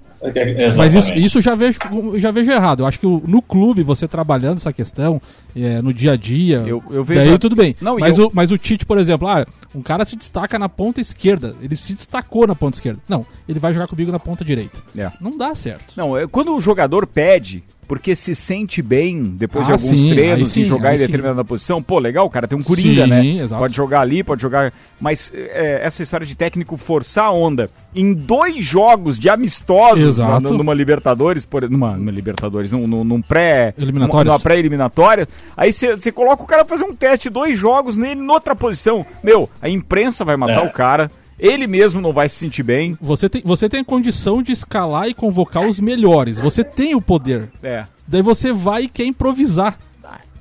Mas 0.77 0.93
isso, 0.93 1.13
isso 1.13 1.37
eu 1.39 1.41
já 1.41 1.55
vejo, 1.55 1.79
já 2.15 2.29
vejo 2.31 2.51
errado. 2.51 2.81
Eu 2.81 2.85
acho 2.87 2.99
que 2.99 3.07
o- 3.07 3.21
no 3.25 3.41
clube, 3.41 3.81
você 3.81 4.07
trabalhando 4.07 4.57
essa 4.57 4.71
questão, 4.71 5.19
é, 5.55 5.81
no 5.81 5.91
dia 5.93 6.11
a 6.13 6.15
dia, 6.15 6.57
Eu- 6.65 6.83
eu 6.91 7.03
vejo 7.03 7.21
daí 7.21 7.33
a- 7.33 7.39
tudo 7.39 7.55
bem. 7.55 7.75
Não, 7.81 7.97
mas, 7.97 8.17
eu- 8.17 8.27
o, 8.27 8.31
mas 8.33 8.51
o 8.51 8.57
Tite, 8.57 8.85
por 8.85 8.97
exemplo, 8.99 9.27
ah, 9.27 9.45
um 9.73 9.81
cara 9.81 10.05
se 10.05 10.15
destaca 10.15 10.59
na 10.59 10.69
ponta 10.69 11.01
esquerda. 11.01 11.55
Ele 11.61 11.75
se 11.75 11.93
destacou 11.93 12.45
na 12.45 12.53
ponta 12.55 12.77
esquerda. 12.77 12.99
Não, 13.09 13.25
ele 13.49 13.59
vai 13.59 13.73
jogar 13.73 13.87
comigo 13.87 14.11
na 14.11 14.19
ponta 14.19 14.45
direita. 14.45 14.77
É. 14.97 15.11
Não 15.19 15.37
dá 15.37 15.55
certo. 15.55 15.93
Não, 15.97 16.15
é, 16.17 16.27
quando 16.27 16.55
o 16.55 16.59
jogador 16.61 17.07
pede, 17.07 17.63
porque 17.91 18.15
se 18.15 18.33
sente 18.33 18.81
bem 18.81 19.21
depois 19.21 19.65
de 19.65 19.73
Ah, 19.73 19.75
alguns 19.75 19.99
sim, 19.99 20.11
treinos 20.11 20.53
sim, 20.53 20.61
em 20.61 20.63
jogar 20.63 20.93
em 20.95 20.97
sim. 20.97 21.05
determinada 21.07 21.43
posição, 21.43 21.83
pô, 21.83 21.99
legal, 21.99 22.25
o 22.25 22.29
cara 22.29 22.47
tem 22.47 22.57
um 22.57 22.63
coringa, 22.63 23.03
Sim, 23.03 23.09
né? 23.09 23.25
exato. 23.43 23.59
Pode 23.61 23.75
jogar 23.75 23.99
ali, 23.99 24.23
pode 24.23 24.41
jogar. 24.41 24.71
Mas 24.97 25.29
é, 25.35 25.81
essa 25.83 26.01
história 26.01 26.25
de 26.25 26.33
técnico 26.33 26.77
forçar 26.77 27.25
a 27.25 27.31
onda 27.33 27.69
em 27.93 28.13
dois 28.13 28.63
jogos 28.63 29.19
de 29.19 29.27
amistosos 29.29 30.19
na- 30.19 30.39
numa 30.39 30.73
Libertadores, 30.73 31.45
por, 31.45 31.69
numa, 31.69 31.97
numa 31.97 32.11
Libertadores, 32.11 32.71
num, 32.71 32.87
num, 32.87 33.03
num 33.03 33.21
pré. 33.21 33.73
Eliminatórias. 33.77 34.25
Numa 34.25 34.39
pré-eliminatória. 34.39 35.27
Aí 35.57 35.73
você 35.73 36.13
coloca 36.13 36.43
o 36.43 36.47
cara 36.47 36.63
pra 36.63 36.77
fazer 36.77 36.89
um 36.89 36.95
teste, 36.95 37.29
dois 37.29 37.59
jogos 37.59 37.97
nele, 37.97 38.21
noutra 38.21 38.55
posição. 38.55 39.05
Meu, 39.21 39.49
a 39.61 39.67
imprensa 39.67 40.23
vai 40.23 40.37
matar 40.37 40.63
É. 40.63 40.65
o 40.65 40.71
cara. 40.71 41.11
Ele 41.41 41.65
mesmo 41.65 41.99
não 41.99 42.13
vai 42.13 42.29
se 42.29 42.35
sentir 42.35 42.61
bem. 42.61 42.95
Você 43.01 43.27
tem, 43.27 43.41
você 43.43 43.67
tem 43.67 43.79
a 43.79 43.85
condição 43.85 44.43
de 44.43 44.51
escalar 44.51 45.07
e 45.07 45.13
convocar 45.13 45.67
os 45.67 45.79
melhores. 45.79 46.39
Você 46.39 46.63
tem 46.63 46.93
o 46.93 47.01
poder. 47.01 47.49
É. 47.63 47.85
Daí 48.07 48.21
você 48.21 48.53
vai 48.53 48.83
e 48.83 48.87
quer 48.87 49.05
improvisar. 49.05 49.77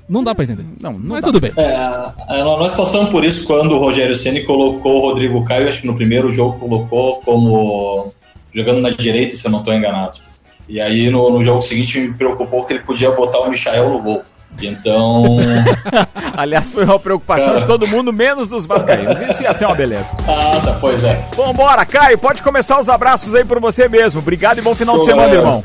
Não 0.07 0.25
dá 0.25 0.35
pra 0.35 0.43
entender. 0.43 0.65
Não, 0.81 0.93
não 0.93 1.15
Mas 1.15 1.21
dá. 1.21 1.27
tudo 1.29 1.41
bem. 1.41 1.53
É, 1.57 2.41
é, 2.41 2.43
nós 2.43 2.75
passamos 2.75 3.11
por 3.11 3.25
isso 3.25 3.47
quando 3.47 3.77
o 3.77 3.79
Rogério 3.79 4.15
Ceni 4.15 4.43
colocou 4.43 4.97
o 4.97 5.01
Rodrigo 5.01 5.45
Caio, 5.45 5.69
acho 5.69 5.83
que 5.83 5.87
no 5.87 5.95
primeiro 5.95 6.33
jogo 6.33 6.59
colocou 6.59 7.21
como 7.21 8.13
jogando 8.53 8.81
na 8.81 8.91
direita, 8.91 9.37
se 9.37 9.47
eu 9.47 9.53
não 9.53 9.61
estou 9.61 9.73
enganado. 9.73 10.19
E 10.69 10.81
aí 10.81 11.09
no, 11.11 11.31
no 11.31 11.45
jogo 11.45 11.63
seguinte 11.63 12.01
me 12.01 12.13
preocupou 12.13 12.65
que 12.65 12.73
ele 12.73 12.83
podia 12.83 13.13
botar 13.13 13.39
o 13.39 13.49
Michael 13.49 13.89
no 13.91 14.03
gol. 14.03 14.23
Então. 14.63 15.39
Aliás, 16.37 16.71
foi 16.71 16.85
uma 16.85 16.99
preocupação 16.99 17.49
Cara. 17.49 17.59
de 17.59 17.67
todo 17.67 17.87
mundo, 17.87 18.13
menos 18.13 18.49
dos 18.49 18.67
vascaínos. 18.67 19.21
Isso 19.21 19.43
ia 19.43 19.53
ser 19.53 19.67
uma 19.67 19.75
beleza. 19.75 20.17
ah, 20.29 20.61
tá, 20.65 20.79
pois 20.81 21.05
é. 21.05 21.21
Vambora, 21.35 21.85
Caio, 21.85 22.19
pode 22.19 22.43
começar 22.43 22.79
os 22.79 22.89
abraços 22.89 23.35
aí 23.35 23.45
por 23.45 23.61
você 23.61 23.89
mesmo. 23.89 24.21
Obrigado 24.21 24.59
e 24.59 24.63
bom 24.63 24.75
final 24.75 24.99
de 24.99 25.05
Show, 25.05 25.11
semana, 25.15 25.29
galera. 25.29 25.47
irmão. 25.47 25.65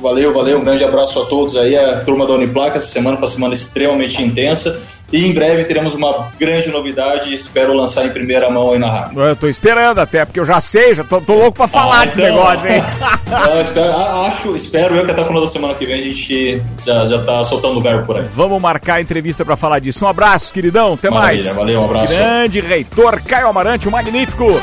Valeu, 0.00 0.34
valeu, 0.34 0.58
um 0.58 0.64
grande 0.64 0.84
abraço 0.84 1.20
a 1.22 1.24
todos 1.24 1.56
aí, 1.56 1.76
a 1.76 2.00
turma 2.00 2.26
da 2.26 2.34
Uniplaca. 2.34 2.76
Essa 2.76 2.86
semana 2.86 3.16
foi 3.16 3.26
uma 3.26 3.32
semana 3.32 3.54
extremamente 3.54 4.22
intensa. 4.22 4.80
E 5.14 5.26
em 5.28 5.32
breve 5.32 5.62
teremos 5.64 5.94
uma 5.94 6.28
grande 6.40 6.68
novidade 6.70 7.30
e 7.30 7.34
espero 7.34 7.72
lançar 7.72 8.04
em 8.04 8.08
primeira 8.10 8.50
mão 8.50 8.72
aí 8.72 8.80
na 8.80 8.88
rádio. 8.90 9.20
Eu 9.20 9.36
tô 9.36 9.46
esperando 9.46 10.00
até, 10.00 10.24
porque 10.24 10.40
eu 10.40 10.44
já 10.44 10.60
sei, 10.60 10.92
já 10.92 11.04
tô, 11.04 11.20
tô 11.20 11.34
louco 11.34 11.52
pra 11.58 11.68
falar 11.68 12.00
Ah, 12.00 12.04
desse 12.04 12.20
então. 12.20 12.34
negócio, 12.34 12.66
hein? 12.66 12.82
Eu 13.54 13.60
espero, 13.62 13.92
a- 13.92 14.26
acho, 14.26 14.56
espero 14.56 14.96
eu 14.96 15.04
que 15.04 15.10
até 15.12 15.22
o 15.22 15.24
final 15.26 15.40
da 15.40 15.46
semana 15.46 15.74
que 15.74 15.86
vem 15.86 16.00
a 16.00 16.02
gente 16.02 16.60
já, 16.84 17.06
já 17.06 17.22
tá 17.22 17.44
soltando 17.44 17.78
o 17.78 17.80
verbo 17.80 18.04
por 18.06 18.16
aí. 18.16 18.24
Vamos 18.34 18.60
marcar 18.60 18.94
a 18.96 19.00
entrevista 19.00 19.44
pra 19.44 19.56
falar 19.56 19.78
disso. 19.78 20.04
Um 20.04 20.08
abraço, 20.08 20.52
queridão. 20.52 20.94
Até 20.94 21.10
Maravilha, 21.10 21.44
mais. 21.44 21.56
valeu, 21.58 21.80
um 21.80 21.84
abraço. 21.84 22.08
Grande 22.08 22.60
reitor 22.60 23.20
Caio 23.22 23.46
Amarante, 23.48 23.86
o 23.86 23.90
magnífico. 23.92 24.60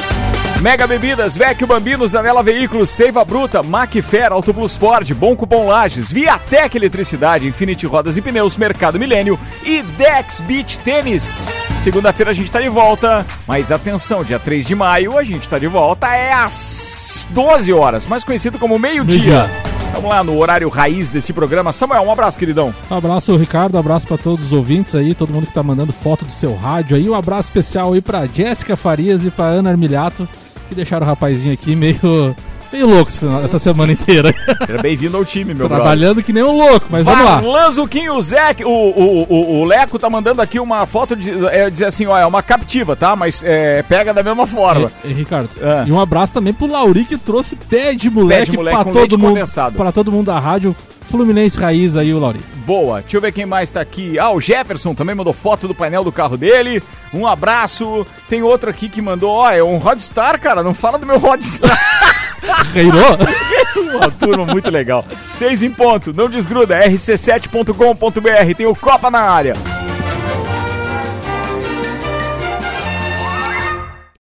Mega 0.61 0.85
Bebidas, 0.85 1.35
Vecchio 1.35 1.65
Bambino, 1.65 2.07
Zanela 2.07 2.43
Veículos, 2.43 2.91
Seiva 2.91 3.25
Bruta, 3.25 3.63
Macfer, 3.63 4.31
Auto 4.31 4.53
Plus 4.53 4.77
Ford, 4.77 5.11
Bom 5.15 5.35
Cupom 5.35 5.65
Lages, 5.65 6.11
Viatec 6.11 6.77
Eletricidade, 6.77 7.47
Infinity 7.47 7.87
Rodas 7.87 8.15
e 8.15 8.21
Pneus, 8.21 8.57
Mercado 8.57 8.99
Milênio 8.99 9.39
e 9.65 9.81
Dex 9.81 10.39
Beach 10.41 10.77
Tênis. 10.77 11.49
Segunda-feira 11.79 12.29
a 12.29 12.33
gente 12.33 12.51
tá 12.51 12.61
de 12.61 12.69
volta, 12.69 13.25
mas 13.47 13.71
atenção, 13.71 14.23
dia 14.23 14.37
3 14.37 14.67
de 14.67 14.75
maio 14.75 15.17
a 15.17 15.23
gente 15.23 15.49
tá 15.49 15.57
de 15.57 15.65
volta, 15.65 16.13
é 16.13 16.31
às 16.31 17.25
12 17.31 17.73
horas, 17.73 18.05
mais 18.05 18.23
conhecido 18.23 18.59
como 18.59 18.77
meio-dia. 18.77 19.17
Meio-dia. 19.17 19.71
Vamos 19.93 20.11
lá 20.11 20.23
no 20.23 20.37
horário 20.37 20.69
raiz 20.69 21.09
desse 21.09 21.33
programa. 21.33 21.73
Samuel, 21.73 22.03
um 22.03 22.11
abraço, 22.11 22.37
queridão. 22.39 22.73
Um 22.89 22.95
abraço, 22.95 23.35
Ricardo. 23.35 23.75
Um 23.75 23.79
abraço 23.79 24.07
pra 24.07 24.17
todos 24.17 24.45
os 24.45 24.53
ouvintes 24.53 24.95
aí, 24.95 25.13
todo 25.13 25.33
mundo 25.33 25.47
que 25.47 25.53
tá 25.53 25.61
mandando 25.61 25.91
foto 25.91 26.23
do 26.23 26.31
seu 26.31 26.55
rádio 26.55 26.95
aí. 26.95 27.09
Um 27.09 27.15
abraço 27.15 27.49
especial 27.49 27.93
aí 27.93 27.99
pra 28.01 28.25
Jéssica 28.25 28.77
Farias 28.77 29.25
e 29.25 29.31
pra 29.31 29.45
Ana 29.45 29.69
Armiliato, 29.69 30.29
que 30.71 30.75
deixaram 30.75 31.05
o 31.05 31.09
rapazinho 31.09 31.53
aqui 31.53 31.75
meio, 31.75 32.33
meio 32.71 32.87
louco 32.87 33.11
essa 33.43 33.59
semana 33.59 33.91
inteira. 33.91 34.33
Seja 34.65 34.81
bem-vindo 34.81 35.17
ao 35.17 35.25
time, 35.25 35.53
meu 35.53 35.67
brother. 35.67 35.75
Trabalhando 35.83 36.23
que 36.23 36.31
nem 36.31 36.41
um 36.41 36.55
louco, 36.57 36.85
mas 36.89 37.03
vamos 37.03 37.25
lá. 37.25 37.35
Varlan 37.41 37.71
Zuquinho, 37.71 38.13
o 38.15 38.21
Zé, 38.21 38.55
o, 38.63 38.69
o, 38.69 39.23
o, 39.29 39.59
o 39.59 39.65
Leco 39.65 39.99
tá 39.99 40.09
mandando 40.09 40.41
aqui 40.41 40.61
uma 40.61 40.85
foto 40.85 41.13
de 41.13 41.29
é, 41.47 41.69
dizer 41.69 41.85
assim, 41.87 42.05
ó, 42.05 42.17
é 42.17 42.25
uma 42.25 42.41
captiva, 42.41 42.95
tá? 42.95 43.17
Mas 43.17 43.43
é, 43.43 43.83
pega 43.83 44.13
da 44.13 44.23
mesma 44.23 44.47
forma. 44.47 44.89
E, 45.03 45.09
e, 45.09 45.13
Ricardo, 45.13 45.49
Ah. 45.61 45.83
e 45.85 45.91
um 45.91 45.99
abraço 45.99 46.31
também 46.31 46.53
pro 46.53 46.67
Lauri 46.67 47.03
que 47.03 47.17
trouxe 47.17 47.57
pé 47.57 47.93
de 47.93 48.09
moleque, 48.09 48.45
Pé 48.45 48.51
de 48.51 48.57
moleque 48.57 48.75
pra 48.77 48.85
com 48.85 48.91
todo 48.91 48.99
leite 48.99 49.17
mundo, 49.17 49.27
condensado. 49.33 49.75
para 49.75 49.91
todo 49.91 50.09
mundo 50.09 50.27
da 50.27 50.39
rádio 50.39 50.73
Fluminense 51.09 51.57
Raiz 51.57 51.95
aí 51.95 52.13
o 52.13 52.19
Lauri. 52.19 52.39
Boa, 52.65 53.01
deixa 53.01 53.17
eu 53.17 53.21
ver 53.21 53.31
quem 53.31 53.45
mais 53.45 53.69
tá 53.69 53.81
aqui. 53.81 54.17
Ah, 54.19 54.31
o 54.31 54.39
Jefferson 54.39 54.93
também 54.93 55.15
mandou 55.15 55.33
foto 55.33 55.67
do 55.67 55.75
painel 55.75 56.03
do 56.03 56.11
carro 56.11 56.37
dele. 56.37 56.81
Um 57.13 57.27
abraço. 57.27 58.05
Tem 58.29 58.41
outro 58.43 58.69
aqui 58.69 58.87
que 58.87 59.01
mandou, 59.01 59.31
ó, 59.31 59.51
é 59.51 59.63
um 59.63 59.77
Rodstar, 59.77 60.39
cara, 60.39 60.63
não 60.63 60.73
fala 60.73 60.97
do 60.97 61.05
meu 61.05 61.17
Rodstar. 61.17 61.77
Reirou? 62.73 63.17
Uma 63.95 64.11
turma 64.11 64.45
muito 64.45 64.69
legal. 64.71 65.05
Seis 65.31 65.61
em 65.63 65.71
ponto, 65.71 66.13
não 66.13 66.29
desgruda, 66.29 66.79
rc7.com.br, 66.87 68.55
tem 68.55 68.65
o 68.65 68.75
Copa 68.75 69.11
na 69.11 69.19
área. 69.19 69.53